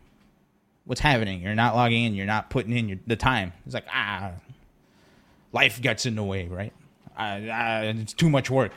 what's 0.86 1.02
happening? 1.02 1.42
You're 1.42 1.54
not 1.54 1.74
logging 1.74 2.04
in. 2.04 2.14
You're 2.14 2.24
not 2.24 2.48
putting 2.48 2.76
in 2.76 2.88
your, 2.88 2.98
the 3.06 3.14
time." 3.14 3.52
It's 3.66 3.74
like, 3.74 3.84
ah, 3.92 4.32
life 5.52 5.82
gets 5.82 6.06
in 6.06 6.14
the 6.14 6.22
way, 6.22 6.46
right? 6.46 6.72
Uh, 7.14 7.92
it's 8.00 8.14
too 8.14 8.30
much 8.30 8.48
work, 8.48 8.72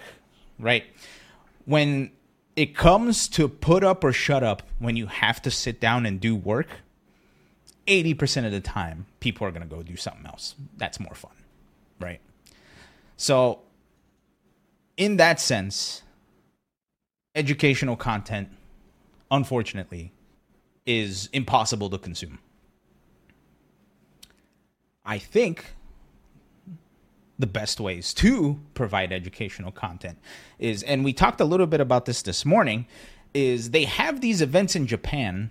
right? 0.59 0.83
When 1.65 2.11
it 2.57 2.75
comes 2.75 3.29
to 3.29 3.47
put 3.47 3.83
up 3.83 4.03
or 4.03 4.11
shut 4.11 4.43
up, 4.43 4.63
when 4.79 4.97
you 4.97 5.07
have 5.07 5.41
to 5.43 5.51
sit 5.51 5.79
down 5.79 6.05
and 6.05 6.19
do 6.19 6.35
work, 6.35 6.67
80% 7.87 8.45
of 8.45 8.51
the 8.51 8.59
time, 8.59 9.05
people 9.21 9.47
are 9.47 9.51
going 9.51 9.67
to 9.67 9.73
go 9.73 9.81
do 9.81 9.95
something 9.95 10.25
else. 10.25 10.55
That's 10.75 10.99
more 10.99 11.15
fun, 11.15 11.31
right? 11.99 12.19
So, 13.15 13.59
in 14.97 15.17
that 15.17 15.39
sense, 15.39 16.01
educational 17.35 17.95
content, 17.95 18.49
unfortunately, 19.29 20.11
is 20.85 21.29
impossible 21.33 21.89
to 21.89 21.97
consume. 21.97 22.39
I 25.05 25.17
think 25.17 25.65
the 27.39 27.47
best 27.47 27.79
ways 27.79 28.13
to 28.13 28.59
provide 28.73 29.11
educational 29.11 29.71
content 29.71 30.19
is, 30.59 30.83
and 30.83 31.03
we 31.03 31.13
talked 31.13 31.41
a 31.41 31.45
little 31.45 31.65
bit 31.65 31.81
about 31.81 32.05
this 32.05 32.21
this 32.21 32.45
morning, 32.45 32.85
is 33.33 33.71
they 33.71 33.85
have 33.85 34.21
these 34.21 34.41
events 34.41 34.75
in 34.75 34.85
Japan 34.85 35.49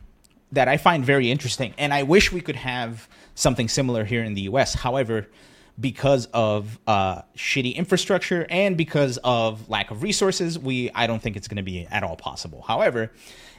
that 0.52 0.68
I 0.68 0.76
find 0.76 1.04
very 1.04 1.30
interesting, 1.30 1.74
and 1.78 1.92
I 1.94 2.02
wish 2.02 2.32
we 2.32 2.40
could 2.40 2.56
have 2.56 3.08
something 3.34 3.68
similar 3.68 4.04
here 4.04 4.22
in 4.22 4.34
the 4.34 4.42
U.S. 4.42 4.74
However, 4.74 5.28
because 5.80 6.26
of 6.26 6.78
uh, 6.86 7.22
shitty 7.36 7.74
infrastructure 7.74 8.46
and 8.50 8.76
because 8.76 9.18
of 9.24 9.68
lack 9.68 9.90
of 9.90 10.02
resources, 10.02 10.58
we 10.58 10.90
I 10.94 11.06
don't 11.06 11.22
think 11.22 11.36
it's 11.36 11.48
going 11.48 11.56
to 11.56 11.62
be 11.62 11.86
at 11.86 12.02
all 12.02 12.16
possible. 12.16 12.62
However, 12.62 13.10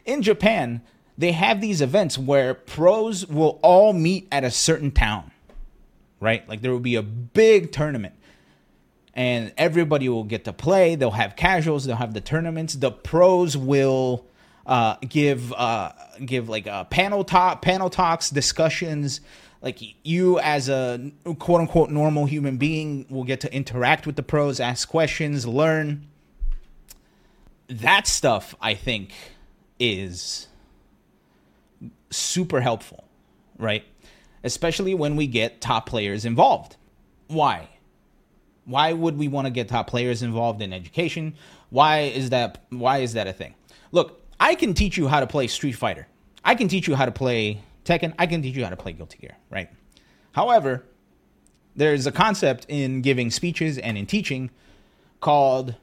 in 0.05 0.21
Japan, 0.21 0.81
they 1.17 1.31
have 1.31 1.61
these 1.61 1.81
events 1.81 2.17
where 2.17 2.53
pros 2.53 3.25
will 3.27 3.59
all 3.61 3.93
meet 3.93 4.27
at 4.31 4.43
a 4.43 4.51
certain 4.51 4.91
town, 4.91 5.31
right? 6.19 6.47
Like 6.47 6.61
there 6.61 6.71
will 6.71 6.79
be 6.79 6.95
a 6.95 7.03
big 7.03 7.71
tournament 7.71 8.15
and 9.13 9.53
everybody 9.57 10.09
will 10.09 10.23
get 10.23 10.45
to 10.45 10.53
play. 10.53 10.95
They'll 10.95 11.11
have 11.11 11.35
casuals, 11.35 11.85
they'll 11.85 11.95
have 11.95 12.13
the 12.13 12.21
tournaments. 12.21 12.75
The 12.75 12.91
pros 12.91 13.57
will 13.57 14.25
uh, 14.65 14.95
give 15.07 15.51
uh, 15.53 15.91
give 16.25 16.49
like 16.49 16.67
a 16.67 16.87
panel 16.89 17.23
talk, 17.23 17.61
panel 17.61 17.89
talks, 17.89 18.29
discussions. 18.29 19.21
Like 19.61 19.79
you, 20.03 20.39
as 20.39 20.69
a 20.69 21.11
quote 21.39 21.61
unquote 21.61 21.91
normal 21.91 22.25
human 22.25 22.57
being, 22.57 23.05
will 23.09 23.23
get 23.23 23.41
to 23.41 23.53
interact 23.53 24.07
with 24.07 24.15
the 24.15 24.23
pros, 24.23 24.59
ask 24.59 24.89
questions, 24.89 25.45
learn. 25.45 26.07
That 27.67 28.07
stuff, 28.07 28.55
I 28.59 28.73
think, 28.73 29.13
is 29.79 30.47
super 32.09 32.61
helpful, 32.61 33.05
right? 33.57 33.83
Especially 34.43 34.93
when 34.95 35.15
we 35.15 35.27
get 35.27 35.61
top 35.61 35.85
players 35.87 36.25
involved. 36.25 36.75
Why? 37.27 37.69
Why 38.65 38.93
would 38.93 39.17
we 39.17 39.27
want 39.27 39.45
to 39.45 39.51
get 39.51 39.69
top 39.69 39.87
players 39.87 40.21
involved 40.21 40.61
in 40.61 40.73
education? 40.73 41.35
Why 41.69 42.01
is 42.01 42.31
that 42.31 42.63
why 42.69 42.99
is 42.99 43.13
that 43.13 43.27
a 43.27 43.33
thing? 43.33 43.55
Look, 43.91 44.21
I 44.39 44.55
can 44.55 44.73
teach 44.73 44.97
you 44.97 45.07
how 45.07 45.19
to 45.19 45.27
play 45.27 45.47
Street 45.47 45.73
Fighter. 45.73 46.07
I 46.43 46.55
can 46.55 46.67
teach 46.67 46.87
you 46.87 46.95
how 46.95 47.05
to 47.05 47.11
play 47.11 47.61
Tekken. 47.85 48.13
I 48.17 48.27
can 48.27 48.41
teach 48.41 48.55
you 48.55 48.63
how 48.63 48.69
to 48.69 48.77
play 48.77 48.93
Guilty 48.93 49.17
Gear, 49.19 49.37
right? 49.49 49.69
However, 50.33 50.83
there's 51.75 52.05
a 52.05 52.11
concept 52.11 52.65
in 52.67 53.01
giving 53.01 53.31
speeches 53.31 53.77
and 53.77 53.97
in 53.97 54.05
teaching 54.05 54.49
called 55.19 55.75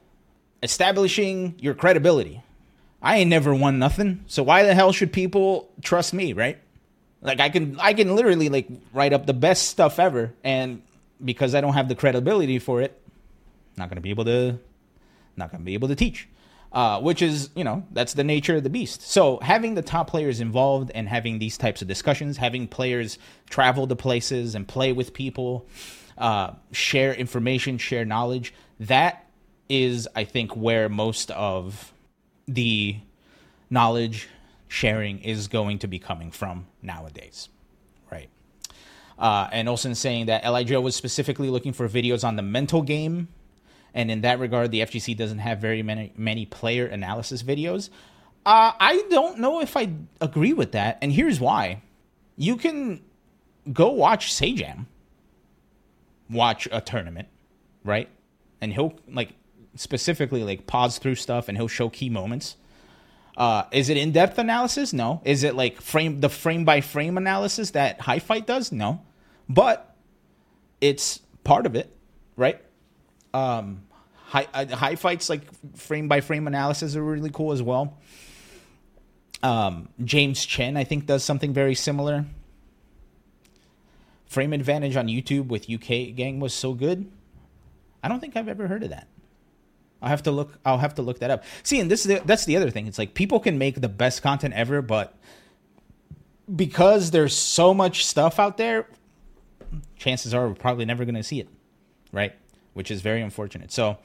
establishing 0.61 1.55
your 1.59 1.73
credibility. 1.73 2.43
I 3.01 3.17
ain't 3.17 3.29
never 3.29 3.55
won 3.55 3.79
nothing, 3.79 4.25
so 4.27 4.43
why 4.43 4.63
the 4.63 4.73
hell 4.73 4.91
should 4.91 5.13
people 5.13 5.69
trust 5.81 6.13
me, 6.13 6.33
right? 6.33 6.59
Like 7.21 7.39
I 7.39 7.49
can 7.49 7.79
I 7.79 7.93
can 7.93 8.15
literally 8.15 8.49
like 8.49 8.67
write 8.93 9.13
up 9.13 9.25
the 9.25 9.33
best 9.33 9.67
stuff 9.67 9.99
ever 9.99 10.33
and 10.43 10.81
because 11.23 11.53
I 11.53 11.61
don't 11.61 11.73
have 11.73 11.89
the 11.89 11.95
credibility 11.95 12.59
for 12.59 12.81
it, 12.81 12.99
not 13.77 13.89
going 13.89 13.97
to 13.97 14.01
be 14.01 14.09
able 14.09 14.25
to 14.25 14.59
not 15.35 15.51
going 15.51 15.61
to 15.61 15.65
be 15.65 15.73
able 15.73 15.87
to 15.89 15.95
teach. 15.95 16.27
Uh, 16.71 17.01
which 17.01 17.23
is, 17.23 17.49
you 17.55 17.63
know, 17.63 17.83
that's 17.93 18.13
the 18.13 18.23
nature 18.23 18.57
of 18.57 18.63
the 18.63 18.69
beast. 18.69 19.01
So 19.01 19.39
having 19.41 19.73
the 19.73 19.81
top 19.81 20.07
players 20.07 20.39
involved 20.39 20.91
and 20.93 21.09
having 21.09 21.39
these 21.39 21.57
types 21.57 21.81
of 21.81 21.87
discussions, 21.87 22.37
having 22.37 22.67
players 22.67 23.17
travel 23.49 23.87
to 23.87 23.95
places 23.95 24.53
and 24.53 24.67
play 24.67 24.93
with 24.93 25.11
people, 25.11 25.65
uh, 26.19 26.51
share 26.71 27.11
information, 27.11 27.79
share 27.79 28.05
knowledge, 28.05 28.53
that 28.79 29.25
is, 29.67 30.07
I 30.15 30.25
think, 30.25 30.55
where 30.55 30.89
most 30.89 31.31
of 31.31 31.91
the 32.47 32.97
knowledge 33.71 34.27
sharing 34.67 35.23
is 35.23 35.47
going 35.47 35.79
to 35.79 35.87
be 35.87 35.97
coming 35.97 36.29
from 36.29 36.67
nowadays, 36.83 37.49
right? 38.11 38.29
Uh, 39.17 39.49
and 39.51 39.67
Olsen 39.67 39.95
saying 39.95 40.27
that 40.27 40.45
Elijah 40.45 40.79
was 40.79 40.95
specifically 40.95 41.49
looking 41.49 41.73
for 41.73 41.89
videos 41.89 42.23
on 42.23 42.35
the 42.35 42.43
mental 42.43 42.83
game 42.83 43.27
and 43.93 44.11
in 44.11 44.21
that 44.21 44.39
regard, 44.39 44.71
the 44.71 44.81
FGC 44.81 45.15
doesn't 45.17 45.39
have 45.39 45.59
very 45.59 45.83
many 45.83 46.13
many 46.15 46.45
player 46.45 46.85
analysis 46.85 47.43
videos. 47.43 47.89
Uh, 48.45 48.71
I 48.79 49.03
don't 49.09 49.39
know 49.39 49.61
if 49.61 49.75
I 49.75 49.91
agree 50.21 50.53
with 50.53 50.71
that, 50.73 50.97
and 51.01 51.11
here's 51.11 51.39
why: 51.39 51.81
you 52.37 52.55
can 52.55 53.01
go 53.71 53.89
watch 53.89 54.33
Sajam, 54.33 54.85
watch 56.29 56.67
a 56.71 56.81
tournament, 56.81 57.27
right? 57.83 58.09
And 58.61 58.73
he'll 58.73 58.93
like 59.07 59.33
specifically 59.75 60.43
like 60.43 60.67
pause 60.67 60.97
through 60.97 61.15
stuff, 61.15 61.47
and 61.47 61.57
he'll 61.57 61.67
show 61.67 61.89
key 61.89 62.09
moments. 62.09 62.55
Uh, 63.39 63.63
is 63.71 63.87
it 63.87 63.95
in 63.95 64.11
depth 64.11 64.37
analysis? 64.37 64.91
No. 64.91 65.21
Is 65.23 65.43
it 65.43 65.55
like 65.55 65.79
frame 65.79 66.19
the 66.19 66.27
frame 66.27 66.65
by 66.65 66.81
frame 66.81 67.17
analysis 67.17 67.71
that 67.71 67.99
HiFight 67.99 68.45
does? 68.45 68.71
No. 68.73 69.01
But 69.47 69.95
it's 70.81 71.21
part 71.45 71.65
of 71.65 71.75
it, 71.75 71.95
right? 72.35 72.61
Um, 73.33 73.83
high, 74.15 74.47
uh, 74.53 74.65
HiFight's 74.65 75.29
like 75.29 75.41
frame 75.75 76.07
by 76.07 76.21
frame 76.21 76.47
analysis 76.47 76.95
are 76.95 77.03
really 77.03 77.29
cool 77.29 77.51
as 77.51 77.61
well. 77.61 77.97
Um, 79.41 79.89
James 80.03 80.45
Chen, 80.45 80.75
I 80.75 80.83
think, 80.83 81.05
does 81.05 81.23
something 81.23 81.53
very 81.53 81.75
similar. 81.75 82.25
Frame 84.25 84.53
Advantage 84.53 84.95
on 84.95 85.07
YouTube 85.07 85.47
with 85.47 85.69
UK 85.69 86.15
Gang 86.15 86.39
was 86.39 86.53
so 86.53 86.73
good. 86.73 87.09
I 88.03 88.07
don't 88.07 88.19
think 88.19 88.35
I've 88.35 88.47
ever 88.47 88.67
heard 88.67 88.83
of 88.83 88.89
that. 88.89 89.07
I'll 90.01 90.09
have 90.09 90.23
to 90.23 90.31
look. 90.31 90.57
I'll 90.63 90.77
have 90.77 90.95
to 90.95 91.01
look 91.01 91.19
that 91.19 91.31
up. 91.31 91.43
See, 91.63 91.79
and 91.79 91.89
this 91.91 92.01
is 92.01 92.07
the, 92.07 92.21
that's 92.25 92.45
the 92.45 92.55
other 92.55 92.69
thing. 92.69 92.87
It's 92.87 92.97
like 92.97 93.13
people 93.13 93.39
can 93.39 93.57
make 93.57 93.81
the 93.81 93.89
best 93.89 94.21
content 94.21 94.53
ever, 94.53 94.81
but 94.81 95.13
because 96.53 97.11
there's 97.11 97.35
so 97.35 97.73
much 97.73 98.05
stuff 98.05 98.39
out 98.39 98.57
there, 98.57 98.87
chances 99.97 100.33
are 100.33 100.47
we're 100.47 100.55
probably 100.55 100.85
never 100.85 101.05
going 101.05 101.15
to 101.15 101.23
see 101.23 101.39
it, 101.39 101.49
right? 102.11 102.33
Which 102.79 102.91
is 102.91 103.01
very 103.01 103.21
unfortunate. 103.21 103.73
So, 103.73 103.97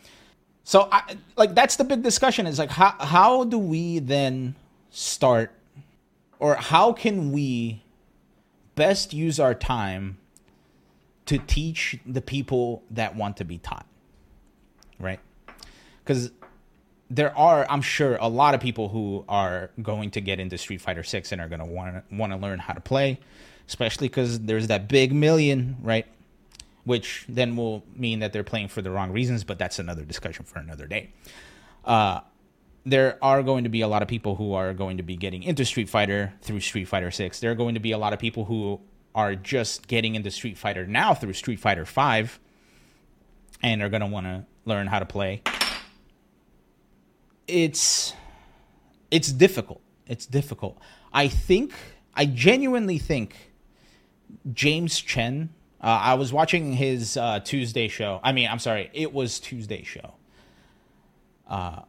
so 0.64 0.88
I, 0.90 1.16
like 1.36 1.54
that's 1.54 1.76
the 1.76 1.84
big 1.84 2.02
discussion 2.02 2.44
is 2.44 2.58
like 2.58 2.70
how 2.70 2.96
how 2.98 3.44
do 3.44 3.56
we 3.56 4.00
then 4.00 4.56
start, 4.90 5.52
or 6.40 6.56
how 6.56 6.92
can 6.92 7.30
we 7.30 7.84
best 8.74 9.14
use 9.14 9.38
our 9.38 9.54
time 9.54 10.18
to 11.26 11.38
teach 11.38 12.00
the 12.04 12.20
people 12.20 12.82
that 12.90 13.14
want 13.14 13.36
to 13.36 13.44
be 13.44 13.58
taught, 13.58 13.86
right? 14.98 15.20
Because 16.02 16.32
there 17.08 17.32
are, 17.38 17.64
I'm 17.70 17.80
sure, 17.80 18.16
a 18.20 18.28
lot 18.28 18.56
of 18.56 18.60
people 18.60 18.88
who 18.88 19.24
are 19.28 19.70
going 19.80 20.10
to 20.10 20.20
get 20.20 20.40
into 20.40 20.58
Street 20.58 20.80
Fighter 20.80 21.04
Six 21.04 21.30
and 21.30 21.40
are 21.40 21.48
going 21.48 21.60
to 21.60 21.64
want 21.64 22.02
want 22.10 22.32
to 22.32 22.38
learn 22.38 22.58
how 22.58 22.72
to 22.72 22.80
play, 22.80 23.20
especially 23.68 24.08
because 24.08 24.40
there's 24.40 24.66
that 24.66 24.88
big 24.88 25.12
million, 25.12 25.76
right? 25.80 26.06
Which 26.84 27.24
then 27.28 27.56
will 27.56 27.84
mean 27.94 28.20
that 28.20 28.32
they're 28.32 28.44
playing 28.44 28.68
for 28.68 28.82
the 28.82 28.90
wrong 28.90 29.10
reasons, 29.10 29.44
but 29.44 29.58
that's 29.58 29.78
another 29.78 30.04
discussion 30.04 30.44
for 30.44 30.58
another 30.58 30.86
day. 30.86 31.12
Uh, 31.84 32.20
there 32.86 33.18
are 33.22 33.42
going 33.42 33.64
to 33.64 33.70
be 33.70 33.80
a 33.80 33.88
lot 33.88 34.02
of 34.02 34.08
people 34.08 34.34
who 34.36 34.52
are 34.52 34.74
going 34.74 34.98
to 34.98 35.02
be 35.02 35.16
getting 35.16 35.42
into 35.42 35.64
Street 35.64 35.88
Fighter 35.88 36.34
through 36.42 36.60
Street 36.60 36.84
Fighter 36.84 37.10
6. 37.10 37.40
There 37.40 37.50
are 37.50 37.54
going 37.54 37.74
to 37.74 37.80
be 37.80 37.92
a 37.92 37.98
lot 37.98 38.12
of 38.12 38.18
people 38.18 38.44
who 38.44 38.80
are 39.14 39.34
just 39.34 39.88
getting 39.88 40.14
into 40.14 40.30
Street 40.30 40.58
Fighter 40.58 40.86
now 40.86 41.14
through 41.14 41.32
Street 41.32 41.60
Fighter 41.60 41.86
5 41.86 42.40
and 43.62 43.82
are 43.82 43.88
going 43.88 44.00
to 44.00 44.06
want 44.06 44.26
to 44.26 44.44
learn 44.66 44.86
how 44.86 44.98
to 44.98 45.06
play. 45.06 45.42
It's 47.46 48.14
it's 49.10 49.30
difficult, 49.30 49.80
it's 50.06 50.26
difficult. 50.26 50.78
I 51.12 51.28
think 51.28 51.72
I 52.14 52.26
genuinely 52.26 52.98
think 52.98 53.52
James 54.52 55.00
Chen. 55.00 55.50
Uh, 55.80 55.86
I 55.86 56.14
was 56.14 56.32
watching 56.32 56.72
his 56.72 57.16
uh, 57.16 57.40
Tuesday 57.40 57.88
show. 57.88 58.20
I 58.22 58.32
mean, 58.32 58.48
I'm 58.50 58.58
sorry, 58.58 58.90
it 58.94 59.12
was 59.12 59.38
Tuesday 59.38 59.82
show. 59.82 60.14
Uh, 61.48 61.80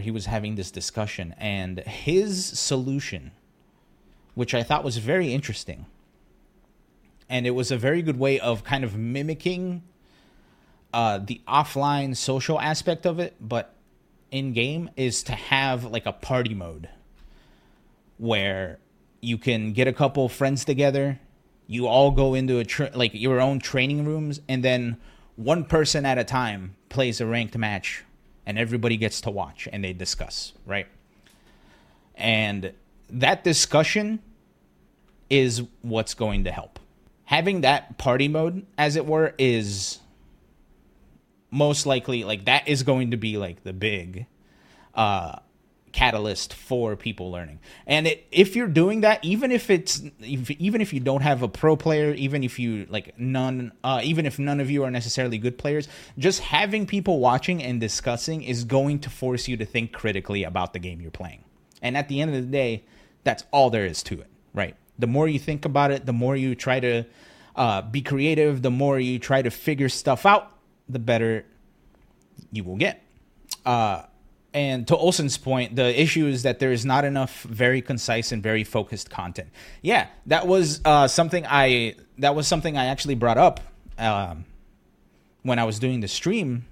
he 0.00 0.10
was 0.10 0.26
having 0.26 0.54
this 0.54 0.70
discussion, 0.70 1.34
and 1.38 1.80
his 1.80 2.46
solution, 2.58 3.30
which 4.34 4.54
I 4.54 4.62
thought 4.62 4.84
was 4.84 4.98
very 4.98 5.32
interesting, 5.32 5.86
and 7.28 7.46
it 7.46 7.52
was 7.52 7.70
a 7.70 7.78
very 7.78 8.02
good 8.02 8.18
way 8.18 8.38
of 8.38 8.64
kind 8.64 8.84
of 8.84 8.96
mimicking 8.96 9.82
uh, 10.92 11.18
the 11.18 11.40
offline 11.48 12.16
social 12.16 12.60
aspect 12.60 13.06
of 13.06 13.18
it, 13.18 13.34
but 13.40 13.74
in 14.30 14.52
game 14.52 14.90
is 14.96 15.22
to 15.22 15.32
have 15.32 15.84
like 15.84 16.06
a 16.06 16.12
party 16.12 16.54
mode 16.54 16.88
where 18.18 18.78
you 19.20 19.38
can 19.38 19.72
get 19.72 19.88
a 19.88 19.92
couple 19.92 20.28
friends 20.28 20.64
together, 20.64 21.18
you 21.68 21.86
all 21.86 22.10
go 22.10 22.34
into 22.34 22.58
a 22.58 22.64
tra- 22.64 22.90
like 22.94 23.12
your 23.14 23.40
own 23.40 23.60
training 23.60 24.04
rooms, 24.04 24.40
and 24.48 24.64
then 24.64 24.96
one 25.36 25.64
person 25.64 26.04
at 26.04 26.18
a 26.18 26.24
time 26.24 26.74
plays 26.88 27.20
a 27.20 27.26
ranked 27.26 27.56
match, 27.56 28.02
and 28.44 28.58
everybody 28.58 28.96
gets 28.96 29.20
to 29.20 29.30
watch 29.30 29.68
and 29.70 29.84
they 29.84 29.92
discuss, 29.92 30.54
right? 30.66 30.88
And 32.16 32.72
that 33.10 33.44
discussion 33.44 34.20
is 35.30 35.62
what's 35.82 36.14
going 36.14 36.44
to 36.44 36.50
help. 36.50 36.80
Having 37.26 37.60
that 37.60 37.98
party 37.98 38.26
mode, 38.26 38.66
as 38.78 38.96
it 38.96 39.04
were, 39.06 39.34
is 39.38 39.98
most 41.50 41.86
likely 41.86 42.24
like 42.24 42.46
that 42.46 42.66
is 42.66 42.82
going 42.82 43.10
to 43.10 43.16
be 43.16 43.38
like 43.38 43.62
the 43.64 43.72
big 43.72 44.26
uh 44.94 45.38
catalyst 45.98 46.54
for 46.54 46.94
people 46.94 47.32
learning. 47.32 47.58
And 47.84 48.06
it, 48.06 48.28
if 48.30 48.54
you're 48.54 48.68
doing 48.68 49.00
that, 49.00 49.18
even 49.24 49.50
if 49.50 49.68
it's 49.68 50.00
if, 50.20 50.48
even 50.52 50.80
if 50.80 50.92
you 50.92 51.00
don't 51.00 51.22
have 51.22 51.42
a 51.42 51.48
pro 51.48 51.74
player, 51.74 52.14
even 52.14 52.44
if 52.44 52.56
you 52.60 52.86
like 52.88 53.18
none, 53.18 53.72
uh, 53.82 54.00
even 54.04 54.24
if 54.24 54.38
none 54.38 54.60
of 54.60 54.70
you 54.70 54.84
are 54.84 54.92
necessarily 54.92 55.38
good 55.38 55.58
players, 55.58 55.88
just 56.16 56.38
having 56.38 56.86
people 56.86 57.18
watching 57.18 57.60
and 57.64 57.80
discussing 57.80 58.44
is 58.44 58.62
going 58.62 59.00
to 59.00 59.10
force 59.10 59.48
you 59.48 59.56
to 59.56 59.64
think 59.64 59.92
critically 59.92 60.44
about 60.44 60.72
the 60.72 60.78
game 60.78 61.00
you're 61.00 61.10
playing. 61.10 61.42
And 61.82 61.96
at 61.96 62.08
the 62.08 62.20
end 62.20 62.32
of 62.32 62.40
the 62.40 62.52
day, 62.52 62.84
that's 63.24 63.42
all 63.50 63.68
there 63.68 63.84
is 63.84 64.00
to 64.04 64.20
it, 64.20 64.30
right? 64.54 64.76
The 65.00 65.08
more 65.08 65.26
you 65.26 65.40
think 65.40 65.64
about 65.64 65.90
it, 65.90 66.06
the 66.06 66.12
more 66.12 66.36
you 66.36 66.54
try 66.54 66.78
to 66.78 67.06
uh, 67.56 67.82
be 67.82 68.02
creative, 68.02 68.62
the 68.62 68.70
more 68.70 69.00
you 69.00 69.18
try 69.18 69.42
to 69.42 69.50
figure 69.50 69.88
stuff 69.88 70.24
out, 70.24 70.52
the 70.88 71.00
better 71.00 71.44
you 72.52 72.62
will 72.62 72.76
get. 72.76 73.02
Uh, 73.66 74.02
and 74.54 74.88
to 74.88 74.96
Olson's 74.96 75.36
point, 75.36 75.76
the 75.76 76.00
issue 76.00 76.26
is 76.26 76.42
that 76.42 76.58
there 76.58 76.72
is 76.72 76.84
not 76.84 77.04
enough 77.04 77.42
very 77.42 77.82
concise 77.82 78.32
and 78.32 78.42
very 78.42 78.64
focused 78.64 79.10
content. 79.10 79.50
Yeah, 79.82 80.06
that 80.26 80.46
was 80.46 80.80
uh, 80.84 81.06
something 81.06 81.44
I 81.46 81.96
that 82.18 82.34
was 82.34 82.46
something 82.46 82.76
I 82.76 82.86
actually 82.86 83.14
brought 83.14 83.38
up 83.38 83.60
um, 83.98 84.46
when 85.42 85.58
I 85.58 85.64
was 85.64 85.78
doing 85.78 86.00
the 86.00 86.08
stream 86.08 86.66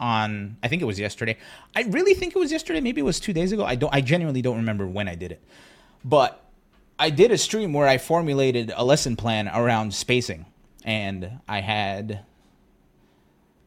on. 0.00 0.56
I 0.62 0.68
think 0.68 0.82
it 0.82 0.84
was 0.84 0.98
yesterday. 0.98 1.36
I 1.76 1.82
really 1.82 2.14
think 2.14 2.34
it 2.34 2.38
was 2.38 2.50
yesterday. 2.50 2.80
Maybe 2.80 3.00
it 3.00 3.04
was 3.04 3.20
two 3.20 3.32
days 3.32 3.52
ago. 3.52 3.64
I 3.64 3.76
don't. 3.76 3.94
I 3.94 4.00
genuinely 4.00 4.42
don't 4.42 4.56
remember 4.56 4.86
when 4.86 5.06
I 5.06 5.14
did 5.14 5.30
it, 5.30 5.40
but 6.04 6.44
I 6.98 7.10
did 7.10 7.30
a 7.30 7.38
stream 7.38 7.72
where 7.72 7.86
I 7.86 7.98
formulated 7.98 8.72
a 8.74 8.84
lesson 8.84 9.14
plan 9.14 9.48
around 9.48 9.94
spacing, 9.94 10.44
and 10.84 11.38
I 11.46 11.60
had, 11.60 12.24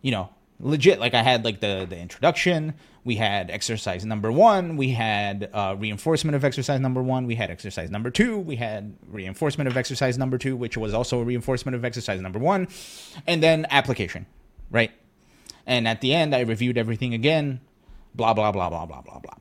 you 0.02 0.12
know, 0.12 0.30
legit 0.60 1.00
like 1.00 1.14
i 1.14 1.24
had 1.24 1.46
like 1.46 1.60
the 1.60 1.86
the 1.90 1.98
introduction. 1.98 2.74
We 3.06 3.16
had 3.16 3.50
exercise 3.50 4.06
number 4.06 4.32
one. 4.32 4.76
We 4.76 4.90
had 4.90 5.50
uh, 5.54 5.76
reinforcement 5.80 6.36
of 6.36 6.44
exercise 6.44 6.82
number 6.82 7.02
one. 7.02 7.26
We 7.26 7.36
had 7.36 7.50
exercise 7.50 7.90
number 7.90 8.12
two. 8.12 8.38
We 8.38 8.58
had 8.58 8.94
reinforcement 9.08 9.70
of 9.70 9.78
exercise 9.78 10.18
number 10.18 10.38
two 10.38 10.56
which 10.56 10.78
was 10.78 10.94
also 10.94 11.22
a 11.22 11.24
reinforcement 11.24 11.76
of 11.76 11.86
exercise 11.86 12.20
number 12.22 12.40
one. 12.40 12.68
And 13.26 13.42
then 13.42 13.66
application 13.70 14.26
right? 14.70 14.92
And 15.66 15.88
at 15.88 16.02
the 16.02 16.14
end 16.14 16.36
i 16.36 16.42
reviewed 16.42 16.78
everything 16.78 17.14
again. 17.14 17.62
Blah 18.14 18.34
blah 18.34 18.52
blah 18.52 18.70
blah 18.70 18.86
blah 18.86 19.02
blah 19.02 19.20
blah. 19.20 19.36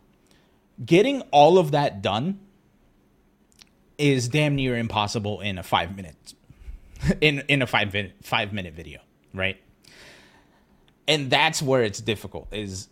Getting 0.84 1.22
all 1.32 1.58
of 1.58 1.72
that 1.72 2.00
done 2.02 2.38
is 3.98 4.28
damn 4.28 4.54
near 4.54 4.76
impossible 4.76 5.40
in 5.40 5.58
a 5.58 5.62
five 5.62 5.96
minute 5.96 6.34
in 7.20 7.40
in 7.48 7.62
a 7.62 7.66
five 7.66 7.92
minute 7.92 8.12
five 8.22 8.52
minute 8.52 8.74
video 8.74 9.00
right 9.34 9.60
and 11.08 11.30
that's 11.30 11.62
where 11.62 11.82
it's 11.82 12.00
difficult 12.00 12.52
is 12.52 12.88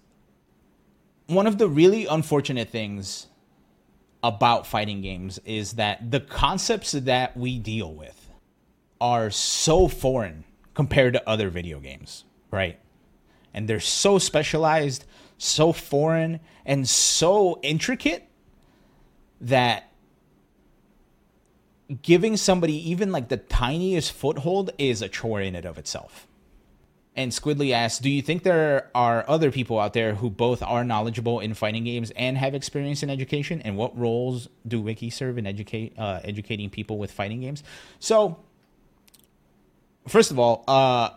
one 1.26 1.46
of 1.46 1.58
the 1.58 1.68
really 1.68 2.06
unfortunate 2.06 2.70
things 2.70 3.26
about 4.24 4.66
fighting 4.66 5.02
games 5.02 5.38
is 5.44 5.74
that 5.74 6.10
the 6.10 6.20
concepts 6.20 6.92
that 6.92 7.36
we 7.36 7.58
deal 7.58 7.92
with 7.92 8.28
are 9.00 9.30
so 9.30 9.86
foreign 9.86 10.44
compared 10.72 11.12
to 11.12 11.28
other 11.28 11.50
video 11.50 11.78
games, 11.78 12.24
right? 12.50 12.78
And 13.52 13.68
they're 13.68 13.80
so 13.80 14.18
specialized, 14.18 15.04
so 15.36 15.72
foreign, 15.72 16.40
and 16.64 16.88
so 16.88 17.60
intricate 17.62 18.28
that 19.40 19.92
giving 22.02 22.36
somebody 22.36 22.90
even 22.90 23.12
like 23.12 23.28
the 23.28 23.36
tiniest 23.36 24.12
foothold 24.12 24.70
is 24.78 25.02
a 25.02 25.08
chore 25.08 25.40
in 25.40 25.54
and 25.54 25.66
of 25.66 25.76
itself. 25.76 26.26
And 27.16 27.32
Squidly 27.32 27.72
asks, 27.72 27.98
"Do 27.98 28.10
you 28.10 28.20
think 28.20 28.42
there 28.42 28.90
are 28.94 29.24
other 29.26 29.50
people 29.50 29.80
out 29.80 29.94
there 29.94 30.16
who 30.16 30.28
both 30.28 30.62
are 30.62 30.84
knowledgeable 30.84 31.40
in 31.40 31.54
fighting 31.54 31.84
games 31.84 32.12
and 32.14 32.36
have 32.36 32.54
experience 32.54 33.02
in 33.02 33.08
education? 33.08 33.62
And 33.62 33.78
what 33.78 33.98
roles 33.98 34.48
do 34.68 34.82
wiki 34.82 35.08
serve 35.08 35.38
in 35.38 35.46
educate 35.46 35.98
uh, 35.98 36.20
educating 36.22 36.68
people 36.68 36.98
with 36.98 37.10
fighting 37.10 37.40
games?" 37.40 37.62
So, 38.00 38.36
first 40.06 40.30
of 40.30 40.38
all, 40.38 40.62
uh, 40.68 41.10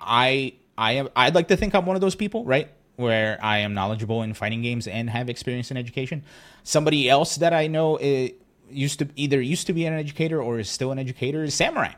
I 0.00 0.54
I 0.78 0.92
am 0.92 1.10
I'd 1.14 1.34
like 1.34 1.48
to 1.48 1.56
think 1.56 1.74
I'm 1.74 1.84
one 1.84 1.96
of 1.96 2.00
those 2.00 2.14
people, 2.14 2.44
right? 2.46 2.70
Where 2.96 3.38
I 3.42 3.58
am 3.58 3.74
knowledgeable 3.74 4.22
in 4.22 4.32
fighting 4.32 4.62
games 4.62 4.86
and 4.88 5.10
have 5.10 5.28
experience 5.28 5.70
in 5.70 5.76
education. 5.76 6.22
Somebody 6.64 7.10
else 7.10 7.36
that 7.36 7.52
I 7.52 7.66
know 7.66 7.98
uh, 7.98 8.28
used 8.70 9.00
to 9.00 9.08
either 9.16 9.40
used 9.40 9.66
to 9.66 9.74
be 9.74 9.84
an 9.84 9.92
educator 9.92 10.40
or 10.42 10.58
is 10.58 10.70
still 10.70 10.92
an 10.92 10.98
educator 10.98 11.44
is 11.44 11.54
Samurai 11.54 11.92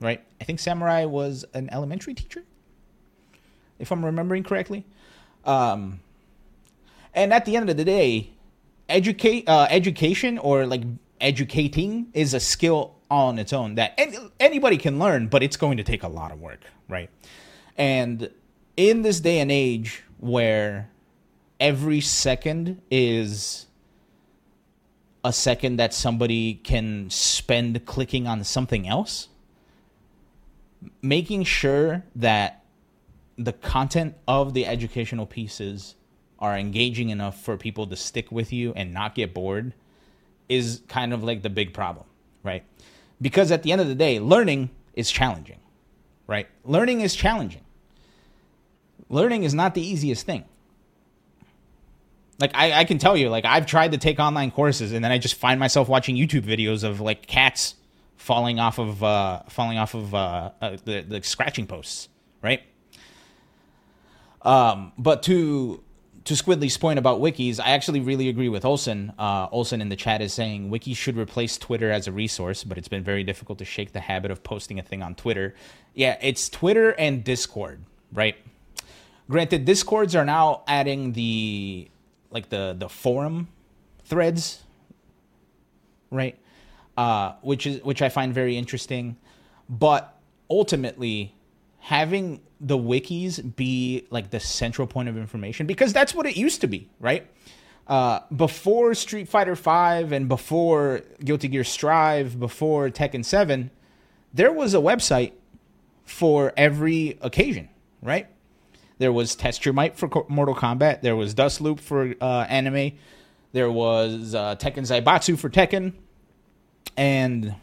right? 0.00 0.22
I 0.40 0.44
think 0.44 0.60
Samurai 0.60 1.04
was 1.04 1.44
an 1.54 1.68
elementary 1.72 2.14
teacher, 2.14 2.42
if 3.78 3.90
I'm 3.90 4.04
remembering 4.04 4.42
correctly. 4.42 4.84
Um, 5.44 6.00
and 7.14 7.32
at 7.32 7.44
the 7.44 7.56
end 7.56 7.70
of 7.70 7.76
the 7.76 7.84
day, 7.84 8.30
educate 8.88 9.48
uh, 9.48 9.66
education 9.70 10.38
or 10.38 10.66
like 10.66 10.82
educating 11.20 12.08
is 12.12 12.34
a 12.34 12.40
skill 12.40 12.96
on 13.10 13.38
its 13.38 13.52
own 13.52 13.76
that 13.76 13.94
any, 13.96 14.16
anybody 14.40 14.76
can 14.76 14.98
learn, 14.98 15.28
but 15.28 15.42
it's 15.42 15.56
going 15.56 15.76
to 15.76 15.84
take 15.84 16.02
a 16.02 16.08
lot 16.08 16.32
of 16.32 16.40
work, 16.40 16.60
right? 16.88 17.10
And 17.76 18.30
in 18.76 19.02
this 19.02 19.20
day 19.20 19.40
and 19.40 19.50
age 19.50 20.02
where 20.18 20.90
every 21.60 22.00
second 22.00 22.80
is 22.90 23.66
a 25.24 25.32
second 25.32 25.76
that 25.76 25.94
somebody 25.94 26.54
can 26.54 27.08
spend 27.08 27.86
clicking 27.86 28.26
on 28.26 28.44
something 28.44 28.86
else 28.86 29.28
making 31.02 31.44
sure 31.44 32.04
that 32.16 32.64
the 33.36 33.52
content 33.52 34.14
of 34.28 34.54
the 34.54 34.66
educational 34.66 35.26
pieces 35.26 35.94
are 36.38 36.56
engaging 36.56 37.10
enough 37.10 37.40
for 37.40 37.56
people 37.56 37.86
to 37.86 37.96
stick 37.96 38.30
with 38.30 38.52
you 38.52 38.72
and 38.76 38.92
not 38.92 39.14
get 39.14 39.32
bored 39.34 39.72
is 40.48 40.82
kind 40.88 41.12
of 41.12 41.24
like 41.24 41.42
the 41.42 41.50
big 41.50 41.72
problem, 41.72 42.06
right? 42.42 42.64
Because 43.20 43.50
at 43.50 43.62
the 43.62 43.72
end 43.72 43.80
of 43.80 43.88
the 43.88 43.94
day, 43.94 44.20
learning 44.20 44.70
is 44.94 45.10
challenging, 45.10 45.58
right? 46.26 46.46
Learning 46.64 47.00
is 47.00 47.14
challenging. 47.14 47.62
Learning 49.08 49.44
is 49.44 49.54
not 49.54 49.74
the 49.74 49.80
easiest 49.80 50.26
thing. 50.26 50.44
Like 52.38 52.50
I, 52.54 52.80
I 52.80 52.84
can 52.84 52.98
tell 52.98 53.16
you, 53.16 53.30
like 53.30 53.44
I've 53.44 53.66
tried 53.66 53.92
to 53.92 53.98
take 53.98 54.18
online 54.18 54.50
courses 54.50 54.92
and 54.92 55.04
then 55.04 55.12
I 55.12 55.18
just 55.18 55.36
find 55.36 55.58
myself 55.60 55.88
watching 55.88 56.16
YouTube 56.16 56.42
videos 56.42 56.82
of 56.84 57.00
like 57.00 57.26
cats 57.26 57.76
falling 58.16 58.58
off 58.58 58.78
of 58.78 59.02
uh, 59.02 59.42
falling 59.48 59.78
off 59.78 59.94
of 59.94 60.14
uh, 60.14 60.50
uh, 60.60 60.76
the 60.84 61.02
the 61.02 61.22
scratching 61.22 61.66
posts, 61.66 62.08
right? 62.42 62.62
Um, 64.42 64.92
but 64.98 65.22
to 65.24 65.82
to 66.24 66.34
Squidly's 66.34 66.78
point 66.78 66.98
about 66.98 67.20
wikis, 67.20 67.60
I 67.60 67.70
actually 67.70 68.00
really 68.00 68.28
agree 68.28 68.48
with 68.48 68.64
Olson. 68.64 69.12
Uh, 69.18 69.48
Olson 69.50 69.80
in 69.80 69.90
the 69.90 69.96
chat 69.96 70.22
is 70.22 70.32
saying 70.32 70.70
wikis 70.70 70.96
should 70.96 71.18
replace 71.18 71.58
Twitter 71.58 71.90
as 71.90 72.06
a 72.06 72.12
resource, 72.12 72.64
but 72.64 72.78
it's 72.78 72.88
been 72.88 73.04
very 73.04 73.24
difficult 73.24 73.58
to 73.58 73.64
shake 73.64 73.92
the 73.92 74.00
habit 74.00 74.30
of 74.30 74.42
posting 74.42 74.78
a 74.78 74.82
thing 74.82 75.02
on 75.02 75.14
Twitter. 75.14 75.54
Yeah, 75.94 76.16
it's 76.22 76.48
Twitter 76.48 76.90
and 76.92 77.22
Discord, 77.22 77.80
right? 78.12 78.36
Granted, 79.28 79.64
Discords 79.64 80.14
are 80.14 80.24
now 80.24 80.62
adding 80.66 81.12
the 81.12 81.88
like 82.30 82.48
the 82.48 82.74
the 82.78 82.88
forum 82.88 83.48
threads, 84.04 84.62
right? 86.10 86.38
Uh, 86.96 87.32
which 87.42 87.66
is 87.66 87.82
which 87.82 88.02
I 88.02 88.08
find 88.08 88.32
very 88.32 88.56
interesting. 88.56 89.16
But 89.68 90.16
ultimately, 90.48 91.34
having 91.78 92.40
the 92.60 92.78
wikis 92.78 93.56
be 93.56 94.06
like 94.10 94.30
the 94.30 94.40
central 94.40 94.86
point 94.86 95.08
of 95.08 95.16
information 95.16 95.66
because 95.66 95.92
that's 95.92 96.14
what 96.14 96.26
it 96.26 96.36
used 96.36 96.60
to 96.60 96.66
be, 96.66 96.88
right? 97.00 97.26
Uh, 97.86 98.20
before 98.34 98.94
Street 98.94 99.28
Fighter 99.28 99.56
Five 99.56 100.12
and 100.12 100.28
before 100.28 101.02
Guilty 101.22 101.48
Gear 101.48 101.64
Strive, 101.64 102.38
before 102.38 102.88
Tekken 102.90 103.24
Seven, 103.24 103.70
there 104.32 104.52
was 104.52 104.72
a 104.72 104.78
website 104.78 105.32
for 106.04 106.52
every 106.56 107.18
occasion, 107.20 107.68
right? 108.02 108.28
There 108.98 109.12
was 109.12 109.34
Test 109.34 109.64
Your 109.64 109.74
Might 109.74 109.96
for 109.96 110.08
Mortal 110.28 110.54
Kombat. 110.54 111.02
There 111.02 111.16
was 111.16 111.34
Dustloop 111.34 111.80
for 111.80 112.14
uh, 112.20 112.46
anime. 112.48 112.92
There 113.52 113.70
was 113.70 114.34
uh, 114.34 114.56
Tekken 114.56 114.86
Zaibatsu 114.86 115.38
for 115.38 115.50
Tekken, 115.50 115.92
and 116.96 117.54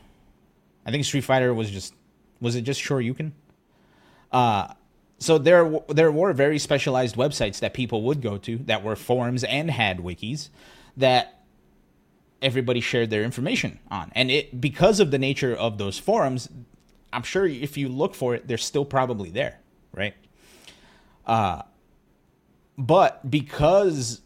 I 0.85 0.91
think 0.91 1.05
Street 1.05 1.23
Fighter 1.23 1.53
was 1.53 1.69
just 1.69 1.93
was 2.39 2.55
it 2.55 2.61
just 2.61 2.81
Shoryuken? 2.81 3.31
Uh 4.31 4.73
so 5.19 5.37
there 5.37 5.79
there 5.89 6.11
were 6.11 6.33
very 6.33 6.57
specialized 6.57 7.15
websites 7.15 7.59
that 7.59 7.73
people 7.73 8.01
would 8.03 8.21
go 8.21 8.37
to 8.39 8.57
that 8.59 8.83
were 8.83 8.95
forums 8.95 9.43
and 9.43 9.69
had 9.69 9.99
wikis 9.99 10.49
that 10.97 11.43
everybody 12.41 12.81
shared 12.81 13.11
their 13.11 13.23
information 13.23 13.79
on. 13.91 14.11
And 14.15 14.31
it 14.31 14.59
because 14.59 14.99
of 14.99 15.11
the 15.11 15.19
nature 15.19 15.55
of 15.55 15.77
those 15.77 15.99
forums, 15.99 16.49
I'm 17.13 17.23
sure 17.23 17.45
if 17.45 17.77
you 17.77 17.87
look 17.87 18.15
for 18.15 18.33
it, 18.35 18.47
they're 18.47 18.57
still 18.57 18.85
probably 18.85 19.29
there, 19.29 19.59
right? 19.93 20.15
Uh 21.25 21.61
but 22.77 23.29
because 23.29 24.21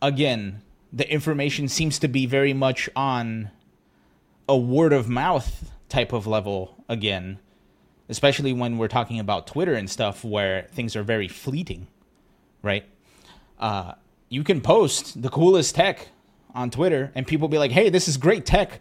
again, 0.00 0.62
the 0.92 1.10
information 1.10 1.68
seems 1.68 2.00
to 2.00 2.08
be 2.08 2.26
very 2.26 2.52
much 2.52 2.90
on 2.96 3.50
a 4.48 4.56
word 4.56 4.92
of 4.92 5.08
mouth 5.08 5.70
type 5.88 6.12
of 6.12 6.26
level 6.26 6.84
again, 6.88 7.38
especially 8.08 8.52
when 8.52 8.78
we're 8.78 8.88
talking 8.88 9.18
about 9.18 9.46
Twitter 9.46 9.74
and 9.74 9.88
stuff 9.88 10.24
where 10.24 10.62
things 10.72 10.96
are 10.96 11.02
very 11.02 11.28
fleeting, 11.28 11.86
right? 12.62 12.84
Uh, 13.58 13.94
you 14.28 14.42
can 14.42 14.60
post 14.60 15.20
the 15.20 15.28
coolest 15.28 15.74
tech 15.74 16.08
on 16.54 16.70
Twitter 16.70 17.12
and 17.14 17.26
people 17.26 17.48
be 17.48 17.58
like, 17.58 17.70
hey, 17.70 17.90
this 17.90 18.08
is 18.08 18.16
great 18.16 18.46
tech. 18.46 18.80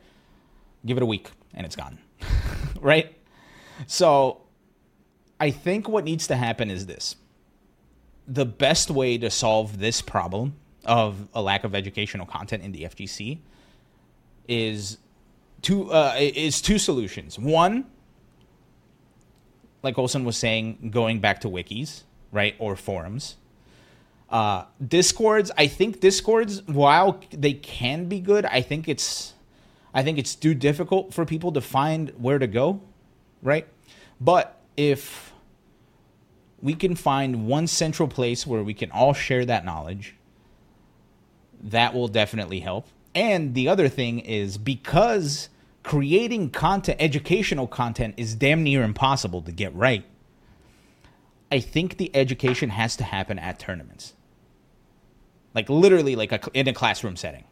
Give 0.86 0.98
it 0.98 1.04
a 1.04 1.06
week 1.06 1.30
and 1.54 1.66
it's 1.66 1.76
gone, 1.76 2.00
right? 2.82 3.16
So 3.88 4.42
I 5.40 5.52
think 5.52 5.88
what 5.88 6.04
needs 6.04 6.28
to 6.28 6.36
happen 6.36 6.70
is 6.70 6.86
this 6.86 7.16
the 8.28 8.46
best 8.46 8.90
way 8.90 9.18
to 9.18 9.30
solve 9.30 9.80
this 9.80 10.02
problem 10.02 10.56
of 10.86 11.28
a 11.34 11.42
lack 11.42 11.64
of 11.64 11.76
educational 11.76 12.26
content 12.26 12.64
in 12.64 12.72
the 12.72 12.84
FGC 12.84 13.40
is 14.48 14.98
two 15.62 15.92
uh, 15.92 16.16
is 16.18 16.62
two 16.62 16.78
solutions. 16.78 17.38
One, 17.38 17.86
like 19.84 19.98
Olson 19.98 20.26
was 20.26 20.38
saying, 20.38 20.90
going 20.92 21.20
back 21.20 21.42
to 21.42 21.50
wikis, 21.50 22.04
right, 22.32 22.56
or 22.60 22.76
forums. 22.76 23.38
Uh, 24.30 24.64
discords, 24.86 25.52
I 25.58 25.68
think 25.68 26.00
discords, 26.00 26.62
while 26.66 27.20
they 27.32 27.54
can 27.54 28.08
be 28.08 28.20
good, 28.20 28.46
I 28.46 28.62
think 28.62 28.88
it's, 28.88 29.34
I 29.94 30.04
think 30.04 30.18
it's 30.18 30.36
too 30.36 30.54
difficult 30.54 31.14
for 31.14 31.26
people 31.26 31.52
to 31.52 31.62
find 31.62 32.14
where 32.18 32.40
to 32.40 32.48
go, 32.48 32.82
right? 33.42 33.68
But 34.22 34.58
if 34.78 35.34
we 36.62 36.76
can 36.76 36.96
find 36.96 37.48
one 37.48 37.68
central 37.68 38.08
place 38.08 38.48
where 38.48 38.64
we 38.64 38.74
can 38.74 38.90
all 38.92 39.14
share 39.14 39.44
that 39.46 39.66
knowledge, 39.66 40.16
that 41.64 41.94
will 41.94 42.08
definitely 42.08 42.62
help. 42.62 42.88
And 43.14 43.54
the 43.54 43.68
other 43.68 43.90
thing 43.90 44.20
is 44.20 44.58
because 44.58 45.50
creating 45.84 46.52
content, 46.52 46.98
educational 47.00 47.68
content, 47.68 48.16
is 48.18 48.36
damn 48.36 48.64
near 48.64 48.84
impossible 48.84 49.42
to 49.44 49.52
get 49.52 49.74
right. 49.76 50.06
I 51.52 51.60
think 51.60 51.98
the 51.98 52.16
education 52.16 52.70
has 52.70 52.96
to 52.98 53.04
happen 53.04 53.38
at 53.38 53.60
tournaments, 53.60 54.14
like 55.54 55.70
literally, 55.70 56.16
like 56.16 56.32
a, 56.32 56.40
in 56.54 56.68
a 56.68 56.74
classroom 56.74 57.16
setting, 57.16 57.44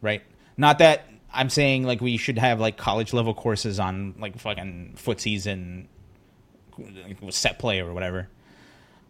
right? 0.00 0.22
Not 0.56 0.78
that 0.78 1.08
I'm 1.32 1.50
saying 1.50 1.82
like 1.84 2.00
we 2.00 2.16
should 2.16 2.38
have 2.38 2.60
like 2.60 2.76
college 2.76 3.12
level 3.12 3.34
courses 3.34 3.80
on 3.80 4.14
like 4.18 4.38
fucking 4.38 4.94
footsies 4.96 5.46
and 5.46 5.88
set 7.30 7.58
play 7.58 7.80
or 7.80 7.92
whatever. 7.92 8.28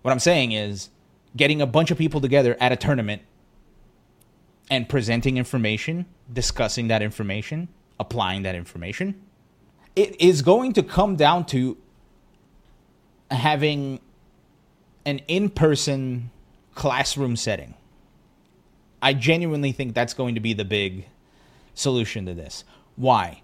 What 0.03 0.11
I'm 0.11 0.19
saying 0.19 0.53
is 0.53 0.91
getting 1.37 1.61
a 1.61 1.67
bunch 1.67 1.91
of 1.91 1.99
people 1.99 2.21
together 2.21 2.57
at 2.61 2.73
a 2.73 2.77
tournament 2.77 3.23
and 4.71 4.89
presenting 4.89 5.37
information, 5.37 6.07
discussing 6.33 6.89
that 6.89 7.03
information, 7.03 7.69
applying 8.05 8.43
that 8.43 8.55
information. 8.55 9.07
It 9.97 10.21
is 10.21 10.43
going 10.43 10.73
to 10.75 10.83
come 10.83 11.17
down 11.17 11.47
to 11.47 11.77
having 13.31 14.01
an 15.05 15.21
in 15.29 15.51
person 15.51 16.31
classroom 16.75 17.37
setting. 17.37 17.75
I 19.01 19.13
genuinely 19.15 19.73
think 19.73 19.95
that's 19.95 20.15
going 20.15 20.35
to 20.35 20.41
be 20.41 20.55
the 20.55 20.65
big 20.65 21.07
solution 21.75 22.27
to 22.27 22.35
this. 22.35 22.65
Why? 22.97 23.43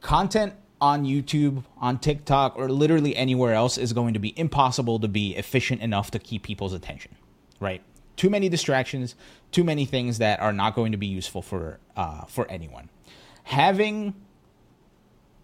Content 0.00 0.54
on 0.80 1.04
YouTube, 1.04 1.64
on 1.78 1.98
TikTok, 1.98 2.56
or 2.56 2.70
literally 2.70 3.14
anywhere 3.14 3.54
else 3.54 3.76
is 3.76 3.92
going 3.92 4.14
to 4.14 4.20
be 4.20 4.32
impossible 4.38 4.98
to 5.00 5.08
be 5.08 5.36
efficient 5.36 5.82
enough 5.82 6.10
to 6.12 6.18
keep 6.18 6.42
people's 6.42 6.72
attention, 6.72 7.14
right? 7.60 7.82
Too 8.16 8.30
many 8.30 8.48
distractions, 8.48 9.14
too 9.52 9.64
many 9.64 9.84
things 9.84 10.18
that 10.18 10.40
are 10.40 10.52
not 10.52 10.74
going 10.74 10.92
to 10.92 10.98
be 10.98 11.06
useful 11.06 11.42
for 11.42 11.78
uh, 11.96 12.24
for 12.24 12.50
anyone. 12.50 12.88
Having 13.50 14.14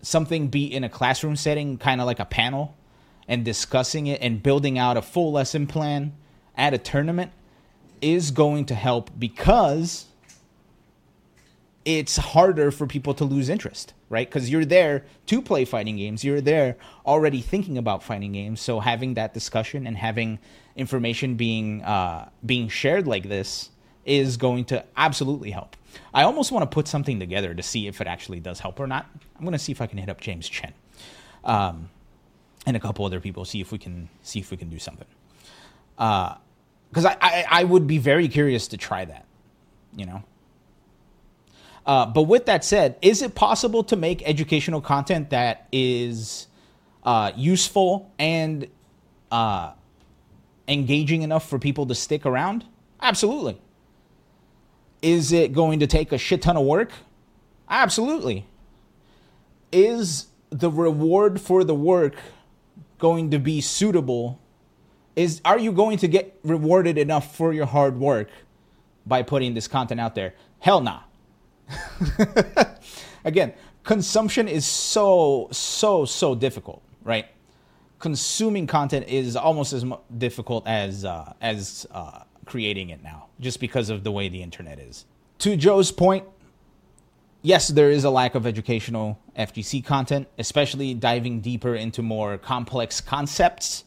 something 0.00 0.46
be 0.48 0.72
in 0.72 0.84
a 0.84 0.88
classroom 0.88 1.34
setting, 1.34 1.76
kind 1.76 2.00
of 2.00 2.06
like 2.06 2.20
a 2.20 2.24
panel, 2.24 2.76
and 3.26 3.44
discussing 3.44 4.06
it 4.06 4.20
and 4.22 4.40
building 4.40 4.78
out 4.78 4.96
a 4.96 5.02
full 5.02 5.32
lesson 5.32 5.66
plan 5.66 6.12
at 6.56 6.72
a 6.72 6.78
tournament 6.78 7.32
is 8.00 8.30
going 8.30 8.64
to 8.66 8.74
help 8.76 9.10
because 9.18 10.06
it's 11.84 12.16
harder 12.16 12.70
for 12.70 12.86
people 12.86 13.14
to 13.14 13.24
lose 13.24 13.48
interest, 13.48 13.94
right? 14.08 14.28
Because 14.28 14.50
you're 14.50 14.64
there 14.64 15.04
to 15.26 15.42
play 15.42 15.64
fighting 15.64 15.96
games. 15.96 16.24
You're 16.24 16.40
there 16.40 16.76
already 17.04 17.40
thinking 17.40 17.76
about 17.76 18.02
fighting 18.02 18.32
games. 18.32 18.60
So 18.60 18.80
having 18.80 19.14
that 19.14 19.34
discussion 19.34 19.86
and 19.86 19.96
having 19.96 20.38
information 20.76 21.34
being 21.34 21.82
uh, 21.82 22.28
being 22.44 22.68
shared 22.68 23.06
like 23.06 23.28
this 23.28 23.70
is 24.04 24.36
going 24.36 24.66
to 24.66 24.84
absolutely 24.96 25.50
help. 25.50 25.76
I 26.14 26.22
almost 26.22 26.52
want 26.52 26.62
to 26.62 26.74
put 26.74 26.88
something 26.88 27.18
together 27.20 27.54
to 27.54 27.62
see 27.62 27.86
if 27.86 28.00
it 28.00 28.06
actually 28.06 28.40
does 28.40 28.60
help 28.60 28.80
or 28.80 28.86
not. 28.86 29.06
I'm 29.36 29.42
going 29.42 29.52
to 29.52 29.58
see 29.58 29.72
if 29.72 29.80
I 29.80 29.86
can 29.86 29.98
hit 29.98 30.08
up 30.08 30.20
James 30.20 30.48
Chen 30.48 30.72
um, 31.44 31.90
and 32.66 32.76
a 32.76 32.80
couple 32.80 33.04
other 33.04 33.20
people, 33.20 33.44
see 33.44 33.60
if 33.60 33.72
we 33.72 33.78
can 33.78 34.08
see 34.22 34.38
if 34.38 34.50
we 34.50 34.56
can 34.56 34.68
do 34.68 34.78
something. 34.78 35.06
Because 35.96 37.04
I, 37.04 37.16
I 37.20 37.44
I 37.50 37.64
would 37.64 37.86
be 37.86 37.98
very 37.98 38.28
curious 38.28 38.68
to 38.68 38.76
try 38.76 39.04
that, 39.04 39.24
you 39.96 40.06
know. 40.06 40.22
Uh, 41.86 42.04
but 42.04 42.22
with 42.22 42.46
that 42.46 42.64
said, 42.64 42.96
is 43.00 43.22
it 43.22 43.34
possible 43.34 43.84
to 43.84 43.94
make 43.94 44.26
educational 44.28 44.80
content 44.80 45.30
that 45.30 45.68
is 45.70 46.48
uh, 47.04 47.30
useful 47.36 48.10
and 48.18 48.66
uh, 49.30 49.70
engaging 50.66 51.22
enough 51.22 51.48
for 51.48 51.60
people 51.60 51.86
to 51.86 51.94
stick 51.94 52.26
around? 52.26 52.64
Absolutely. 53.00 53.60
Is 55.06 55.30
it 55.30 55.52
going 55.52 55.78
to 55.78 55.86
take 55.86 56.10
a 56.10 56.18
shit 56.18 56.42
ton 56.42 56.56
of 56.56 56.66
work? 56.66 56.90
Absolutely. 57.68 58.44
Is 59.70 60.26
the 60.50 60.68
reward 60.68 61.40
for 61.40 61.62
the 61.62 61.76
work 61.76 62.16
going 62.98 63.30
to 63.30 63.38
be 63.38 63.60
suitable? 63.60 64.40
Is 65.14 65.40
are 65.44 65.60
you 65.60 65.70
going 65.70 65.98
to 65.98 66.08
get 66.08 66.36
rewarded 66.42 66.98
enough 66.98 67.36
for 67.36 67.52
your 67.52 67.66
hard 67.66 68.00
work 68.00 68.30
by 69.06 69.22
putting 69.22 69.54
this 69.54 69.68
content 69.68 70.00
out 70.00 70.16
there? 70.16 70.34
Hell 70.58 70.80
nah. 70.80 71.02
Again, 73.24 73.52
consumption 73.84 74.48
is 74.48 74.66
so 74.66 75.46
so 75.52 76.04
so 76.04 76.34
difficult, 76.34 76.82
right? 77.04 77.26
Consuming 78.00 78.66
content 78.66 79.06
is 79.06 79.36
almost 79.36 79.72
as 79.72 79.84
difficult 80.18 80.66
as 80.66 81.04
uh, 81.04 81.32
as 81.40 81.86
uh, 81.92 82.24
creating 82.46 82.90
it 82.90 83.02
now, 83.02 83.26
just 83.40 83.60
because 83.60 83.90
of 83.90 84.04
the 84.04 84.12
way 84.12 84.28
the 84.28 84.42
internet 84.42 84.78
is. 84.78 85.04
To 85.40 85.56
Joe's 85.56 85.92
point, 85.92 86.24
yes, 87.42 87.68
there 87.68 87.90
is 87.90 88.04
a 88.04 88.10
lack 88.10 88.34
of 88.34 88.46
educational 88.46 89.18
FGC 89.38 89.84
content, 89.84 90.28
especially 90.38 90.94
diving 90.94 91.40
deeper 91.40 91.74
into 91.74 92.02
more 92.02 92.38
complex 92.38 93.00
concepts. 93.00 93.84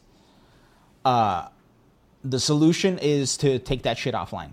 Uh, 1.04 1.48
the 2.22 2.38
solution 2.38 2.98
is 2.98 3.36
to 3.38 3.58
take 3.58 3.82
that 3.82 3.98
shit 3.98 4.14
offline. 4.14 4.52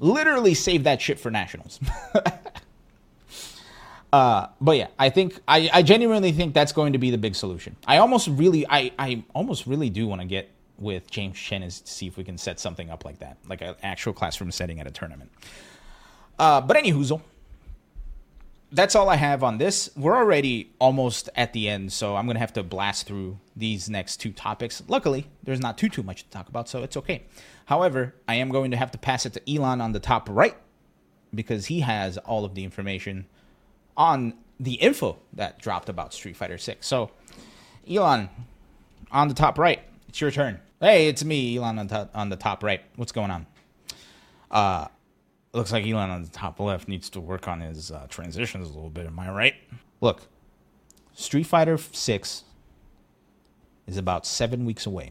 Literally 0.00 0.54
save 0.54 0.84
that 0.84 1.00
shit 1.00 1.18
for 1.18 1.30
nationals. 1.30 1.80
uh, 4.12 4.46
but 4.60 4.76
yeah, 4.76 4.88
I 4.98 5.10
think 5.10 5.40
I, 5.48 5.70
I 5.72 5.82
genuinely 5.82 6.32
think 6.32 6.54
that's 6.54 6.72
going 6.72 6.92
to 6.92 6.98
be 6.98 7.10
the 7.10 7.18
big 7.18 7.34
solution. 7.34 7.76
I 7.86 7.98
almost 7.98 8.28
really 8.28 8.66
I, 8.68 8.92
I 8.98 9.24
almost 9.34 9.66
really 9.66 9.90
do 9.90 10.06
want 10.06 10.20
to 10.20 10.26
get 10.26 10.50
with 10.78 11.10
James 11.10 11.38
Chen 11.38 11.62
is 11.62 11.80
to 11.80 11.90
see 11.90 12.06
if 12.06 12.16
we 12.16 12.24
can 12.24 12.38
set 12.38 12.60
something 12.60 12.90
up 12.90 13.04
like 13.04 13.18
that, 13.18 13.38
like 13.48 13.60
an 13.60 13.74
actual 13.82 14.12
classroom 14.12 14.50
setting 14.50 14.80
at 14.80 14.86
a 14.86 14.90
tournament. 14.90 15.30
Uh, 16.38 16.60
but 16.60 16.76
any 16.76 16.92
that's 18.70 18.94
all 18.94 19.08
I 19.08 19.16
have 19.16 19.42
on 19.42 19.58
this. 19.58 19.90
We're 19.96 20.16
already 20.16 20.70
almost 20.78 21.30
at 21.34 21.52
the 21.52 21.68
end, 21.68 21.92
so 21.92 22.16
I'm 22.16 22.26
gonna 22.26 22.38
have 22.38 22.52
to 22.54 22.62
blast 22.62 23.06
through 23.06 23.38
these 23.56 23.88
next 23.88 24.18
two 24.18 24.30
topics. 24.30 24.82
Luckily, 24.88 25.26
there's 25.42 25.60
not 25.60 25.78
too 25.78 25.88
too 25.88 26.02
much 26.02 26.24
to 26.24 26.30
talk 26.30 26.48
about, 26.48 26.68
so 26.68 26.82
it's 26.82 26.96
okay. 26.96 27.24
However, 27.66 28.14
I 28.26 28.34
am 28.36 28.50
going 28.50 28.70
to 28.70 28.76
have 28.76 28.90
to 28.92 28.98
pass 28.98 29.26
it 29.26 29.32
to 29.34 29.40
Ilan 29.40 29.82
on 29.82 29.92
the 29.92 30.00
top 30.00 30.28
right 30.30 30.56
because 31.34 31.66
he 31.66 31.80
has 31.80 32.18
all 32.18 32.44
of 32.44 32.54
the 32.54 32.64
information 32.64 33.26
on 33.96 34.34
the 34.60 34.74
info 34.74 35.18
that 35.34 35.58
dropped 35.58 35.88
about 35.88 36.14
Street 36.14 36.36
Fighter 36.36 36.58
6. 36.58 36.86
So, 36.86 37.10
Ilan, 37.86 38.28
on 39.10 39.28
the 39.28 39.34
top 39.34 39.58
right, 39.58 39.80
it's 40.08 40.20
your 40.20 40.30
turn. 40.30 40.60
Hey, 40.80 41.08
it's 41.08 41.24
me, 41.24 41.56
Ilan, 41.56 41.90
on, 41.92 42.08
on 42.14 42.28
the 42.28 42.36
top 42.36 42.62
right. 42.62 42.80
What's 42.94 43.10
going 43.10 43.32
on? 43.32 43.46
Uh, 44.48 44.86
looks 45.52 45.72
like 45.72 45.84
Ilan 45.84 46.10
on 46.10 46.22
the 46.22 46.28
top 46.28 46.60
left 46.60 46.86
needs 46.86 47.10
to 47.10 47.20
work 47.20 47.48
on 47.48 47.60
his 47.62 47.90
uh, 47.90 48.06
transitions 48.08 48.70
a 48.70 48.72
little 48.72 48.88
bit. 48.88 49.04
Am 49.04 49.18
I 49.18 49.28
right? 49.28 49.54
Look, 50.00 50.22
Street 51.14 51.46
Fighter 51.46 51.78
6 51.78 52.44
is 53.88 53.96
about 53.96 54.24
seven 54.24 54.64
weeks 54.64 54.86
away. 54.86 55.10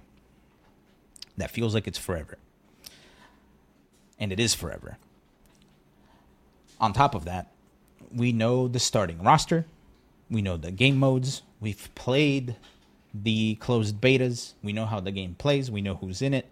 That 1.36 1.52
feels 1.52 1.74
like 1.74 1.86
it's 1.86 1.98
forever. 1.98 2.38
And 4.18 4.32
it 4.32 4.40
is 4.40 4.54
forever. 4.56 4.98
On 6.80 6.94
top 6.94 7.14
of 7.14 7.26
that, 7.26 7.52
we 8.10 8.32
know 8.32 8.70
the 8.70 8.80
starting 8.80 9.22
roster, 9.22 9.66
we 10.30 10.42
know 10.42 10.56
the 10.56 10.72
game 10.72 10.98
modes, 10.98 11.42
we've 11.60 11.94
played 11.94 12.56
the 13.24 13.56
closed 13.56 14.00
betas, 14.02 14.54
we 14.64 14.74
know 14.74 14.86
how 14.86 15.00
the 15.00 15.12
game 15.12 15.36
plays, 15.36 15.72
we 15.72 15.82
know 15.82 15.96
who's 15.96 16.22
in 16.22 16.34
it, 16.34 16.48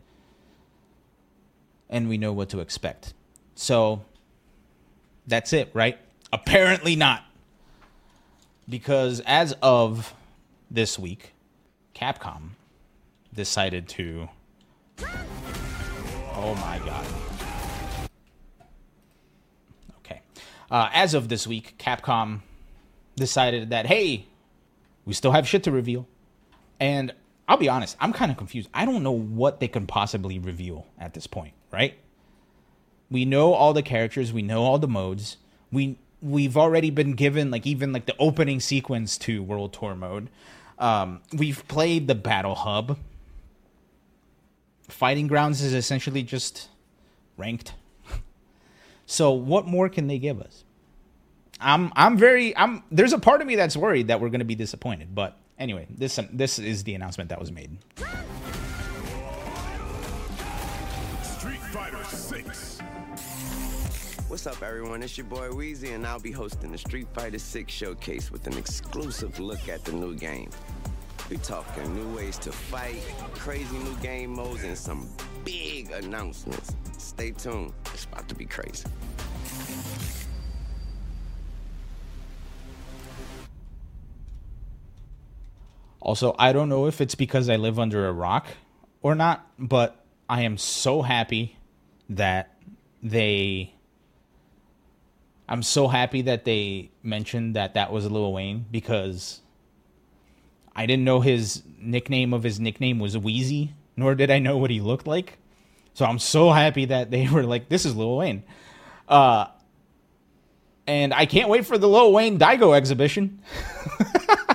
and 1.89 2.09
we 2.09 2.17
know 2.17 2.33
what 2.33 2.49
to 2.49 2.59
expect. 2.59 3.13
So 3.55 4.03
that's 5.27 5.53
it, 5.53 5.69
right? 5.73 5.97
Apparently 6.31 6.95
not. 6.95 7.23
Because 8.67 9.21
as 9.25 9.53
of 9.61 10.13
this 10.71 10.97
week, 10.97 11.33
Capcom 11.93 12.51
decided 13.33 13.87
to. 13.89 14.29
Oh 16.33 16.55
my 16.55 16.79
god. 16.79 17.05
Okay. 19.99 20.21
Uh, 20.69 20.89
as 20.93 21.13
of 21.13 21.29
this 21.29 21.45
week, 21.45 21.75
Capcom 21.77 22.41
decided 23.15 23.69
that, 23.69 23.85
hey, 23.85 24.25
we 25.05 25.13
still 25.13 25.31
have 25.31 25.47
shit 25.47 25.63
to 25.63 25.71
reveal. 25.71 26.07
And 26.79 27.13
I'll 27.47 27.57
be 27.57 27.69
honest, 27.69 27.95
I'm 27.99 28.13
kind 28.13 28.31
of 28.31 28.37
confused. 28.37 28.69
I 28.73 28.85
don't 28.85 29.03
know 29.03 29.11
what 29.11 29.59
they 29.59 29.67
can 29.67 29.85
possibly 29.87 30.39
reveal 30.39 30.87
at 30.99 31.13
this 31.13 31.27
point, 31.27 31.53
right? 31.71 31.95
We 33.09 33.25
know 33.25 33.53
all 33.53 33.73
the 33.73 33.83
characters, 33.83 34.33
we 34.33 34.41
know 34.41 34.63
all 34.63 34.79
the 34.79 34.87
modes. 34.87 35.37
We 35.71 35.97
we've 36.21 36.57
already 36.57 36.89
been 36.89 37.13
given 37.13 37.51
like 37.51 37.67
even 37.67 37.93
like 37.93 38.07
the 38.07 38.15
opening 38.17 38.59
sequence 38.59 39.17
to 39.19 39.43
World 39.43 39.73
Tour 39.73 39.95
mode. 39.95 40.29
Um, 40.79 41.21
we've 41.31 41.65
played 41.67 42.07
the 42.07 42.15
Battle 42.15 42.55
Hub. 42.55 42.97
Fighting 44.87 45.27
Grounds 45.27 45.61
is 45.61 45.73
essentially 45.73 46.23
just 46.23 46.69
ranked. 47.37 47.73
so 49.05 49.31
what 49.31 49.67
more 49.67 49.87
can 49.87 50.07
they 50.07 50.17
give 50.17 50.41
us? 50.41 50.63
I'm 51.59 51.93
I'm 51.95 52.17
very 52.17 52.55
I'm 52.57 52.83
there's 52.91 53.13
a 53.13 53.19
part 53.19 53.41
of 53.41 53.47
me 53.47 53.55
that's 53.55 53.77
worried 53.77 54.07
that 54.07 54.19
we're 54.19 54.29
going 54.29 54.39
to 54.39 54.45
be 54.45 54.55
disappointed, 54.55 55.13
but 55.13 55.37
anyway, 55.59 55.87
this 55.89 56.17
um, 56.19 56.29
this 56.31 56.59
is 56.59 56.83
the 56.83 56.93
announcement 56.95 57.29
that 57.29 57.39
was 57.39 57.51
made. 57.51 57.77
Street 61.23 61.61
Fighter 61.71 62.03
6. 62.03 62.79
What's 64.27 64.47
up, 64.47 64.61
everyone? 64.63 65.03
It's 65.03 65.17
your 65.17 65.27
boy 65.27 65.49
Weezy, 65.49 65.93
and 65.93 66.05
I'll 66.05 66.19
be 66.19 66.31
hosting 66.31 66.71
the 66.71 66.77
Street 66.77 67.07
Fighter 67.13 67.39
6 67.39 67.71
showcase 67.71 68.31
with 68.31 68.47
an 68.47 68.57
exclusive 68.57 69.39
look 69.39 69.69
at 69.69 69.83
the 69.85 69.91
new 69.91 70.15
game. 70.15 70.49
We 71.29 71.37
talking 71.37 71.95
new 71.95 72.15
ways 72.15 72.37
to 72.39 72.51
fight, 72.51 73.01
crazy 73.33 73.77
new 73.77 73.95
game 73.97 74.33
modes, 74.35 74.63
and 74.63 74.77
some 74.77 75.09
big 75.43 75.91
announcements. 75.91 76.75
Stay 76.97 77.31
tuned. 77.31 77.73
It's 77.93 78.05
about 78.05 78.27
to 78.29 78.35
be 78.35 78.45
crazy. 78.45 78.85
Also, 86.05 86.35
I 86.37 86.53
don't 86.53 86.69
know 86.69 86.85
if 86.85 87.01
it's 87.01 87.15
because 87.15 87.49
I 87.49 87.55
live 87.55 87.79
under 87.79 88.07
a 88.07 88.13
rock 88.13 88.45
or 89.01 89.15
not, 89.15 89.43
but 89.57 90.05
I 90.29 90.43
am 90.43 90.55
so 90.55 91.01
happy 91.01 91.57
that 92.11 92.53
they. 93.01 93.73
I'm 95.49 95.63
so 95.63 95.87
happy 95.87 96.21
that 96.21 96.45
they 96.45 96.91
mentioned 97.01 97.55
that 97.55 97.73
that 97.73 97.91
was 97.91 98.09
Lil 98.09 98.31
Wayne 98.31 98.67
because 98.69 99.41
I 100.75 100.85
didn't 100.85 101.05
know 101.05 101.21
his 101.21 101.63
nickname 101.79 102.35
of 102.35 102.43
his 102.43 102.59
nickname 102.59 102.99
was 102.99 103.17
Weezy, 103.17 103.71
nor 103.97 104.13
did 104.13 104.29
I 104.29 104.37
know 104.37 104.57
what 104.57 104.69
he 104.69 104.81
looked 104.81 105.07
like. 105.07 105.39
So 105.95 106.05
I'm 106.05 106.19
so 106.19 106.51
happy 106.51 106.85
that 106.85 107.09
they 107.09 107.27
were 107.31 107.43
like, 107.43 107.67
"This 107.67 107.83
is 107.83 107.95
Lil 107.95 108.17
Wayne," 108.17 108.43
uh, 109.09 109.47
and 110.85 111.15
I 111.15 111.25
can't 111.25 111.49
wait 111.49 111.65
for 111.65 111.79
the 111.79 111.89
Lil 111.89 112.13
Wayne 112.13 112.37
Daigo 112.37 112.77
exhibition. 112.77 113.41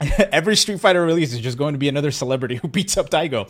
Every 0.32 0.56
Street 0.56 0.80
Fighter 0.80 1.04
release 1.04 1.32
is 1.32 1.40
just 1.40 1.56
going 1.58 1.74
to 1.74 1.78
be 1.78 1.88
another 1.88 2.10
celebrity 2.10 2.56
who 2.56 2.68
beats 2.68 2.96
up 2.96 3.10
Daigo. 3.10 3.48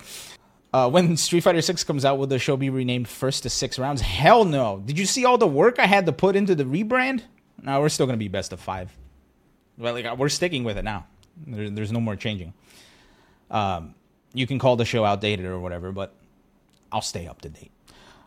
Uh, 0.73 0.91
when 0.91 1.17
Street 1.17 1.43
Fighter 1.43 1.63
6 1.63 1.85
comes 1.85 2.05
out, 2.05 2.19
will 2.19 2.27
the 2.27 2.39
show 2.39 2.57
be 2.57 2.71
renamed 2.71 3.09
first 3.09 3.43
to 3.45 3.51
six 3.51 3.79
rounds? 3.79 4.01
Hell 4.01 4.45
no. 4.45 4.83
Did 4.85 4.99
you 4.99 5.07
see 5.07 5.25
all 5.25 5.39
the 5.39 5.47
work 5.47 5.79
I 5.79 5.87
had 5.87 6.07
to 6.07 6.13
put 6.13 6.37
into 6.37 6.55
the 6.55 6.65
rebrand? 6.65 7.23
No, 7.63 7.81
we're 7.81 7.89
still 7.89 8.07
going 8.07 8.19
to 8.19 8.23
be 8.23 8.29
best 8.29 8.53
of 8.53 8.61
five. 8.61 8.93
Well, 9.79 9.95
like 9.95 10.19
we're 10.19 10.29
sticking 10.29 10.65
with 10.65 10.77
it 10.77 10.85
now. 10.85 11.07
There, 11.47 11.71
there's 11.71 11.93
no 11.93 12.01
more 12.01 12.17
changing. 12.17 12.53
Um, 13.51 13.95
you 14.35 14.47
can 14.47 14.59
call 14.59 14.77
the 14.77 14.85
show 14.85 15.05
outdated 15.05 15.47
or 15.47 15.59
whatever, 15.59 15.93
but 15.93 16.15
I'll 16.93 17.03
stay 17.03 17.27
up 17.27 17.41
to 17.43 17.49
date. 17.49 17.73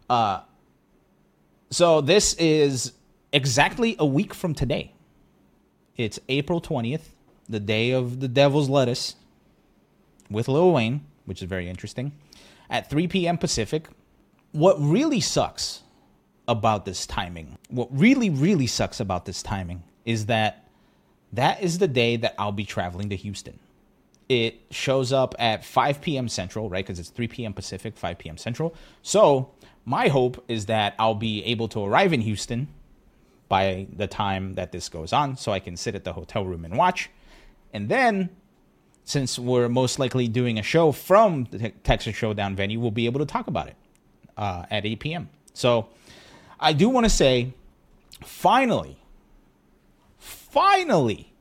Uh, 0.09 0.41
so 1.69 2.01
this 2.01 2.33
is 2.35 2.93
exactly 3.31 3.95
a 3.99 4.05
week 4.05 4.33
from 4.33 4.53
today. 4.55 4.93
It's 5.97 6.19
April 6.29 6.61
20th, 6.61 7.01
the 7.49 7.59
day 7.59 7.91
of 7.91 8.19
the 8.19 8.27
Devil's 8.27 8.69
Lettuce 8.69 9.15
with 10.29 10.47
Lil 10.47 10.71
Wayne, 10.71 11.01
which 11.25 11.41
is 11.41 11.49
very 11.49 11.67
interesting, 11.67 12.13
at 12.69 12.89
3 12.89 13.07
p.m. 13.07 13.37
Pacific. 13.37 13.87
What 14.51 14.77
really 14.79 15.19
sucks 15.19 15.81
about 16.47 16.85
this 16.85 17.05
timing, 17.05 17.57
what 17.69 17.87
really, 17.91 18.29
really 18.29 18.67
sucks 18.67 18.99
about 18.99 19.25
this 19.25 19.43
timing 19.43 19.83
is 20.05 20.27
that 20.27 20.67
that 21.33 21.61
is 21.61 21.77
the 21.77 21.87
day 21.87 22.17
that 22.17 22.33
I'll 22.39 22.51
be 22.51 22.65
traveling 22.65 23.09
to 23.09 23.15
Houston. 23.15 23.59
It 24.27 24.59
shows 24.71 25.13
up 25.13 25.35
at 25.37 25.63
5 25.63 26.01
p.m. 26.01 26.27
Central, 26.27 26.69
right? 26.69 26.85
Because 26.85 26.99
it's 26.99 27.09
3 27.09 27.27
p.m. 27.27 27.53
Pacific, 27.53 27.97
5 27.97 28.17
p.m. 28.17 28.37
Central. 28.37 28.75
So 29.01 29.51
my 29.85 30.07
hope 30.07 30.43
is 30.47 30.67
that 30.67 30.95
I'll 30.97 31.15
be 31.15 31.43
able 31.45 31.67
to 31.69 31.83
arrive 31.83 32.13
in 32.13 32.21
Houston 32.21 32.67
by 33.47 33.87
the 33.91 34.07
time 34.07 34.55
that 34.55 34.71
this 34.71 34.89
goes 34.89 35.13
on 35.13 35.35
so 35.35 35.51
I 35.51 35.59
can 35.59 35.75
sit 35.75 35.95
at 35.95 36.03
the 36.03 36.13
hotel 36.13 36.45
room 36.45 36.65
and 36.65 36.77
watch. 36.77 37.09
And 37.73 37.89
then, 37.89 38.29
since 39.03 39.37
we're 39.39 39.69
most 39.69 39.99
likely 39.99 40.27
doing 40.27 40.59
a 40.59 40.63
show 40.63 40.91
from 40.91 41.45
the 41.51 41.69
Texas 41.83 42.15
Showdown 42.15 42.55
venue, 42.55 42.79
we'll 42.79 42.91
be 42.91 43.05
able 43.05 43.19
to 43.19 43.25
talk 43.25 43.47
about 43.47 43.67
it 43.67 43.75
uh, 44.37 44.65
at 44.69 44.85
8 44.85 44.99
p.m. 44.99 45.29
So 45.53 45.89
I 46.59 46.73
do 46.73 46.89
want 46.89 47.05
to 47.05 47.09
say, 47.09 47.53
finally, 48.21 48.97
finally, 50.17 51.33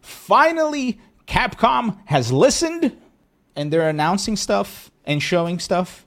finally, 0.00 1.00
Capcom 1.26 1.98
has 2.06 2.32
listened 2.32 2.96
and 3.54 3.72
they're 3.72 3.88
announcing 3.88 4.36
stuff 4.36 4.90
and 5.04 5.22
showing 5.22 5.58
stuff 5.58 6.06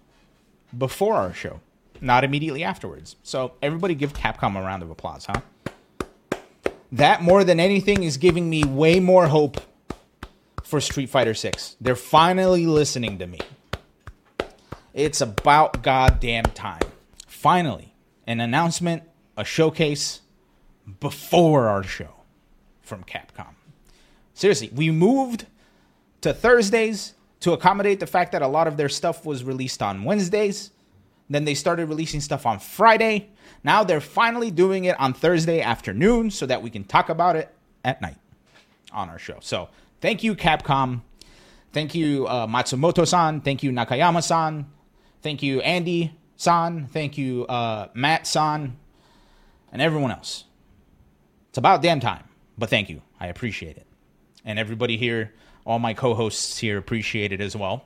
before 0.78 1.16
our 1.16 1.34
show, 1.34 1.60
not 2.00 2.24
immediately 2.24 2.64
afterwards. 2.64 3.16
So 3.24 3.54
everybody 3.62 3.94
give 3.96 4.14
Capcom 4.14 4.58
a 4.58 4.62
round 4.62 4.84
of 4.84 4.90
applause, 4.90 5.26
huh? 5.26 5.42
That 6.92 7.22
more 7.22 7.44
than 7.44 7.60
anything 7.60 8.04
is 8.04 8.18
giving 8.18 8.50
me 8.50 8.64
way 8.64 9.00
more 9.00 9.28
hope 9.28 9.62
for 10.64 10.82
Street 10.82 11.10
Fighter 11.10 11.34
6. 11.34 11.78
They're 11.80 11.96
finally 11.96 12.66
listening 12.66 13.18
to 13.20 13.28
me. 13.28 13.40
It's 14.94 15.22
about 15.22 15.84
goddamn 15.84 16.46
time. 16.46 16.82
Finally, 17.28 17.94
an 18.28 18.42
announcement, 18.42 19.04
a 19.38 19.46
showcase 19.46 20.22
before 21.00 21.68
our 21.68 21.84
show 21.84 22.14
from 22.82 23.04
Capcom. 23.04 23.56
Seriously, 24.34 24.70
we 24.74 24.92
moved 24.92 25.46
to 26.22 26.34
Thursdays 26.34 27.14
to 27.40 27.54
accommodate 27.54 28.00
the 28.00 28.08
fact 28.08 28.34
that 28.34 28.42
a 28.42 28.48
lot 28.48 28.68
of 28.68 28.76
their 28.76 28.90
stuff 28.90 29.26
was 29.26 29.44
released 29.44 29.82
on 29.82 30.04
Wednesdays. 30.04 30.72
Then 31.32 31.46
they 31.46 31.54
started 31.56 31.88
releasing 31.88 32.20
stuff 32.20 32.46
on 32.46 32.60
Friday. 32.60 33.30
Now 33.64 33.86
they're 33.86 34.02
finally 34.02 34.52
doing 34.52 34.84
it 34.86 35.00
on 35.00 35.14
Thursday 35.14 35.62
afternoon 35.62 36.30
so 36.30 36.46
that 36.46 36.62
we 36.62 36.70
can 36.70 36.84
talk 36.84 37.08
about 37.08 37.38
it 37.38 37.54
at 37.86 38.02
night 38.02 38.18
on 38.92 39.10
our 39.10 39.18
show. 39.18 39.38
So 39.40 39.70
thank 40.02 40.24
you, 40.24 40.36
Capcom. 40.36 41.02
Thank 41.72 41.96
you, 41.96 42.28
uh, 42.28 42.48
Matsumoto 42.48 43.08
san. 43.08 43.40
Thank 43.40 43.64
you, 43.64 43.72
Nakayama 43.72 44.22
san. 44.22 44.66
Thank 45.22 45.42
you, 45.42 45.62
Andy 45.62 46.14
san. 46.36 46.88
Thank 46.88 47.18
you, 47.18 47.46
uh, 47.46 47.88
Matt 47.94 48.28
san. 48.28 48.78
And 49.72 49.82
everyone 49.82 50.12
else. 50.12 50.44
It's 51.48 51.58
about 51.58 51.82
damn 51.82 52.02
time. 52.02 52.26
But 52.58 52.70
thank 52.70 52.90
you. 52.90 53.02
I 53.22 53.28
appreciate 53.28 53.78
it. 53.78 53.88
And 54.44 54.60
everybody 54.60 54.98
here, 54.98 55.34
all 55.66 55.80
my 55.80 55.94
co 55.94 56.14
hosts 56.14 56.58
here 56.58 56.78
appreciate 56.78 57.32
it 57.32 57.40
as 57.40 57.56
well. 57.56 57.86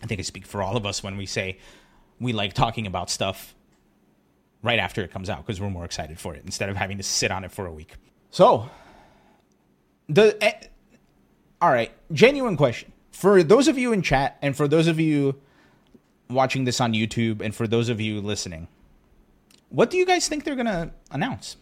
I 0.00 0.06
think 0.06 0.20
I 0.20 0.22
speak 0.22 0.46
for 0.46 0.62
all 0.62 0.76
of 0.76 0.86
us 0.86 1.02
when 1.02 1.16
we 1.16 1.26
say 1.26 1.58
we 2.20 2.32
like 2.32 2.52
talking 2.52 2.86
about 2.86 3.10
stuff 3.10 3.54
right 4.62 4.78
after 4.78 5.02
it 5.02 5.10
comes 5.10 5.30
out 5.30 5.44
because 5.44 5.60
we're 5.60 5.70
more 5.70 5.84
excited 5.84 6.20
for 6.20 6.34
it 6.34 6.42
instead 6.44 6.68
of 6.68 6.76
having 6.76 6.98
to 6.98 7.02
sit 7.02 7.30
on 7.30 7.44
it 7.44 7.50
for 7.50 7.66
a 7.66 7.72
week. 7.72 7.94
So, 8.30 8.70
the. 10.08 10.36
Eh, 10.42 10.52
all 11.62 11.70
right, 11.70 11.92
genuine 12.12 12.56
question. 12.56 12.92
For 13.10 13.42
those 13.42 13.68
of 13.68 13.76
you 13.76 13.92
in 13.92 14.02
chat 14.02 14.38
and 14.40 14.56
for 14.56 14.66
those 14.66 14.86
of 14.86 14.98
you 14.98 15.40
watching 16.28 16.64
this 16.64 16.80
on 16.80 16.94
YouTube 16.94 17.42
and 17.42 17.54
for 17.54 17.66
those 17.66 17.88
of 17.88 18.00
you 18.00 18.20
listening, 18.20 18.68
what 19.68 19.90
do 19.90 19.98
you 19.98 20.06
guys 20.06 20.28
think 20.28 20.44
they're 20.44 20.56
to 20.56 20.90
announce? 21.10 21.56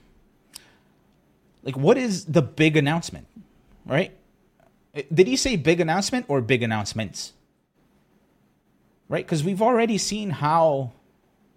Like, 1.62 1.76
what 1.76 1.98
is 1.98 2.26
the 2.26 2.42
big 2.42 2.76
announcement? 2.76 3.26
Right? 3.84 4.12
Did 5.12 5.26
he 5.26 5.36
say 5.36 5.56
big 5.56 5.80
announcement 5.80 6.26
or 6.28 6.40
big 6.40 6.62
announcements? 6.62 7.32
Right? 9.08 9.24
Because 9.24 9.42
we've 9.42 9.62
already 9.62 9.98
seen 9.98 10.30
how 10.30 10.92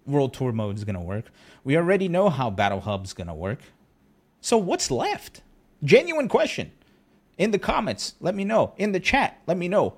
World 0.06 0.32
Tour 0.34 0.52
mode 0.52 0.76
is 0.76 0.84
going 0.84 0.94
to 0.94 1.00
work. 1.00 1.26
We 1.64 1.76
already 1.76 2.08
know 2.08 2.28
how 2.28 2.50
Battle 2.50 2.80
Hub 2.80 3.04
is 3.04 3.12
going 3.12 3.26
to 3.26 3.34
work. 3.34 3.60
So, 4.40 4.56
what's 4.56 4.90
left? 4.90 5.42
Genuine 5.84 6.28
question. 6.28 6.72
In 7.38 7.50
the 7.50 7.58
comments, 7.58 8.14
let 8.20 8.34
me 8.34 8.44
know. 8.44 8.72
In 8.76 8.92
the 8.92 9.00
chat, 9.00 9.40
let 9.46 9.56
me 9.56 9.68
know. 9.68 9.94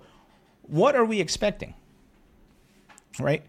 What 0.62 0.94
are 0.94 1.04
we 1.04 1.20
expecting? 1.20 1.74
Right? 3.18 3.42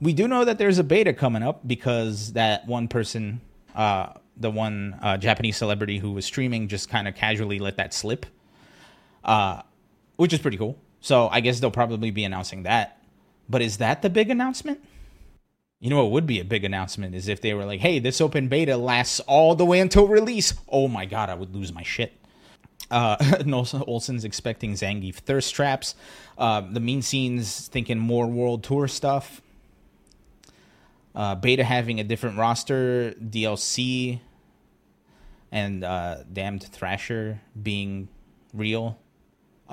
We 0.00 0.12
do 0.12 0.26
know 0.26 0.44
that 0.44 0.58
there's 0.58 0.78
a 0.78 0.84
beta 0.84 1.12
coming 1.12 1.42
up 1.42 1.66
because 1.66 2.32
that 2.32 2.66
one 2.66 2.88
person 2.88 3.40
uh, 3.74 4.14
the 4.36 4.50
one 4.50 4.98
uh, 5.02 5.16
Japanese 5.16 5.56
celebrity 5.56 5.98
who 5.98 6.12
was 6.12 6.24
streaming 6.24 6.68
just 6.68 6.88
kind 6.88 7.06
of 7.06 7.14
casually 7.14 7.58
let 7.58 7.76
that 7.76 7.94
slip, 7.94 8.26
uh, 9.24 9.62
which 10.16 10.32
is 10.32 10.38
pretty 10.38 10.56
cool. 10.56 10.78
So 11.00 11.28
I 11.28 11.40
guess 11.40 11.60
they'll 11.60 11.70
probably 11.70 12.10
be 12.10 12.24
announcing 12.24 12.64
that. 12.64 13.01
But 13.52 13.60
is 13.60 13.76
that 13.76 14.00
the 14.00 14.08
big 14.08 14.30
announcement? 14.30 14.82
You 15.78 15.90
know 15.90 16.02
what 16.02 16.12
would 16.12 16.26
be 16.26 16.40
a 16.40 16.44
big 16.44 16.64
announcement 16.64 17.14
is 17.14 17.28
if 17.28 17.42
they 17.42 17.52
were 17.52 17.66
like, 17.66 17.80
"Hey, 17.80 17.98
this 17.98 18.20
open 18.20 18.48
beta 18.48 18.78
lasts 18.78 19.20
all 19.20 19.54
the 19.54 19.66
way 19.66 19.78
until 19.78 20.08
release." 20.08 20.54
Oh 20.68 20.88
my 20.88 21.04
god, 21.04 21.28
I 21.28 21.34
would 21.34 21.54
lose 21.54 21.70
my 21.70 21.82
shit. 21.82 22.14
Uh, 22.90 23.16
Olson's 23.86 24.24
expecting 24.24 24.72
Zangief 24.72 25.16
thirst 25.16 25.54
traps. 25.54 25.94
Uh, 26.38 26.62
the 26.62 26.80
mean 26.80 27.02
scenes 27.02 27.68
thinking 27.68 27.98
more 27.98 28.26
world 28.26 28.64
tour 28.64 28.88
stuff. 28.88 29.42
Uh, 31.14 31.34
Beta 31.34 31.62
having 31.62 32.00
a 32.00 32.04
different 32.04 32.38
roster, 32.38 33.12
DLC, 33.20 34.20
and 35.50 35.84
uh, 35.84 36.24
Damned 36.32 36.62
Thrasher 36.62 37.42
being 37.62 38.08
real. 38.54 38.98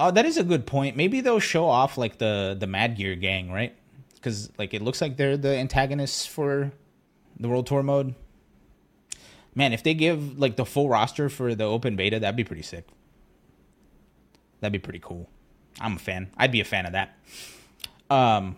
Oh, 0.02 0.12
that 0.12 0.26
is 0.26 0.38
a 0.38 0.46
good 0.46 0.66
point. 0.66 0.96
Maybe 0.96 1.20
they'll 1.20 1.42
show 1.42 1.66
off 1.66 1.98
like 1.98 2.20
the 2.20 2.56
the 2.58 2.68
Mad 2.68 2.96
Gear 2.96 3.16
gang, 3.16 3.52
right? 3.52 3.76
Because 4.16 4.50
like 4.58 4.74
it 4.74 4.82
looks 4.82 5.02
like 5.02 5.18
they're 5.18 5.36
the 5.36 5.58
antagonists 5.58 6.26
for 6.26 6.72
the 7.38 7.50
World 7.50 7.68
Tour 7.68 7.84
mode. 7.84 8.16
Man, 9.54 9.74
if 9.74 9.84
they 9.84 9.94
give 9.94 10.40
like 10.40 10.56
the 10.56 10.66
full 10.66 10.88
roster 10.88 11.28
for 11.28 11.54
the 11.54 11.66
open 11.66 11.98
beta, 11.98 12.18
that'd 12.18 12.38
be 12.38 12.46
pretty 12.46 12.62
sick. 12.62 12.88
That'd 14.62 14.72
be 14.72 14.80
pretty 14.80 15.00
cool. 15.00 15.30
I'm 15.82 15.98
a 15.98 16.00
fan. 16.00 16.32
I'd 16.38 16.52
be 16.54 16.62
a 16.62 16.66
fan 16.66 16.86
of 16.86 16.94
that. 16.94 17.18
Um, 18.10 18.56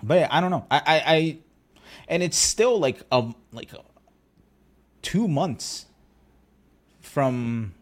but 0.00 0.14
yeah, 0.20 0.28
I 0.30 0.40
don't 0.40 0.52
know. 0.52 0.66
I, 0.70 0.78
I, 0.78 1.02
I 1.06 1.38
and 2.06 2.22
it's 2.22 2.36
still 2.36 2.78
like 2.78 3.02
a 3.10 3.32
like 3.50 3.72
a, 3.72 3.80
two 5.02 5.26
months 5.26 5.86
from 7.00 7.74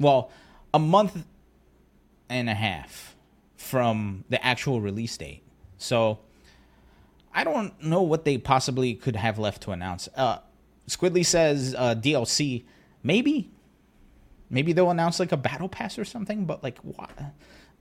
well 0.00 0.32
a 0.74 0.80
month 0.80 1.24
and 2.28 2.48
a 2.48 2.54
half 2.54 3.16
from 3.56 4.24
the 4.28 4.44
actual 4.44 4.80
release 4.80 5.16
date 5.16 5.42
so 5.76 6.18
i 7.34 7.44
don't 7.44 7.82
know 7.82 8.02
what 8.02 8.24
they 8.24 8.38
possibly 8.38 8.94
could 8.94 9.16
have 9.16 9.38
left 9.38 9.62
to 9.62 9.70
announce 9.70 10.08
uh 10.16 10.38
squidly 10.88 11.24
says 11.24 11.74
uh 11.76 11.94
dlc 11.94 12.64
maybe 13.02 13.50
maybe 14.50 14.72
they'll 14.72 14.90
announce 14.90 15.18
like 15.20 15.32
a 15.32 15.36
battle 15.36 15.68
pass 15.68 15.98
or 15.98 16.04
something 16.04 16.44
but 16.44 16.62
like 16.62 16.78
what 16.78 17.10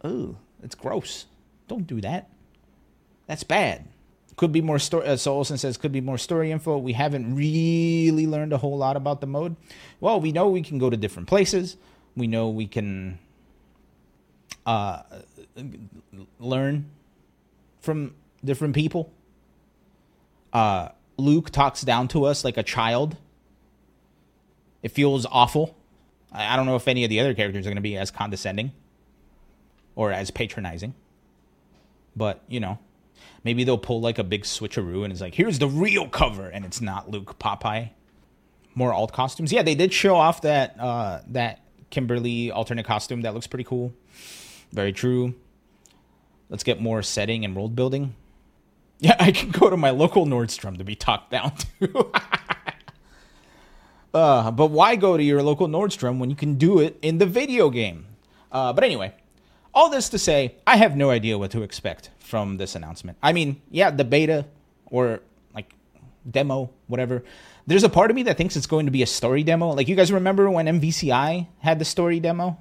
oh 0.03 0.35
it's 0.63 0.75
gross 0.75 1.25
don't 1.67 1.87
do 1.87 2.01
that 2.01 2.29
that's 3.27 3.43
bad 3.43 3.85
could 4.37 4.51
be 4.51 4.61
more 4.61 4.79
story. 4.79 5.07
Uh, 5.07 5.17
so 5.17 5.33
Olsen 5.33 5.57
says 5.57 5.77
could 5.77 5.91
be 5.91 5.99
more 5.99 6.17
story 6.17 6.51
info. 6.51 6.77
We 6.77 6.93
haven't 6.93 7.35
really 7.35 8.27
learned 8.27 8.53
a 8.53 8.59
whole 8.59 8.77
lot 8.77 8.95
about 8.95 9.19
the 9.19 9.27
mode. 9.27 9.55
Well, 9.99 10.21
we 10.21 10.31
know 10.31 10.47
we 10.47 10.61
can 10.61 10.77
go 10.77 10.89
to 10.89 10.95
different 10.95 11.27
places. 11.27 11.75
We 12.15 12.27
know 12.27 12.47
we 12.47 12.67
can 12.67 13.19
uh, 14.67 15.01
learn 16.39 16.91
from 17.79 18.13
different 18.45 18.75
people. 18.75 19.11
Uh, 20.53 20.89
Luke 21.17 21.49
talks 21.49 21.81
down 21.81 22.07
to 22.09 22.25
us 22.25 22.43
like 22.43 22.57
a 22.57 22.63
child. 22.63 23.17
It 24.83 24.89
feels 24.89 25.25
awful. 25.25 25.75
I 26.31 26.55
don't 26.55 26.67
know 26.67 26.75
if 26.75 26.87
any 26.87 27.03
of 27.03 27.09
the 27.09 27.19
other 27.19 27.33
characters 27.33 27.65
are 27.65 27.69
going 27.69 27.77
to 27.77 27.81
be 27.81 27.97
as 27.97 28.11
condescending 28.11 28.71
or 29.95 30.11
as 30.11 30.29
patronizing. 30.29 30.93
But, 32.15 32.43
you 32.47 32.59
know, 32.59 32.77
Maybe 33.43 33.63
they'll 33.63 33.77
pull 33.77 34.01
like 34.01 34.19
a 34.19 34.23
big 34.23 34.43
switcheroo 34.43 35.03
and 35.03 35.11
it's 35.13 35.21
like, 35.21 35.35
here's 35.35 35.59
the 35.59 35.69
real 35.69 36.09
cover, 36.09 36.49
and 36.49 36.65
it's 36.65 36.81
not 36.81 37.09
Luke 37.09 37.39
Popeye. 37.39 37.91
More 38.75 38.93
alt 38.93 39.13
costumes. 39.13 39.51
Yeah, 39.53 39.63
they 39.63 39.73
did 39.73 39.93
show 39.93 40.15
off 40.15 40.41
that 40.41 40.77
uh, 40.77 41.21
that 41.29 41.61
Kimberly 41.89 42.51
alternate 42.51 42.85
costume. 42.85 43.21
That 43.21 43.33
looks 43.33 43.47
pretty 43.47 43.63
cool. 43.63 43.93
Very 44.71 44.93
true. 44.93 45.33
Let's 46.49 46.63
get 46.63 46.81
more 46.81 47.01
setting 47.01 47.45
and 47.45 47.55
world 47.55 47.75
building. 47.75 48.15
Yeah, 48.99 49.15
I 49.19 49.31
can 49.31 49.51
go 49.51 49.69
to 49.69 49.77
my 49.77 49.91
local 49.91 50.25
Nordstrom 50.25 50.79
to 50.79 50.83
be 50.83 50.95
talked 50.95 51.29
down 51.29 51.53
to. 51.79 52.11
uh, 54.11 54.49
but 54.49 54.71
why 54.71 54.95
go 54.95 55.17
to 55.17 55.21
your 55.21 55.43
local 55.43 55.67
Nordstrom 55.67 56.17
when 56.17 56.31
you 56.31 56.35
can 56.35 56.55
do 56.55 56.79
it 56.79 56.97
in 57.03 57.19
the 57.19 57.27
video 57.27 57.69
game? 57.69 58.07
Uh, 58.51 58.73
but 58.73 58.83
anyway, 58.83 59.13
all 59.71 59.91
this 59.91 60.09
to 60.09 60.17
say, 60.17 60.55
I 60.65 60.77
have 60.77 60.97
no 60.97 61.11
idea 61.11 61.37
what 61.37 61.51
to 61.51 61.61
expect 61.61 62.09
from 62.17 62.57
this 62.57 62.73
announcement. 62.73 63.19
I 63.21 63.33
mean, 63.33 63.61
yeah, 63.69 63.91
the 63.91 64.03
beta 64.03 64.47
or 64.87 65.19
like 65.53 65.71
demo, 66.31 66.71
whatever. 66.87 67.23
There's 67.67 67.83
a 67.83 67.89
part 67.89 68.09
of 68.09 68.15
me 68.15 68.23
that 68.23 68.35
thinks 68.35 68.55
it's 68.55 68.65
going 68.65 68.87
to 68.87 68.91
be 68.91 69.03
a 69.03 69.05
story 69.05 69.43
demo. 69.43 69.75
Like 69.75 69.87
you 69.87 69.95
guys 69.95 70.11
remember 70.11 70.49
when 70.49 70.65
MVCI 70.65 71.45
had 71.59 71.77
the 71.77 71.85
story 71.85 72.19
demo 72.19 72.57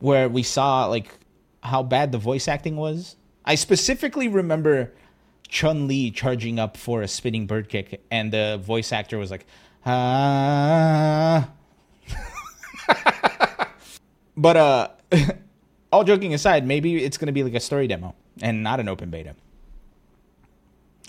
where 0.00 0.28
we 0.28 0.42
saw 0.42 0.84
like 0.84 1.08
how 1.62 1.82
bad 1.82 2.12
the 2.12 2.18
voice 2.18 2.48
acting 2.48 2.76
was? 2.76 3.16
I 3.44 3.54
specifically 3.54 4.28
remember 4.28 4.92
Chun 5.48 5.88
Li 5.88 6.10
charging 6.10 6.58
up 6.58 6.76
for 6.76 7.02
a 7.02 7.08
spinning 7.08 7.46
bird 7.46 7.68
kick 7.68 8.02
and 8.10 8.32
the 8.32 8.60
voice 8.62 8.92
actor 8.92 9.18
was 9.18 9.30
like, 9.30 9.46
ah. 9.86 11.48
but 14.36 14.56
uh 14.56 14.88
all 15.92 16.04
joking 16.04 16.34
aside, 16.34 16.66
maybe 16.66 17.02
it's 17.04 17.18
to 17.18 17.32
be 17.32 17.42
like 17.42 17.54
a 17.54 17.60
story 17.60 17.86
demo 17.86 18.14
and 18.40 18.62
not 18.62 18.80
an 18.80 18.88
open 18.88 19.10
beta. 19.10 19.34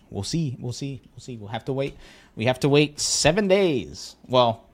We'll 0.10 0.24
see. 0.24 0.56
We'll 0.60 0.74
see. 0.74 1.02
We'll 1.12 1.22
see. 1.22 1.38
We'll 1.38 1.50
have 1.50 1.66
to 1.66 1.74
wait. 1.74 1.98
We 2.36 2.46
have 2.46 2.60
to 2.60 2.70
wait 2.70 3.00
seven 3.00 3.48
days. 3.48 4.16
Well, 4.28 4.68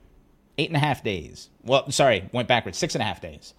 eight 0.57 0.69
and 0.69 0.75
a 0.75 0.79
half 0.79 1.03
days. 1.03 1.49
Well, 1.63 1.89
sorry, 1.91 2.27
went 2.33 2.47
backwards. 2.49 2.77
Six 2.77 2.93
and 2.95 3.01
a 3.01 3.05
half 3.05 3.21
days. 3.21 3.53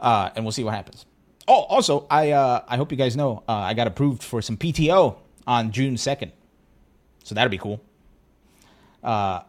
Uh, 0.00 0.30
and 0.34 0.44
we'll 0.44 0.52
see 0.52 0.64
what 0.64 0.74
happens. 0.74 1.04
Oh, 1.48 1.62
also, 1.62 2.06
I 2.10 2.32
uh, 2.32 2.62
I 2.68 2.76
hope 2.76 2.92
you 2.92 2.98
guys 2.98 3.16
know 3.16 3.42
uh, 3.48 3.52
I 3.52 3.72
got 3.72 3.86
approved 3.86 4.22
for 4.22 4.42
some 4.42 4.58
PTO 4.58 5.16
on 5.46 5.72
June 5.72 5.96
second, 5.96 6.32
so 7.24 7.34
that'll 7.34 7.50
be 7.50 7.56
cool. 7.56 7.80
Uh, 9.02 9.40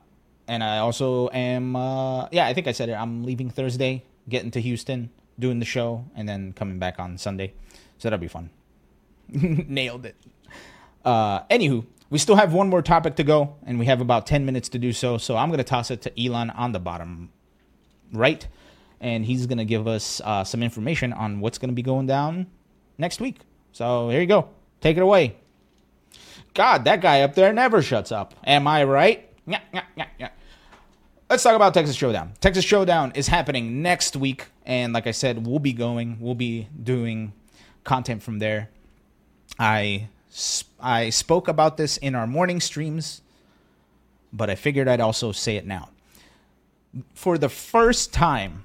and 0.47 0.63
I 0.63 0.77
also 0.77 1.29
am. 1.29 1.75
Uh, 1.75 2.29
yeah, 2.31 2.47
I 2.47 2.53
think 2.53 2.67
I 2.67 2.71
said 2.71 2.87
it. 2.87 2.93
I'm 2.93 3.25
leaving 3.25 3.49
Thursday, 3.49 4.05
getting 4.29 4.49
to 4.51 4.61
Houston, 4.61 5.09
doing 5.37 5.59
the 5.59 5.65
show, 5.65 6.05
and 6.15 6.27
then 6.27 6.53
coming 6.53 6.79
back 6.79 6.99
on 6.99 7.17
Sunday. 7.17 7.53
So 7.97 8.09
that'll 8.09 8.17
be 8.17 8.29
fun. 8.29 8.49
Nailed 9.27 10.05
it. 10.05 10.15
Uh, 11.03 11.41
anywho, 11.43 11.85
we 12.09 12.17
still 12.17 12.37
have 12.37 12.53
one 12.53 12.69
more 12.69 12.81
topic 12.81 13.17
to 13.17 13.23
go, 13.25 13.57
and 13.65 13.77
we 13.77 13.87
have 13.87 13.99
about 13.99 14.25
10 14.25 14.45
minutes 14.45 14.69
to 14.69 14.79
do 14.79 14.93
so. 14.93 15.17
So 15.17 15.35
I'm 15.35 15.51
to 15.51 15.63
toss 15.65 15.91
it 15.91 16.01
to 16.03 16.11
Ilan 16.11 16.57
on 16.57 16.71
the 16.71 16.79
bottom 16.79 17.29
right, 18.11 18.47
and 19.01 19.25
he's 19.25 19.45
going 19.45 19.57
to 19.57 19.65
give 19.65 19.87
us 19.87 20.21
uh, 20.23 20.43
some 20.43 20.63
information 20.63 21.13
on 21.13 21.39
what's 21.39 21.57
going 21.57 21.69
to 21.69 21.75
be 21.75 21.81
going 21.81 22.07
down 22.07 22.47
next 22.97 23.21
week. 23.21 23.39
So 23.71 24.09
here 24.09 24.21
you 24.21 24.27
go. 24.27 24.49
Take 24.81 24.97
it 24.97 25.01
away. 25.01 25.35
God, 26.53 26.83
that 26.85 27.01
guy 27.01 27.21
up 27.21 27.35
there 27.35 27.53
never 27.53 27.81
shuts 27.81 28.11
up. 28.11 28.33
Am 28.45 28.67
I 28.67 28.83
right? 28.83 29.29
Yeah, 29.45 29.61
yeah, 29.73 29.83
yeah, 29.95 30.07
yeah. 30.17 30.29
Let's 31.29 31.43
talk 31.43 31.55
about 31.55 31.73
Texas 31.73 31.95
Showdown. 31.95 32.33
Texas 32.41 32.65
Showdown 32.65 33.11
is 33.15 33.27
happening 33.27 33.81
next 33.81 34.15
week, 34.15 34.47
and 34.65 34.93
like 34.93 35.05
I 35.07 35.11
said, 35.11 35.45
we'll 35.45 35.59
be 35.59 35.73
going. 35.73 36.17
We'll 36.19 36.35
be 36.35 36.67
doing 36.83 37.33
content 37.83 38.23
from 38.23 38.39
there. 38.39 38.69
I 39.59 40.07
I 40.79 41.09
spoke 41.11 41.47
about 41.47 41.77
this 41.77 41.97
in 41.97 42.15
our 42.15 42.25
morning 42.27 42.59
streams, 42.59 43.21
but 44.33 44.49
I 44.49 44.55
figured 44.55 44.87
I'd 44.87 45.01
also 45.01 45.31
say 45.31 45.55
it 45.55 45.65
now. 45.67 45.89
for 47.13 47.37
the 47.37 47.49
first 47.49 48.13
time 48.13 48.63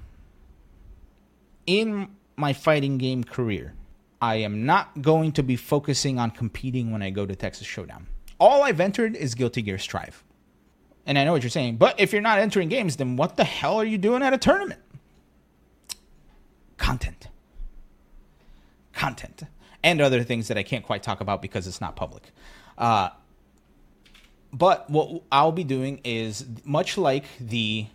in 1.67 2.09
my 2.35 2.53
fighting 2.53 2.97
game 2.97 3.23
career, 3.23 3.73
I 4.21 4.35
am 4.35 4.65
not 4.65 5.01
going 5.01 5.31
to 5.33 5.43
be 5.43 5.55
focusing 5.55 6.19
on 6.19 6.31
competing 6.31 6.91
when 6.91 7.01
I 7.01 7.09
go 7.09 7.25
to 7.25 7.35
Texas 7.35 7.67
Showdown. 7.67 8.07
All 8.39 8.63
I've 8.63 8.79
entered 8.79 9.15
is 9.15 9.35
Guilty 9.35 9.61
Gear 9.61 9.77
Strive. 9.77 10.23
And 11.05 11.17
I 11.17 11.23
know 11.23 11.31
what 11.31 11.43
you're 11.43 11.49
saying, 11.49 11.77
but 11.77 11.99
if 11.99 12.11
you're 12.11 12.21
not 12.21 12.39
entering 12.39 12.69
games, 12.69 12.95
then 12.95 13.15
what 13.15 13.37
the 13.37 13.43
hell 13.43 13.77
are 13.77 13.85
you 13.85 13.97
doing 13.97 14.23
at 14.23 14.33
a 14.33 14.37
tournament? 14.37 14.81
Content. 16.77 17.27
Content. 18.93 19.43
And 19.83 20.01
other 20.01 20.23
things 20.23 20.47
that 20.47 20.57
I 20.57 20.63
can't 20.63 20.83
quite 20.83 21.03
talk 21.03 21.21
about 21.21 21.41
because 21.41 21.67
it's 21.67 21.79
not 21.79 21.95
public. 21.95 22.31
Uh, 22.77 23.09
but 24.51 24.89
what 24.89 25.21
I'll 25.31 25.51
be 25.51 25.63
doing 25.63 26.01
is 26.03 26.45
much 26.63 26.97
like 26.97 27.25
the 27.39 27.87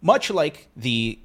much 0.00 0.30
like 0.30 0.68
the 0.76 1.18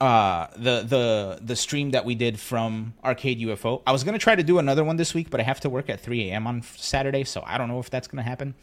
uh 0.00 0.46
the 0.56 0.82
the 0.82 1.38
the 1.42 1.54
stream 1.54 1.90
that 1.90 2.06
we 2.06 2.14
did 2.14 2.40
from 2.40 2.94
arcade 3.04 3.38
ufo 3.40 3.82
i 3.86 3.92
was 3.92 4.02
to 4.14 4.18
try 4.18 4.34
to 4.34 4.42
do 4.42 4.58
another 4.58 4.82
one 4.82 4.96
this 4.96 5.12
week 5.12 5.28
but 5.28 5.40
i 5.40 5.42
have 5.42 5.60
to 5.60 5.68
work 5.68 5.90
at 5.90 6.00
3 6.00 6.30
a.m 6.30 6.46
on 6.46 6.62
saturday 6.62 7.22
so 7.22 7.42
i 7.46 7.58
don't 7.58 7.68
know 7.68 7.78
if 7.80 7.90
that's 7.90 8.08
to 8.24 8.28
happen. 8.28 8.54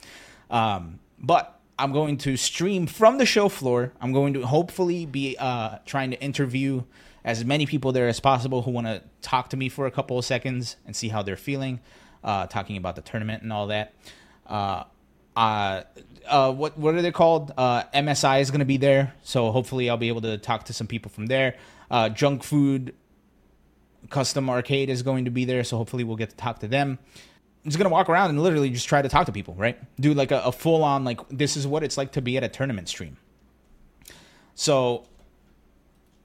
Um 0.50 1.00
but 1.20 1.60
i'm 1.78 1.92
going 1.92 2.18
to 2.18 2.38
stream 2.38 2.88
from 2.88 3.20
the 3.20 3.26
show 3.26 3.50
floor. 3.50 3.94
I'm 4.02 4.14
going 4.14 4.34
to 4.34 4.46
hopefully 4.48 5.06
be 5.06 5.38
uh 5.38 5.78
trying 5.86 6.10
to 6.12 6.20
interview 6.20 6.84
as 7.24 7.46
many 7.46 7.66
people 7.68 7.92
there 7.92 8.08
as 8.08 8.20
possible 8.20 8.64
who 8.64 8.72
want 8.72 8.88
to 8.88 9.04
talk 9.22 9.50
to 9.50 9.58
me 9.58 9.70
for 9.70 9.86
a 9.86 9.92
couple 9.92 10.18
of 10.18 10.26
seconds 10.26 10.78
and 10.86 10.96
see 10.96 11.10
how 11.10 11.22
they're 11.22 11.36
feeling 11.36 11.82
uh 12.24 12.48
talking 12.48 12.78
about 12.78 12.96
the 12.96 13.02
tournament 13.04 13.44
and 13.44 13.54
all 13.54 13.68
that. 13.68 13.94
Uh 14.48 14.86
uh, 16.30 16.52
what 16.52 16.78
what 16.78 16.96
are 16.96 17.02
they 17.02 17.12
called? 17.12 17.52
Uh, 17.58 17.84
MSI 17.94 18.42
is 18.42 18.52
going 18.52 18.60
to 18.60 18.66
be 18.66 18.78
there, 18.78 19.14
so 19.24 19.52
hopefully 19.52 19.90
I'll 19.90 19.98
be 19.98 20.08
able 20.10 20.22
to 20.22 20.38
talk 20.38 20.66
to 20.66 20.74
some 20.74 20.88
people 20.88 21.10
from 21.12 21.28
there. 21.28 21.56
Uh, 21.90 22.10
Junk 22.10 22.44
Food 22.44 22.94
Custom 24.10 24.50
Arcade 24.50 24.90
is 24.90 25.04
going 25.04 25.26
to 25.26 25.32
be 25.32 25.46
there, 25.46 25.64
so 25.64 25.78
hopefully 25.78 26.04
we'll 26.04 26.18
get 26.18 26.30
to 26.32 26.36
talk 26.36 26.60
to 26.60 26.68
them. 26.68 27.00
I'm 27.64 27.72
just 27.72 27.78
gonna 27.78 27.90
walk 27.90 28.08
around 28.08 28.30
and 28.30 28.42
literally 28.42 28.70
just 28.70 28.88
try 28.88 29.02
to 29.02 29.10
talk 29.10 29.26
to 29.26 29.32
people, 29.32 29.54
right? 29.56 29.78
Do 30.00 30.14
like 30.14 30.32
a, 30.32 30.42
a 30.42 30.52
full 30.52 30.84
on 30.84 31.04
like 31.04 31.20
this 31.30 31.58
is 31.58 31.68
what 31.68 31.84
it's 31.84 31.98
like 31.98 32.14
to 32.14 32.22
be 32.22 32.38
at 32.38 32.44
a 32.44 32.48
tournament 32.48 32.88
stream. 32.88 33.18
So 34.56 35.06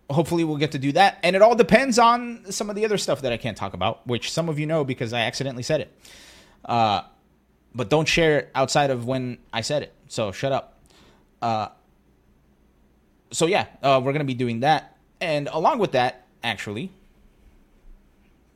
hopefully 0.08 0.44
we'll 0.44 0.58
get 0.58 0.72
to 0.72 0.78
do 0.78 0.92
that, 0.92 1.18
and 1.22 1.34
it 1.34 1.42
all 1.42 1.56
depends 1.56 1.98
on 1.98 2.44
some 2.52 2.70
of 2.70 2.76
the 2.76 2.84
other 2.84 2.98
stuff 2.98 3.22
that 3.22 3.32
I 3.32 3.36
can't 3.36 3.56
talk 3.56 3.74
about, 3.74 4.06
which 4.06 4.30
some 4.30 4.48
of 4.48 4.58
you 4.58 4.66
know 4.66 4.84
because 4.84 5.12
I 5.12 5.20
accidentally 5.22 5.62
said 5.64 5.80
it. 5.80 5.96
Uh, 6.64 7.02
but 7.74 7.88
don't 7.88 8.06
share 8.06 8.38
it 8.40 8.50
outside 8.54 8.90
of 8.90 9.06
when 9.06 9.38
I 9.52 9.60
said 9.60 9.82
it. 9.82 9.92
So 10.08 10.32
shut 10.32 10.52
up. 10.52 10.80
Uh, 11.40 11.68
so 13.30 13.46
yeah, 13.46 13.66
uh, 13.82 14.00
we're 14.02 14.12
gonna 14.12 14.24
be 14.24 14.34
doing 14.34 14.60
that, 14.60 14.96
and 15.20 15.48
along 15.48 15.78
with 15.78 15.92
that, 15.92 16.26
actually, 16.44 16.90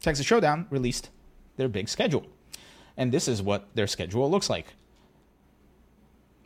Texas 0.00 0.26
Showdown 0.26 0.66
released 0.70 1.10
their 1.56 1.68
big 1.68 1.88
schedule, 1.88 2.26
and 2.96 3.10
this 3.10 3.26
is 3.26 3.42
what 3.42 3.68
their 3.74 3.86
schedule 3.86 4.30
looks 4.30 4.50
like. 4.50 4.66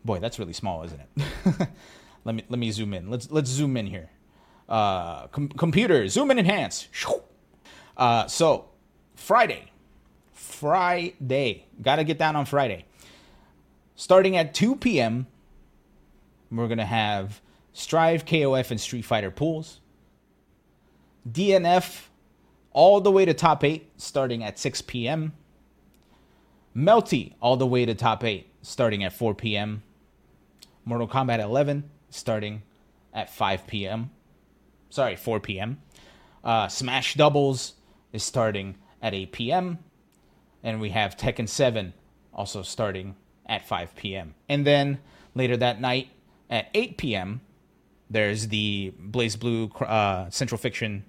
Boy, 0.05 0.19
that's 0.19 0.39
really 0.39 0.53
small, 0.53 0.83
isn't 0.85 1.01
it? 1.01 1.25
let 2.25 2.35
me 2.35 2.45
let 2.49 2.59
me 2.59 2.71
zoom 2.71 2.95
in. 2.95 3.11
Let's 3.11 3.31
let's 3.31 3.51
zoom 3.51 3.77
in 3.77 3.87
here. 3.87 4.11
Uh, 4.69 5.27
com- 5.27 5.49
computer, 5.49 6.07
zoom 6.09 6.31
in, 6.31 6.39
enhance. 6.39 6.89
Uh, 7.97 8.27
so 8.29 8.69
Friday, 9.17 9.70
Friday. 10.41 11.67
Got 11.83 11.97
to 11.97 12.05
get 12.05 12.19
down 12.19 12.35
on 12.35 12.47
Friday. 12.47 12.87
Starting 13.95 14.37
at 14.39 14.55
2 14.55 14.77
p.m., 14.77 15.27
we're 16.51 16.67
going 16.67 16.79
to 16.79 16.85
have 16.85 17.43
Strive, 17.75 18.25
KOF, 18.25 18.71
and 18.71 18.81
Street 18.81 19.05
Fighter 19.05 19.31
pools. 19.31 19.81
DNF 21.31 22.07
all 22.73 23.03
the 23.03 23.11
way 23.11 23.27
to 23.27 23.35
top 23.35 23.63
8 23.63 23.91
starting 23.99 24.43
at 24.43 24.59
6 24.59 24.83
p.m. 24.83 25.35
Melty 26.75 27.35
all 27.41 27.59
the 27.59 27.67
way 27.67 27.85
to 27.85 27.95
top 27.95 28.25
8 28.25 28.51
starting 28.63 29.05
at 29.05 29.13
4 29.13 29.35
p.m. 29.35 29.83
Mortal 30.87 31.07
Kombat 31.07 31.41
11 31.41 31.85
starting 32.09 32.63
at 33.13 33.29
5 33.29 33.67
p.m. 33.67 34.11
Sorry, 34.89 35.17
4 35.17 35.41
p.m. 35.41 35.83
Uh, 36.43 36.69
Smash 36.69 37.15
Doubles 37.15 37.75
is 38.13 38.25
starting 38.25 38.77
at 39.03 39.13
8 39.13 39.33
p.m 39.33 39.79
and 40.63 40.81
we 40.81 40.91
have 40.91 41.17
Tekken 41.17 41.49
7 41.49 41.93
also 42.33 42.63
starting 42.63 43.17
at 43.47 43.67
5 43.67 43.97
p.m. 43.97 44.35
And 44.49 44.67
then 44.67 44.99
later 45.35 45.57
that 45.57 45.81
night 45.81 46.11
at 46.49 46.69
8 46.75 46.97
p.m., 46.97 47.41
there's 48.09 48.49
the 48.49 48.93
BlazBlue 49.01 49.83
uh, 49.83 50.31
Central 50.31 50.59
Fiction 50.59 51.05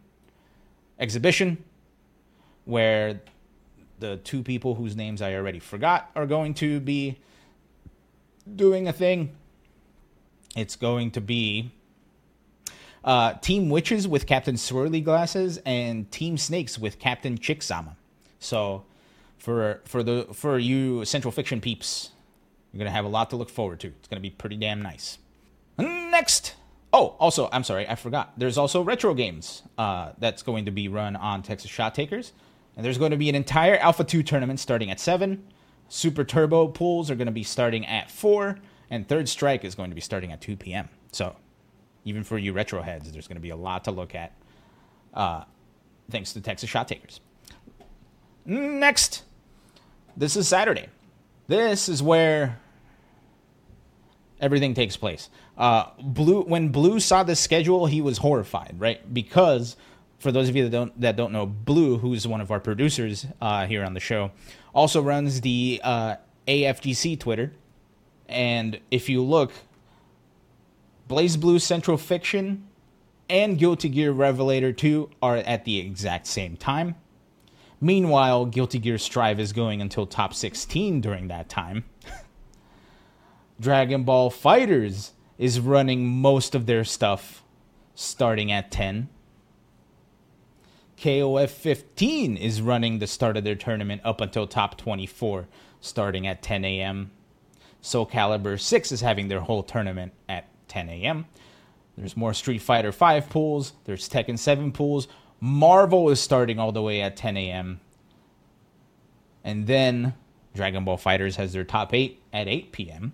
exhibition 0.99 1.63
where 2.65 3.21
the 3.99 4.17
two 4.17 4.43
people 4.43 4.75
whose 4.75 4.95
names 4.95 5.21
I 5.21 5.33
already 5.35 5.59
forgot 5.59 6.11
are 6.15 6.25
going 6.25 6.53
to 6.55 6.79
be 6.79 7.19
doing 8.55 8.87
a 8.87 8.93
thing. 8.93 9.35
It's 10.55 10.75
going 10.75 11.11
to 11.11 11.21
be 11.21 11.71
uh, 13.03 13.33
Team 13.33 13.69
Witches 13.69 14.07
with 14.07 14.27
Captain 14.27 14.55
Swirly 14.55 15.03
Glasses 15.03 15.59
and 15.65 16.11
Team 16.11 16.37
Snakes 16.37 16.77
with 16.77 16.99
Captain 16.99 17.37
Chicksama. 17.37 17.95
So 18.39 18.85
for 19.41 19.81
for 19.85 20.03
the 20.03 20.27
for 20.33 20.57
you 20.59 21.03
Central 21.03 21.31
Fiction 21.31 21.59
peeps. 21.59 22.11
You're 22.71 22.79
gonna 22.79 22.91
have 22.91 23.05
a 23.05 23.09
lot 23.09 23.31
to 23.31 23.35
look 23.35 23.49
forward 23.49 23.79
to. 23.81 23.87
It's 23.87 24.07
gonna 24.07 24.21
be 24.21 24.29
pretty 24.29 24.55
damn 24.55 24.81
nice. 24.81 25.17
Next. 25.77 26.55
Oh, 26.93 27.15
also, 27.19 27.47
I'm 27.53 27.63
sorry, 27.63 27.87
I 27.87 27.95
forgot. 27.95 28.33
There's 28.37 28.57
also 28.57 28.81
retro 28.81 29.13
games 29.13 29.63
uh, 29.77 30.11
that's 30.17 30.43
going 30.43 30.65
to 30.65 30.71
be 30.71 30.89
run 30.89 31.15
on 31.15 31.41
Texas 31.41 31.71
Shot 31.71 31.95
Takers, 31.95 32.33
and 32.75 32.85
there's 32.85 32.97
going 32.97 33.11
to 33.11 33.17
be 33.17 33.29
an 33.29 33.35
entire 33.35 33.77
Alpha 33.77 34.03
Two 34.03 34.21
tournament 34.23 34.59
starting 34.59 34.91
at 34.91 34.99
seven. 34.99 35.47
Super 35.87 36.25
Turbo 36.25 36.67
pools 36.67 37.09
are 37.09 37.15
going 37.15 37.27
to 37.27 37.31
be 37.31 37.43
starting 37.43 37.85
at 37.85 38.11
four, 38.11 38.59
and 38.89 39.07
Third 39.07 39.29
Strike 39.29 39.63
is 39.63 39.73
going 39.73 39.89
to 39.89 39.95
be 39.95 40.01
starting 40.01 40.33
at 40.33 40.41
two 40.41 40.57
p.m. 40.57 40.89
So, 41.13 41.35
even 42.03 42.23
for 42.25 42.37
you 42.37 42.51
retro 42.51 42.81
heads, 42.81 43.09
there's 43.11 43.27
going 43.27 43.37
to 43.37 43.41
be 43.41 43.51
a 43.51 43.55
lot 43.55 43.85
to 43.85 43.91
look 43.91 44.13
at. 44.13 44.33
Uh, 45.13 45.45
thanks 46.09 46.33
to 46.33 46.41
Texas 46.41 46.69
Shot 46.69 46.89
Takers. 46.89 47.21
Next, 48.45 49.23
this 50.17 50.35
is 50.35 50.47
Saturday. 50.47 50.87
This 51.47 51.89
is 51.89 52.01
where 52.01 52.59
everything 54.39 54.73
takes 54.73 54.97
place. 54.97 55.29
Uh, 55.57 55.85
Blue, 56.01 56.41
when 56.43 56.69
Blue 56.69 56.99
saw 56.99 57.23
the 57.23 57.35
schedule, 57.35 57.85
he 57.85 58.01
was 58.01 58.17
horrified, 58.17 58.75
right? 58.79 59.13
Because 59.13 59.75
for 60.19 60.31
those 60.31 60.49
of 60.49 60.55
you 60.55 60.63
that 60.63 60.69
don't 60.69 61.01
that 61.01 61.15
don't 61.15 61.31
know, 61.31 61.45
Blue, 61.45 61.97
who's 61.97 62.27
one 62.27 62.41
of 62.41 62.51
our 62.51 62.59
producers 62.59 63.25
uh, 63.41 63.65
here 63.67 63.83
on 63.83 63.93
the 63.93 63.99
show, 63.99 64.31
also 64.73 65.01
runs 65.01 65.41
the 65.41 65.81
uh, 65.83 66.15
AFGC 66.47 67.19
Twitter. 67.19 67.53
And 68.27 68.79
if 68.89 69.09
you 69.09 69.21
look, 69.23 69.51
BlazBlue 71.09 71.59
Central 71.61 71.97
Fiction 71.97 72.67
and 73.29 73.57
Guilty 73.57 73.89
Gear 73.89 74.11
Revelator 74.11 74.71
2 74.71 75.09
are 75.21 75.37
at 75.37 75.65
the 75.65 75.79
exact 75.79 76.27
same 76.27 76.55
time. 76.55 76.95
Meanwhile, 77.81 78.45
Guilty 78.45 78.77
Gear 78.77 78.99
Strive 78.99 79.39
is 79.39 79.53
going 79.53 79.81
until 79.81 80.05
top 80.05 80.35
16 80.35 81.01
during 81.01 81.27
that 81.29 81.49
time. 81.49 81.83
Dragon 83.59 84.03
Ball 84.03 84.29
FighterZ 84.29 85.11
is 85.39 85.59
running 85.59 86.07
most 86.07 86.53
of 86.53 86.67
their 86.67 86.83
stuff 86.83 87.43
starting 87.95 88.51
at 88.51 88.69
10. 88.69 89.09
KOF 90.97 91.49
15 91.49 92.37
is 92.37 92.61
running 92.61 92.99
the 92.99 93.07
start 93.07 93.35
of 93.35 93.43
their 93.43 93.55
tournament 93.55 94.01
up 94.05 94.21
until 94.21 94.45
top 94.45 94.77
24 94.77 95.47
starting 95.79 96.27
at 96.27 96.43
10 96.43 96.63
a.m. 96.63 97.09
Soul 97.81 98.05
Calibur 98.05 98.59
6 98.59 98.91
is 98.91 99.01
having 99.01 99.27
their 99.27 99.39
whole 99.39 99.63
tournament 99.63 100.13
at 100.29 100.47
10 100.67 100.89
a.m. 100.89 101.25
There's 101.97 102.15
more 102.15 102.35
Street 102.35 102.61
Fighter 102.61 102.91
5 102.91 103.29
pools, 103.29 103.73
there's 103.85 104.07
Tekken 104.07 104.37
7 104.37 104.71
pools, 104.71 105.07
Marvel 105.41 106.09
is 106.11 106.21
starting 106.21 106.59
all 106.59 106.71
the 106.71 106.81
way 106.81 107.01
at 107.01 107.17
10 107.17 107.35
a.m. 107.35 107.81
And 109.43 109.65
then 109.65 110.13
Dragon 110.53 110.85
Ball 110.85 110.97
FighterZ 110.97 111.35
has 111.35 111.51
their 111.51 111.63
top 111.63 111.93
eight 111.93 112.21
at 112.31 112.47
8 112.47 112.71
p.m. 112.71 113.13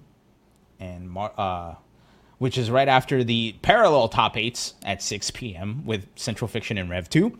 And 0.79 1.09
Mar- 1.09 1.33
uh, 1.37 1.75
which 2.37 2.57
is 2.57 2.69
right 2.69 2.87
after 2.87 3.23
the 3.23 3.55
parallel 3.61 4.09
top 4.09 4.37
eights 4.37 4.75
at 4.83 5.01
6 5.01 5.31
p.m. 5.31 5.85
with 5.85 6.05
Central 6.15 6.47
Fiction 6.47 6.77
and 6.77 6.89
Rev 6.89 7.09
2. 7.09 7.39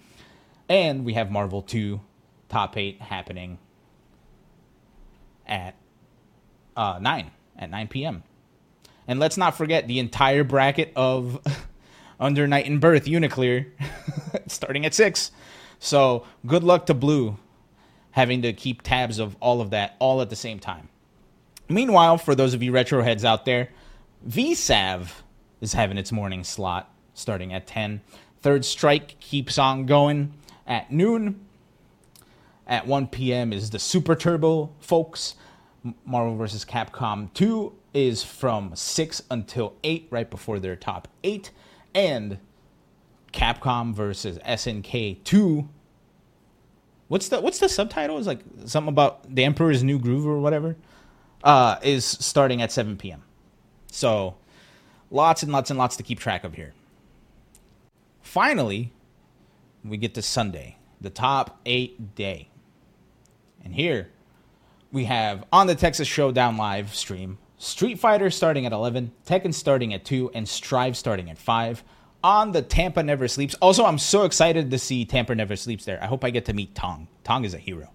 And 0.70 1.06
we 1.06 1.14
have 1.14 1.30
Marvel 1.30 1.62
2 1.62 2.00
top 2.50 2.78
eight 2.78 3.02
happening 3.02 3.60
at 5.46 5.76
uh, 6.76 7.00
9 7.02 7.32
at 7.58 7.70
9 7.70 7.88
p.m. 7.90 8.24
And 9.08 9.20
let's 9.20 9.38
not 9.38 9.58
forget 9.58 9.88
the 9.88 10.00
entire 10.00 10.44
bracket 10.44 10.94
of 10.96 11.42
Under 12.20 12.48
Night 12.48 12.66
In-Birth 12.66 13.08
Uniclear 13.08 13.68
starting 14.48 14.86
at 14.86 14.94
6. 14.94 15.32
So 15.80 16.26
good 16.46 16.64
luck 16.64 16.86
to 16.88 16.94
Blue 16.94 17.38
having 18.12 18.42
to 18.42 18.52
keep 18.52 18.82
tabs 18.82 19.20
of 19.20 19.36
all 19.40 19.62
of 19.62 19.70
that 19.70 19.96
all 20.00 20.22
at 20.22 20.30
the 20.32 20.36
same 20.36 20.58
time. 20.58 20.90
Meanwhile, 21.70 22.18
for 22.18 22.34
those 22.34 22.56
of 22.56 22.64
you 22.64 22.72
retro 22.72 23.04
heads 23.04 23.24
out 23.24 23.46
there, 23.46 23.70
VSAV 24.28 25.10
is 25.62 25.74
having 25.74 25.98
its 25.98 26.12
morning 26.12 26.44
slot 26.44 26.92
starting 27.14 27.54
at 27.54 27.68
10. 27.68 28.02
Third 28.42 28.66
Strike 28.66 29.20
keeps 29.20 29.58
on 29.58 29.86
going 29.86 30.34
at 30.66 30.92
noon. 30.92 31.40
At 32.66 32.88
1 32.88 33.08
p.m. 33.08 33.54
is 33.54 33.70
the 33.70 33.80
Super 33.80 34.16
Turbo 34.16 34.72
folks. 34.80 35.36
Marvel 36.06 36.36
vs. 36.36 36.66
Capcom 36.66 37.32
2 37.34 37.74
is 37.94 38.24
from 38.24 38.76
6 38.76 39.22
until 39.30 39.76
8, 39.84 40.08
right 40.10 40.30
before 40.30 40.60
their 40.60 40.76
top 40.76 41.08
8. 41.24 41.52
And 41.94 42.40
Capcom 43.34 43.94
versus 43.94 44.38
SNK 44.40 45.24
2. 45.24 45.70
What's 47.08 47.30
the 47.30 47.40
what's 47.40 47.60
the 47.60 47.70
subtitle? 47.70 48.18
Is 48.18 48.28
like 48.28 48.42
something 48.66 48.90
about 48.90 49.34
the 49.34 49.44
Emperor's 49.44 49.84
New 49.84 50.00
Groove 50.00 50.28
or 50.28 50.40
whatever. 50.40 50.76
Uh, 51.44 51.78
is 51.84 52.04
starting 52.04 52.62
at 52.62 52.72
7 52.72 52.98
p.m. 52.98 53.22
So 53.92 54.36
lots 55.12 55.44
and 55.44 55.52
lots 55.52 55.70
and 55.70 55.78
lots 55.78 55.96
to 55.98 56.04
keep 56.04 56.20
track 56.20 56.44
of 56.44 56.56
here. 56.56 56.74
Finally, 58.22 58.92
we 59.86 59.98
get 59.98 60.14
to 60.16 60.22
Sunday, 60.22 60.78
the 61.00 61.10
top 61.10 61.60
eight 61.66 62.16
day. 62.16 62.50
And 63.64 63.76
here 63.76 64.10
we 64.92 65.06
have 65.06 65.46
on 65.52 65.68
the 65.68 65.76
Texas 65.76 66.08
Showdown 66.08 66.58
live 66.58 66.94
stream 66.96 67.38
Street 67.58 68.00
Fighter 68.00 68.30
starting 68.30 68.66
at 68.66 68.72
11, 68.72 69.12
Tekken 69.26 69.54
starting 69.54 69.94
at 69.94 70.06
2, 70.06 70.32
and 70.34 70.48
Strive 70.48 70.96
starting 70.96 71.30
at 71.30 71.38
5 71.38 71.84
on 72.24 72.52
the 72.52 72.62
Tampa 72.62 73.02
Never 73.02 73.28
Sleeps. 73.28 73.56
Also, 73.56 73.86
I'm 73.86 73.98
so 73.98 74.24
excited 74.24 74.70
to 74.72 74.80
see 74.80 75.06
Tampa 75.06 75.34
Never 75.34 75.56
Sleeps 75.56 75.86
there. 75.86 76.02
I 76.02 76.06
hope 76.06 76.24
I 76.24 76.30
get 76.30 76.46
to 76.46 76.54
meet 76.54 76.76
Tong. 76.76 77.08
Tong 77.24 77.46
is 77.46 77.54
a 77.54 77.58
hero. 77.58 77.90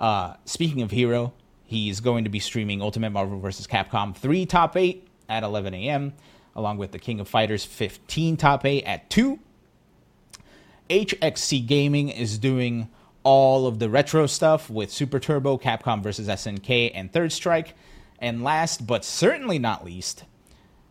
Uh, 0.00 0.34
speaking 0.44 0.82
of 0.82 0.90
hero, 0.90 1.32
he's 1.64 2.00
going 2.00 2.24
to 2.24 2.30
be 2.30 2.40
streaming 2.40 2.82
Ultimate 2.82 3.10
Marvel 3.10 3.38
vs. 3.38 3.66
Capcom 3.66 4.16
3 4.16 4.46
Top 4.46 4.76
8 4.76 5.06
at 5.28 5.42
11 5.42 5.74
a.m., 5.74 6.14
along 6.56 6.78
with 6.78 6.92
the 6.92 6.98
King 6.98 7.20
of 7.20 7.28
Fighters 7.28 7.64
15 7.64 8.36
Top 8.36 8.64
8 8.64 8.82
at 8.84 9.10
2. 9.10 9.38
HXC 10.90 11.66
Gaming 11.66 12.08
is 12.08 12.38
doing 12.38 12.88
all 13.22 13.66
of 13.66 13.78
the 13.78 13.90
retro 13.90 14.26
stuff 14.26 14.70
with 14.70 14.90
Super 14.90 15.20
Turbo, 15.20 15.58
Capcom 15.58 16.02
vs. 16.02 16.28
SNK, 16.28 16.92
and 16.94 17.12
Third 17.12 17.30
Strike. 17.30 17.74
And 18.18 18.42
last 18.42 18.86
but 18.86 19.04
certainly 19.04 19.58
not 19.58 19.84
least, 19.84 20.24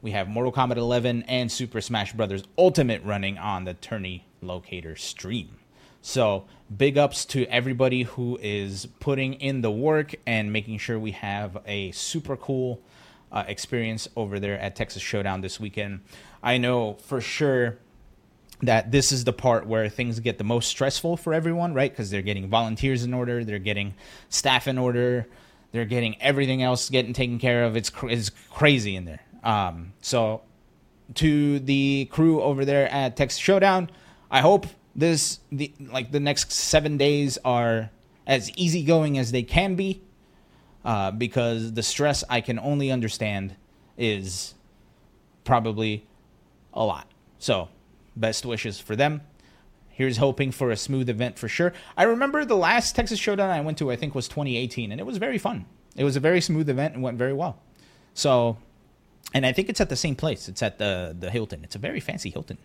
we 0.02 0.12
have 0.12 0.28
Mortal 0.28 0.52
Kombat 0.52 0.78
11 0.78 1.24
and 1.24 1.52
Super 1.52 1.82
Smash 1.82 2.14
Bros. 2.14 2.44
Ultimate 2.58 3.04
running 3.04 3.38
on 3.38 3.66
the 3.66 3.74
Tourney 3.74 4.26
Locator 4.42 4.96
stream. 4.96 5.58
So, 6.02 6.46
big 6.76 6.98
ups 6.98 7.26
to 7.26 7.46
everybody 7.48 8.04
who 8.04 8.40
is 8.42 8.88
putting 9.00 9.34
in 9.36 9.62
the 9.62 9.72
work 9.72 10.16
and 10.26 10.54
making 10.54 10.78
sure 10.78 10.98
we 10.98 11.12
have 11.12 11.58
a 11.66 11.92
super 11.92 12.38
cool 12.38 12.80
uh, 13.32 13.44
experience 13.48 14.08
over 14.16 14.40
there 14.40 14.58
at 14.60 14.76
Texas 14.76 15.02
Showdown 15.02 15.42
this 15.42 15.60
weekend. 15.60 16.02
I 16.42 16.58
know 16.58 16.94
for 16.94 17.20
sure 17.20 17.78
that 18.62 18.92
this 18.92 19.12
is 19.12 19.24
the 19.24 19.34
part 19.34 19.68
where 19.68 19.90
things 19.90 20.20
get 20.20 20.38
the 20.38 20.44
most 20.44 20.70
stressful 20.70 21.18
for 21.18 21.34
everyone, 21.34 21.74
right? 21.74 21.92
Because 21.92 22.10
they're 22.10 22.22
getting 22.22 22.48
volunteers 22.48 23.04
in 23.04 23.14
order, 23.14 23.44
they're 23.44 23.60
getting 23.60 23.94
staff 24.30 24.68
in 24.68 24.78
order, 24.78 25.28
they're 25.72 25.86
getting 25.86 26.22
everything 26.22 26.64
else 26.64 26.90
getting 26.90 27.14
taken 27.14 27.40
care 27.40 27.64
of. 27.64 27.76
It's 27.76 27.90
cr- 27.90 28.10
it's 28.10 28.30
crazy 28.50 28.96
in 28.96 29.06
there. 29.06 29.22
Um, 29.44 29.94
so 30.02 30.42
to 31.16 31.60
the 31.60 32.08
crew 32.12 32.42
over 32.42 32.66
there 32.66 32.90
at 32.92 33.16
Texas 33.16 33.40
Showdown, 33.40 33.90
I 34.30 34.42
hope 34.42 34.68
this 34.96 35.40
the 35.52 35.72
like 35.80 36.12
the 36.12 36.20
next 36.20 36.52
seven 36.52 36.98
days 36.98 37.38
are 37.46 37.90
as 38.26 38.52
easygoing 38.58 39.18
as 39.18 39.32
they 39.32 39.44
can 39.44 39.76
be, 39.76 40.02
uh, 40.84 41.12
because 41.12 41.74
the 41.74 41.84
stress 41.84 42.24
I 42.30 42.42
can 42.42 42.60
only 42.60 42.92
understand 42.92 43.56
is 43.98 44.54
probably 45.44 46.06
a 46.74 46.84
lot. 46.84 47.08
So 47.40 47.70
Best 48.18 48.46
wishes 48.48 48.80
for 48.80 48.96
them. 48.96 49.22
Here's 49.98 50.18
hoping 50.18 50.52
for 50.52 50.70
a 50.70 50.78
smooth 50.78 51.10
event 51.10 51.40
for 51.40 51.48
sure. 51.48 51.74
I 51.98 52.04
remember 52.04 52.46
the 52.46 52.56
last 52.56 52.96
Texas 52.96 53.18
Showdown 53.18 53.50
I 53.50 53.62
went 53.62 53.80
to, 53.80 53.90
I 53.90 53.96
think, 53.96 54.14
was 54.14 54.28
2018, 54.28 54.92
and 54.92 55.02
it 55.02 55.08
was 55.08 55.18
very 55.18 55.40
fun. 55.40 55.66
It 55.96 56.04
was 56.04 56.16
a 56.16 56.20
very 56.20 56.40
smooth 56.40 56.70
event 56.70 56.94
and 56.94 57.02
went 57.02 57.18
very 57.18 57.34
well. 57.34 57.58
So, 58.14 58.58
and 59.34 59.44
I 59.44 59.54
think 59.54 59.70
it's 59.70 59.82
at 59.82 59.90
the 59.90 59.96
same 59.96 60.16
place. 60.16 60.48
It's 60.48 60.62
at 60.62 60.78
the 60.78 61.16
the 61.20 61.32
Hilton. 61.32 61.64
It's 61.64 61.76
a 61.76 61.80
very 61.80 62.00
fancy 62.00 62.30
Hilton. 62.30 62.60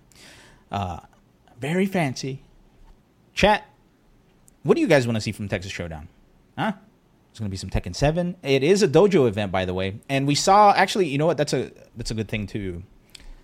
Uh, 0.71 1.01
very 1.59 1.87
fancy. 1.87 2.43
Chat. 3.33 3.65
What 4.63 4.75
do 4.75 4.83
you 4.83 4.87
guys 4.87 5.07
want 5.07 5.17
to 5.17 5.23
see 5.23 5.33
from 5.33 5.49
Texas 5.49 5.73
Showdown? 5.73 6.09
Huh? 6.59 6.73
There's 7.31 7.39
going 7.39 7.49
to 7.49 7.51
be 7.51 7.57
some 7.57 7.71
Tekken 7.71 7.97
7. 7.97 8.37
It 8.43 8.63
is 8.63 8.83
a 8.83 8.89
dojo 8.89 9.27
event, 9.27 9.51
by 9.51 9.65
the 9.65 9.73
way, 9.73 10.01
and 10.11 10.27
we 10.27 10.35
saw 10.35 10.75
actually. 10.75 11.07
You 11.07 11.17
know 11.17 11.25
what? 11.25 11.39
That's 11.39 11.55
a 11.55 11.73
that's 11.97 12.11
a 12.11 12.15
good 12.15 12.29
thing 12.29 12.47
too 12.47 12.83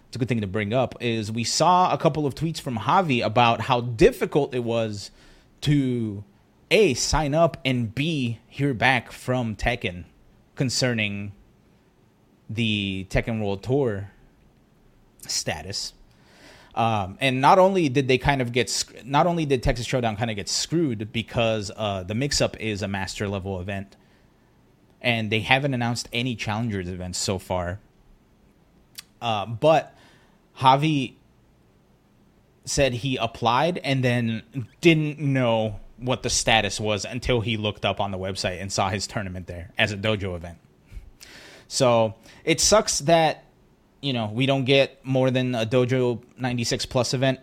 it's 0.08 0.16
a 0.16 0.18
good 0.18 0.28
thing 0.28 0.40
to 0.40 0.46
bring 0.46 0.72
up 0.72 0.94
is 1.00 1.30
we 1.30 1.44
saw 1.44 1.92
a 1.92 1.98
couple 1.98 2.24
of 2.24 2.34
tweets 2.34 2.58
from 2.58 2.78
Javi 2.78 3.22
about 3.22 3.60
how 3.62 3.82
difficult 3.82 4.54
it 4.54 4.64
was 4.64 5.10
to 5.60 6.24
a 6.70 6.94
sign 6.94 7.34
up 7.34 7.58
and 7.62 7.94
b 7.94 8.40
hear 8.46 8.72
back 8.72 9.12
from 9.12 9.54
Tekken 9.54 10.04
concerning 10.54 11.32
the 12.48 13.06
Tekken 13.10 13.44
World 13.44 13.62
Tour 13.62 14.10
status. 15.26 15.92
Um, 16.74 17.18
and 17.20 17.42
not 17.42 17.58
only 17.58 17.90
did 17.90 18.08
they 18.08 18.16
kind 18.16 18.40
of 18.40 18.52
get, 18.52 18.84
not 19.04 19.26
only 19.26 19.44
did 19.44 19.62
Texas 19.62 19.84
Showdown 19.84 20.16
kind 20.16 20.30
of 20.30 20.36
get 20.36 20.48
screwed 20.48 21.12
because 21.12 21.70
uh, 21.76 22.02
the 22.04 22.14
mix-up 22.14 22.58
is 22.60 22.80
a 22.80 22.88
master 22.88 23.28
level 23.28 23.60
event, 23.60 23.96
and 25.02 25.30
they 25.30 25.40
haven't 25.40 25.74
announced 25.74 26.08
any 26.14 26.34
challengers 26.34 26.88
events 26.88 27.18
so 27.18 27.38
far. 27.38 27.80
Uh, 29.20 29.44
but 29.44 29.94
Javi 30.58 31.14
said 32.64 32.92
he 32.92 33.16
applied 33.16 33.78
and 33.78 34.04
then 34.04 34.42
didn't 34.80 35.18
know 35.18 35.80
what 35.96 36.22
the 36.22 36.30
status 36.30 36.78
was 36.78 37.04
until 37.04 37.40
he 37.40 37.56
looked 37.56 37.84
up 37.84 38.00
on 38.00 38.10
the 38.10 38.18
website 38.18 38.60
and 38.60 38.72
saw 38.72 38.88
his 38.88 39.06
tournament 39.06 39.46
there 39.46 39.70
as 39.78 39.92
a 39.92 39.96
dojo 39.96 40.36
event. 40.36 40.58
So 41.66 42.14
it 42.44 42.60
sucks 42.60 43.00
that 43.00 43.44
you 44.00 44.12
know 44.12 44.30
we 44.32 44.46
don't 44.46 44.64
get 44.64 45.04
more 45.04 45.30
than 45.30 45.54
a 45.54 45.66
dojo 45.66 46.22
96 46.36 46.86
plus 46.86 47.14
event. 47.14 47.40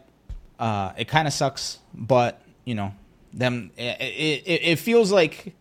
Uh, 0.57 0.93
it 0.97 1.07
kind 1.07 1.27
of 1.27 1.33
sucks, 1.33 1.79
but 1.93 2.41
you 2.63 2.75
know 2.75 2.93
them. 3.33 3.71
It, 3.77 4.01
it, 4.45 4.61
it 4.63 4.79
feels 4.79 5.11
like 5.11 5.53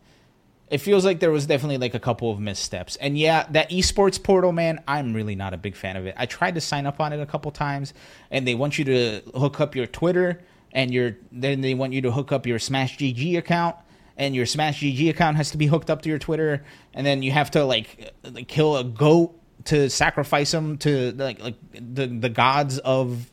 it 0.69 0.79
feels 0.79 1.05
like 1.05 1.21
there 1.21 1.31
was 1.31 1.47
definitely 1.47 1.79
like 1.79 1.95
a 1.95 2.01
couple 2.01 2.31
of 2.31 2.41
missteps. 2.41 2.97
And 2.97 3.19
yeah, 3.19 3.47
that 3.51 3.71
esports 3.71 4.23
portal, 4.23 4.53
man, 4.53 4.83
I'm 4.89 5.13
really 5.13 5.35
not 5.35 5.53
a 5.53 5.57
big 5.57 5.77
fan 5.77 5.97
of 5.97 6.07
it. 6.07 6.15
I 6.17 6.27
tried 6.27 6.55
to 6.55 6.61
sign 6.61 6.87
up 6.87 7.01
on 7.01 7.13
it 7.13 7.21
a 7.21 7.27
couple 7.27 7.51
times, 7.51 7.93
and 8.31 8.47
they 8.47 8.55
want 8.55 8.79
you 8.79 8.85
to 8.87 9.23
hook 9.35 9.61
up 9.61 9.77
your 9.77 9.87
Twitter, 9.87 10.43
and 10.73 10.93
your 10.93 11.17
then 11.31 11.61
they 11.61 11.75
want 11.75 11.93
you 11.93 12.03
to 12.03 12.11
hook 12.11 12.33
up 12.33 12.47
your 12.47 12.59
Smash 12.59 12.97
GG 12.97 13.37
account, 13.37 13.77
and 14.17 14.35
your 14.35 14.47
Smash 14.47 14.81
GG 14.81 15.11
account 15.11 15.37
has 15.37 15.51
to 15.51 15.59
be 15.59 15.67
hooked 15.67 15.91
up 15.91 16.03
to 16.03 16.09
your 16.09 16.19
Twitter, 16.19 16.65
and 16.95 17.07
then 17.07 17.23
you 17.23 17.31
have 17.31 17.51
to 17.53 17.65
like, 17.65 18.15
kill 18.49 18.77
a 18.77 18.85
goat 18.85 19.39
to 19.65 19.89
sacrifice 19.89 20.51
them 20.51 20.79
to 20.79 21.13
like 21.13 21.41
like 21.41 21.57
the 21.73 22.07
the 22.07 22.29
gods 22.29 22.79
of 22.79 23.31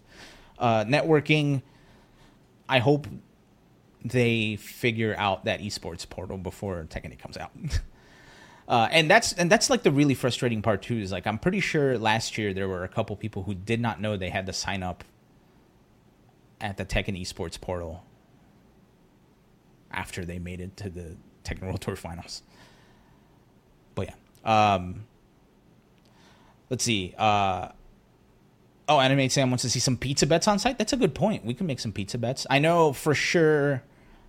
uh, 0.60 0.84
networking. 0.86 1.62
I 2.68 2.80
hope 2.80 3.08
they 4.04 4.56
figure 4.56 5.16
out 5.18 5.46
that 5.46 5.62
esports 5.62 6.08
portal 6.10 6.38
before 6.38 6.86
Tekken 6.90 7.18
comes 7.20 7.38
out. 7.38 7.52
uh, 8.68 8.88
and 8.92 9.10
that's 9.10 9.34
and 9.34 9.52
that's 9.52 9.70
like 9.70 9.84
the 9.84 9.92
really 9.92 10.14
frustrating 10.14 10.62
part 10.62 10.82
too. 10.82 10.98
Is 10.98 11.12
like 11.12 11.28
I'm 11.28 11.38
pretty 11.38 11.60
sure 11.60 11.98
last 11.98 12.38
year 12.38 12.54
there 12.54 12.68
were 12.68 12.84
a 12.84 12.88
couple 12.88 13.16
people 13.16 13.44
who 13.44 13.54
did 13.54 13.80
not 13.80 14.02
know 14.02 14.18
they 14.18 14.30
had 14.30 14.46
to 14.48 14.54
sign 14.54 14.84
up 14.84 15.04
at 16.60 16.78
the 16.78 16.86
Tekken 16.86 17.20
esports 17.20 17.60
portal 17.60 18.04
after 19.92 20.24
they 20.26 20.40
made 20.40 20.62
it 20.62 20.78
to 20.78 20.90
the 20.90 21.18
Tekken 21.44 21.64
World 21.64 21.82
Tour 21.82 21.96
Finals. 21.96 22.44
But 23.94 24.10
yeah, 24.46 24.76
um, 24.76 25.06
let's 26.70 26.84
see. 26.84 27.14
Uh, 27.18 27.70
oh, 28.88 29.00
Animate 29.00 29.32
Sam 29.32 29.52
wants 29.52 29.64
to 29.64 29.70
see 29.70 29.80
some 29.80 29.98
pizza 29.98 30.26
bets 30.26 30.48
on 30.48 30.60
site. 30.60 30.78
That's 30.78 30.94
a 30.94 30.98
good 30.98 31.14
point. 31.14 31.46
We 31.46 31.54
can 31.54 31.68
make 31.68 31.80
some 31.80 31.92
pizza 31.92 32.18
bets. 32.18 32.48
I 32.50 32.60
know 32.60 32.94
for 32.94 33.14
sure 33.14 33.84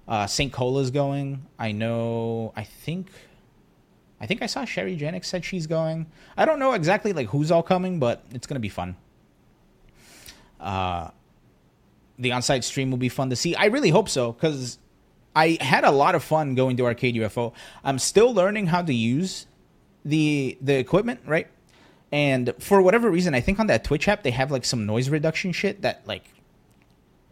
uh, 0.08 0.26
St. 0.26 0.52
Cola's 0.52 0.90
going. 0.90 1.46
I 1.58 1.72
know. 1.72 2.52
I 2.56 2.64
think. 2.64 3.08
I 4.20 4.26
think 4.26 4.42
I 4.42 4.46
saw 4.46 4.64
Sherry 4.64 4.96
Janik 4.96 5.24
said 5.24 5.44
she's 5.44 5.66
going. 5.66 6.06
I 6.36 6.44
don't 6.44 6.58
know 6.58 6.72
exactly 6.74 7.12
like 7.12 7.28
who's 7.28 7.50
all 7.50 7.62
coming, 7.62 7.98
but 7.98 8.24
it's 8.32 8.46
gonna 8.46 8.60
be 8.60 8.68
fun. 8.68 8.96
Uh, 10.60 11.10
the 12.18 12.30
on-site 12.30 12.62
stream 12.62 12.90
will 12.90 12.98
be 12.98 13.08
fun 13.08 13.30
to 13.30 13.36
see. 13.36 13.54
I 13.56 13.66
really 13.66 13.90
hope 13.90 14.08
so 14.08 14.32
because 14.32 14.78
I 15.34 15.58
had 15.60 15.84
a 15.84 15.90
lot 15.90 16.14
of 16.14 16.22
fun 16.22 16.54
going 16.54 16.76
to 16.76 16.84
Arcade 16.84 17.16
UFO. 17.16 17.52
I'm 17.82 17.98
still 17.98 18.32
learning 18.32 18.66
how 18.68 18.82
to 18.82 18.94
use 18.94 19.46
the 20.04 20.56
the 20.60 20.76
equipment, 20.76 21.20
right? 21.26 21.48
And 22.12 22.54
for 22.58 22.82
whatever 22.82 23.10
reason, 23.10 23.34
I 23.34 23.40
think 23.40 23.58
on 23.58 23.66
that 23.68 23.84
Twitch 23.84 24.06
app 24.06 24.22
they 24.22 24.30
have 24.30 24.50
like 24.50 24.64
some 24.64 24.86
noise 24.86 25.08
reduction 25.08 25.52
shit 25.52 25.82
that 25.82 26.06
like 26.06 26.24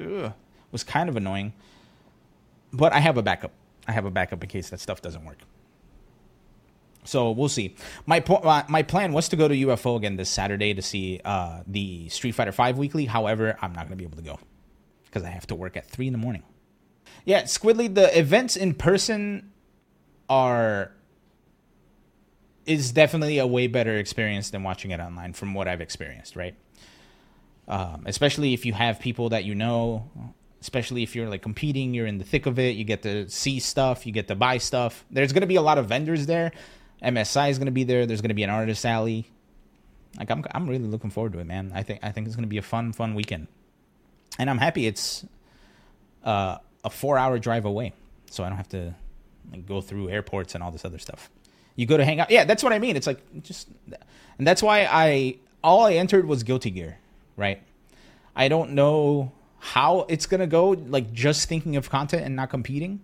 ugh, 0.00 0.32
was 0.72 0.82
kind 0.82 1.08
of 1.08 1.16
annoying. 1.16 1.52
But 2.72 2.92
I 2.92 3.00
have 3.00 3.16
a 3.16 3.22
backup. 3.22 3.52
I 3.88 3.92
have 3.92 4.04
a 4.04 4.10
backup 4.10 4.42
in 4.42 4.48
case 4.48 4.70
that 4.70 4.80
stuff 4.80 5.02
doesn't 5.02 5.24
work. 5.24 5.38
So 7.04 7.30
we'll 7.30 7.48
see. 7.48 7.74
My 8.06 8.20
po- 8.20 8.42
my, 8.44 8.64
my 8.68 8.82
plan 8.82 9.12
was 9.12 9.28
to 9.30 9.36
go 9.36 9.48
to 9.48 9.54
UFO 9.54 9.96
again 9.96 10.16
this 10.16 10.28
Saturday 10.28 10.74
to 10.74 10.82
see 10.82 11.20
uh, 11.24 11.62
the 11.66 12.08
Street 12.08 12.32
Fighter 12.32 12.52
Five 12.52 12.78
weekly. 12.78 13.06
However, 13.06 13.56
I'm 13.62 13.72
not 13.72 13.86
gonna 13.86 13.96
be 13.96 14.04
able 14.04 14.18
to 14.18 14.22
go 14.22 14.38
because 15.06 15.24
I 15.24 15.30
have 15.30 15.46
to 15.48 15.54
work 15.54 15.76
at 15.76 15.86
three 15.86 16.06
in 16.06 16.12
the 16.12 16.18
morning. 16.18 16.42
Yeah, 17.24 17.42
Squidly, 17.42 17.92
the 17.92 18.16
events 18.16 18.56
in 18.56 18.74
person 18.74 19.50
are 20.28 20.92
is 22.66 22.92
definitely 22.92 23.38
a 23.38 23.46
way 23.46 23.66
better 23.66 23.96
experience 23.96 24.50
than 24.50 24.62
watching 24.62 24.90
it 24.90 25.00
online 25.00 25.32
from 25.32 25.54
what 25.54 25.66
I've 25.66 25.80
experienced, 25.80 26.36
right? 26.36 26.54
Um, 27.66 28.04
especially 28.06 28.54
if 28.54 28.64
you 28.64 28.72
have 28.72 29.00
people 29.00 29.30
that 29.30 29.44
you 29.44 29.54
know, 29.54 30.08
especially 30.60 31.02
if 31.02 31.16
you're 31.16 31.28
like 31.28 31.42
competing, 31.42 31.94
you're 31.94 32.06
in 32.06 32.18
the 32.18 32.24
thick 32.24 32.46
of 32.46 32.58
it, 32.58 32.76
you 32.76 32.84
get 32.84 33.02
to 33.02 33.28
see 33.28 33.58
stuff, 33.60 34.06
you 34.06 34.12
get 34.12 34.28
to 34.28 34.34
buy 34.34 34.58
stuff. 34.58 35.04
There's 35.10 35.32
going 35.32 35.40
to 35.42 35.46
be 35.46 35.56
a 35.56 35.62
lot 35.62 35.78
of 35.78 35.86
vendors 35.86 36.26
there. 36.26 36.52
MSI 37.02 37.50
is 37.50 37.58
going 37.58 37.66
to 37.66 37.72
be 37.72 37.84
there. 37.84 38.04
There's 38.06 38.20
going 38.20 38.28
to 38.28 38.34
be 38.34 38.42
an 38.42 38.50
artist 38.50 38.84
alley. 38.84 39.30
Like 40.18 40.30
I'm, 40.30 40.44
I'm 40.52 40.68
really 40.68 40.84
looking 40.84 41.10
forward 41.10 41.32
to 41.32 41.38
it, 41.38 41.46
man. 41.46 41.72
I 41.74 41.82
think, 41.82 42.00
I 42.02 42.10
think 42.10 42.26
it's 42.26 42.36
going 42.36 42.44
to 42.44 42.48
be 42.48 42.58
a 42.58 42.62
fun, 42.62 42.92
fun 42.92 43.14
weekend, 43.14 43.46
and 44.38 44.50
I'm 44.50 44.58
happy 44.58 44.86
it's 44.86 45.24
uh, 46.24 46.58
a 46.84 46.90
four-hour 46.90 47.38
drive 47.38 47.64
away, 47.64 47.92
so 48.30 48.44
I 48.44 48.48
don't 48.48 48.58
have 48.58 48.68
to 48.70 48.94
like, 49.52 49.66
go 49.66 49.80
through 49.80 50.10
airports 50.10 50.54
and 50.54 50.64
all 50.64 50.72
this 50.72 50.84
other 50.84 50.98
stuff. 50.98 51.30
You 51.76 51.86
go 51.86 51.96
to 51.96 52.04
hang 52.04 52.20
out. 52.20 52.30
Yeah, 52.30 52.44
that's 52.44 52.62
what 52.62 52.72
I 52.72 52.78
mean. 52.78 52.96
It's 52.96 53.06
like 53.06 53.42
just, 53.42 53.68
and 54.36 54.46
that's 54.46 54.62
why 54.62 54.86
I 54.90 55.36
all 55.62 55.86
I 55.86 55.94
entered 55.94 56.26
was 56.26 56.42
Guilty 56.42 56.70
Gear, 56.70 56.98
right? 57.36 57.62
I 58.34 58.48
don't 58.48 58.72
know 58.72 59.32
how 59.60 60.06
it's 60.08 60.26
gonna 60.26 60.46
go. 60.46 60.70
Like 60.70 61.12
just 61.12 61.48
thinking 61.48 61.76
of 61.76 61.88
content 61.88 62.24
and 62.24 62.34
not 62.34 62.50
competing. 62.50 63.00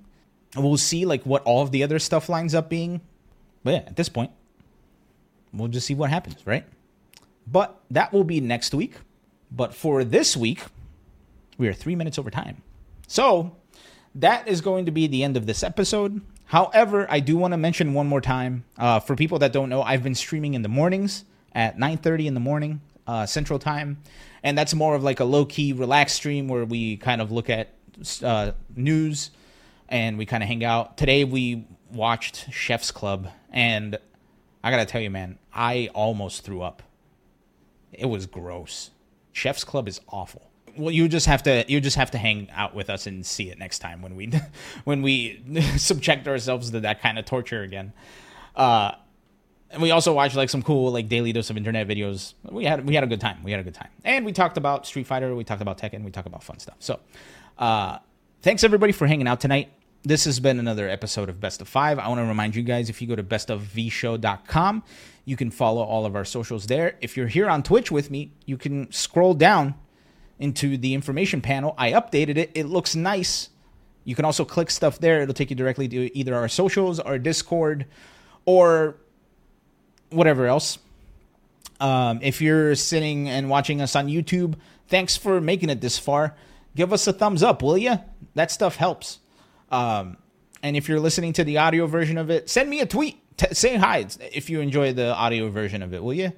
We'll 0.57 0.79
see 0.79 1.05
like 1.05 1.23
what 1.25 1.43
all 1.43 1.63
of 1.63 1.71
the 1.71 1.83
other 1.83 1.99
stuff 1.99 2.29
lines 2.29 2.55
up 2.55 2.69
being. 2.69 3.01
But 3.63 3.71
yeah, 3.71 3.83
at 3.87 3.97
this 3.97 4.09
point, 4.09 4.31
we'll 5.53 5.69
just 5.69 5.87
see 5.87 5.95
what 5.95 6.11
happens, 6.11 6.47
right? 6.47 6.65
But 7.47 7.79
that 7.91 8.13
will 8.13 8.25
be 8.25 8.41
next 8.41 8.75
week. 8.75 8.95
But 9.51 9.75
for 9.75 10.03
this 10.03 10.37
week, 10.37 10.63
we 11.59 11.69
are 11.69 11.73
three 11.73 11.95
minutes 11.95 12.19
over 12.19 12.31
time. 12.31 12.63
So 13.07 13.55
that 14.15 14.49
is 14.49 14.61
going 14.61 14.87
to 14.87 14.91
be 14.91 15.07
the 15.07 15.23
end 15.23 15.37
of 15.37 15.47
this 15.47 15.63
episode. 15.63 16.23
However, 16.47 17.07
I 17.11 17.21
do 17.21 17.37
want 17.37 17.53
to 17.53 17.59
mention 17.59 17.93
one 17.93 18.07
more 18.07 18.21
time 18.21 18.65
uh, 18.79 19.01
for 19.01 19.15
people 19.17 19.39
that 19.41 19.53
don't 19.53 19.69
know, 19.69 19.83
I've 19.83 20.03
been 20.03 20.15
streaming 20.15 20.55
in 20.55 20.63
the 20.63 20.69
mornings 20.69 21.25
at 21.53 21.77
9:30 21.77 22.27
in 22.27 22.35
the 22.35 22.41
morning 22.41 22.81
uh, 23.07 23.27
Central 23.27 23.59
Time, 23.59 23.99
and 24.43 24.57
that's 24.57 24.75
more 24.75 24.95
of 24.95 25.03
like 25.03 25.21
a 25.21 25.25
low 25.25 25.45
key, 25.45 25.73
relaxed 25.73 26.17
stream 26.17 26.49
where 26.49 26.65
we 26.65 26.97
kind 26.97 27.21
of 27.21 27.31
look 27.33 27.51
at 27.51 27.75
uh, 28.23 28.53
news 28.75 29.31
and 29.89 30.19
we 30.19 30.27
kind 30.27 30.43
of 30.43 30.49
hang 30.49 30.65
out. 30.65 30.97
Today 30.97 31.25
we 31.25 31.67
watched 31.93 32.53
Chef's 32.53 32.91
Club, 32.91 33.29
and 33.51 33.99
I 34.63 34.71
gotta 34.71 34.87
tell 34.87 35.01
you, 35.01 35.11
man, 35.11 35.39
I 35.53 35.91
almost 35.95 36.43
threw 36.43 36.63
up. 36.63 36.83
It 37.93 38.07
was 38.07 38.27
gross. 38.27 38.91
Chef's 39.33 39.65
Club 39.65 39.89
is 39.89 40.01
awful 40.09 40.51
well, 40.77 40.91
you 40.91 41.09
just 41.09 41.27
have 41.27 41.43
to 41.45 41.65
you 41.69 41.81
just 41.81 41.97
have 41.97 42.11
to 42.13 42.19
hang 42.19 42.49
out 42.51 42.75
with 42.75 42.91
us 42.91 43.07
and 43.07 43.25
see 43.25 43.51
it 43.51 43.59
next 43.59 43.79
time 43.79 44.03
when 44.03 44.17
we 44.17 44.31
when 44.85 45.03
we 45.03 45.43
subject 45.77 46.29
ourselves 46.29 46.71
to 46.71 46.81
that 46.81 47.01
kind 47.01 47.19
of 47.19 47.25
torture 47.25 47.63
again. 47.63 47.93
Uh, 48.55 48.93
and 49.71 49.83
we 49.83 49.91
also 49.91 50.13
watched 50.13 50.37
like 50.37 50.49
some 50.49 50.63
cool 50.63 50.93
like 50.93 51.09
daily 51.09 51.33
dose 51.33 51.51
of 51.51 51.57
internet 51.57 51.89
videos. 51.89 52.35
We 52.45 52.65
had 52.65 52.87
we 52.87 52.95
had 52.95 53.05
a 53.05 53.07
good 53.07 53.21
time. 53.21 53.43
We 53.43 53.51
had 53.51 53.61
a 53.61 53.65
good 53.65 53.75
time, 53.75 53.91
and 54.05 54.25
we 54.25 54.33
talked 54.33 54.57
about 54.57 54.87
Street 54.87 55.07
Fighter. 55.07 55.35
We 55.35 55.45
talked 55.45 55.63
about 55.63 55.79
Tekken. 55.79 56.05
We 56.05 56.11
talked 56.11 56.27
about 56.27 56.43
fun 56.43 56.59
stuff. 56.59 56.77
So, 56.79 57.01
uh, 57.59 57.99
thanks 58.43 58.65
everybody 58.65 58.93
for 58.93 59.07
hanging 59.07 59.29
out 59.29 59.41
tonight. 59.41 59.73
This 60.05 60.25
has 60.25 60.39
been 60.39 60.61
another 60.61 60.89
episode 60.89 61.29
of 61.29 61.41
Best 61.41 61.61
of 61.61 61.69
Five. 61.69 61.99
I 61.99 62.07
want 62.09 62.21
to 62.21 62.25
remind 62.25 62.55
you 62.55 62.63
guys 62.63 62.89
if 62.89 63.03
you 63.03 63.09
go 63.09 63.17
to 63.17 63.25
bestofvshow.com, 63.25 64.83
you 65.25 65.37
can 65.37 65.51
follow 65.51 65.83
all 65.83 66.07
of 66.07 66.15
our 66.15 66.25
socials 66.25 66.69
there. 66.69 66.97
If 67.01 67.17
you're 67.17 67.27
here 67.27 67.49
on 67.49 67.65
Twitch 67.65 67.91
with 67.91 68.11
me, 68.11 68.33
you 68.45 68.57
can 68.57 68.91
scroll 68.93 69.35
down 69.35 69.75
into 70.39 70.77
the 70.77 70.95
information 70.95 71.41
panel. 71.41 71.75
I 71.77 71.91
updated 71.91 72.37
it. 72.37 72.53
It 72.55 72.67
looks 72.67 72.95
nice. 72.95 73.49
You 74.05 74.15
can 74.15 74.25
also 74.25 74.45
click 74.45 74.71
stuff 74.71 75.01
there. 75.01 75.23
It'll 75.23 75.35
take 75.35 75.51
you 75.51 75.57
directly 75.57 75.89
to 75.89 76.17
either 76.17 76.37
our 76.37 76.47
socials, 76.47 77.01
our 77.01 77.19
Discord, 77.19 77.87
or 78.45 78.99
whatever 80.11 80.47
else. 80.47 80.79
Um, 81.81 82.21
if 82.23 82.41
you're 82.41 82.75
sitting 82.75 83.29
and 83.29 83.51
watching 83.51 83.81
us 83.81 83.95
on 83.95 84.07
YouTube, 84.07 84.55
thanks 84.89 85.17
for 85.17 85.41
making 85.41 85.71
it 85.71 85.81
this 85.81 85.99
far. 85.99 86.35
Give 86.75 86.93
us 86.93 87.07
a 87.07 87.13
thumbs 87.13 87.43
up, 87.43 87.63
will 87.63 87.79
you? 87.79 87.99
That 88.35 88.51
stuff 88.51 88.77
helps. 88.77 89.19
Um, 89.71 90.17
and 90.63 90.77
if 90.77 90.89
you're 90.89 91.01
listening 91.01 91.33
to 91.35 91.45
the 91.45 91.59
audio 91.59 91.87
version 91.87 92.19
of 92.19 92.31
it, 92.31 92.49
send 92.49 92.71
me 92.71 92.81
a 92.81 92.87
tweet. 92.87 93.23
T- 93.37 93.53
say 93.53 93.77
hi 93.77 94.07
if 94.33 94.49
you 94.49 94.61
enjoy 94.61 94.93
the 94.93 95.15
audio 95.15 95.51
version 95.51 95.83
of 95.83 95.93
it, 95.93 96.03
will 96.03 96.15
you? 96.15 96.33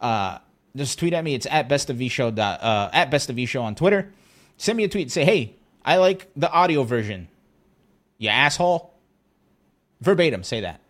Uh, 0.00 0.38
just 0.74 0.98
tweet 0.98 1.12
at 1.12 1.22
me. 1.22 1.34
It's 1.34 1.46
at 1.46 1.68
best 1.68 1.90
of 1.90 1.96
v 1.96 2.08
show 2.08 2.28
uh, 2.28 2.90
at 2.92 3.10
best 3.10 3.30
of 3.30 3.36
v 3.36 3.46
show 3.46 3.62
on 3.62 3.74
Twitter. 3.74 4.12
Send 4.56 4.76
me 4.76 4.84
a 4.84 4.88
tweet. 4.88 5.10
Say, 5.12 5.24
hey, 5.24 5.54
I 5.84 5.96
like 5.96 6.28
the 6.36 6.50
audio 6.50 6.82
version. 6.82 7.28
You 8.18 8.30
asshole. 8.30 8.92
Verbatim, 10.00 10.42
say 10.42 10.60
that. 10.60 10.80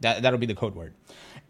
That 0.00 0.22
that'll 0.22 0.38
be 0.38 0.46
the 0.46 0.54
code 0.54 0.74
word. 0.74 0.94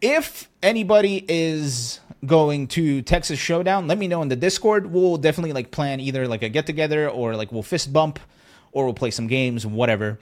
If 0.01 0.49
anybody 0.63 1.25
is 1.29 2.01
going 2.25 2.69
to 2.69 3.03
Texas 3.03 3.39
Showdown, 3.39 3.87
let 3.87 3.99
me 3.99 4.09
know 4.09 4.23
in 4.23 4.29
the 4.29 4.37
Discord. 4.37 4.87
We'll 4.93 5.17
definitely 5.17 5.53
like 5.53 5.71
plan 5.71 6.01
either 6.01 6.27
like 6.29 6.43
a 6.43 6.49
get 6.49 6.67
together 6.67 7.09
or 7.09 7.37
like 7.37 7.53
we'll 7.53 7.63
fist 7.63 7.93
bump 7.93 8.19
or 8.73 8.85
we'll 8.85 8.95
play 8.95 9.11
some 9.11 9.27
games, 9.27 9.67
whatever. 9.67 10.19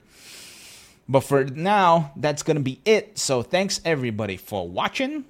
But 1.08 1.20
for 1.20 1.44
now, 1.44 2.12
that's 2.16 2.42
gonna 2.42 2.60
be 2.60 2.80
it. 2.84 3.18
So 3.18 3.42
thanks 3.42 3.80
everybody 3.84 4.36
for 4.36 4.68
watching. 4.68 5.24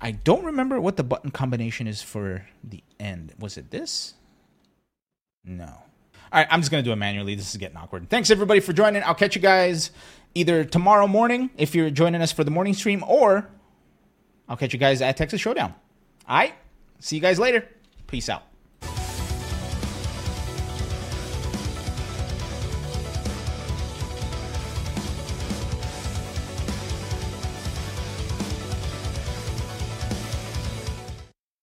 I 0.00 0.12
don't 0.12 0.44
remember 0.44 0.80
what 0.80 0.96
the 0.96 1.04
button 1.04 1.30
combination 1.30 1.86
is 1.86 2.00
for 2.00 2.46
the 2.64 2.82
end. 2.98 3.34
Was 3.38 3.58
it 3.58 3.70
this? 3.70 4.14
No. 5.44 5.66
All 6.32 6.40
right, 6.40 6.46
I'm 6.50 6.60
just 6.60 6.70
going 6.70 6.82
to 6.82 6.88
do 6.88 6.92
it 6.92 6.96
manually. 6.96 7.34
This 7.34 7.50
is 7.50 7.56
getting 7.56 7.76
awkward. 7.76 8.08
Thanks, 8.08 8.30
everybody, 8.30 8.60
for 8.60 8.72
joining. 8.72 9.02
I'll 9.02 9.16
catch 9.16 9.34
you 9.34 9.42
guys 9.42 9.90
either 10.34 10.64
tomorrow 10.64 11.06
morning 11.06 11.50
if 11.56 11.74
you're 11.74 11.90
joining 11.90 12.22
us 12.22 12.32
for 12.32 12.44
the 12.44 12.50
morning 12.50 12.74
stream, 12.74 13.04
or 13.06 13.48
I'll 14.48 14.56
catch 14.56 14.72
you 14.72 14.78
guys 14.78 15.02
at 15.02 15.16
Texas 15.16 15.40
Showdown. 15.40 15.74
All 16.28 16.36
right, 16.36 16.54
see 16.98 17.16
you 17.16 17.22
guys 17.22 17.38
later. 17.38 17.68
Peace 18.06 18.28
out. 18.28 18.42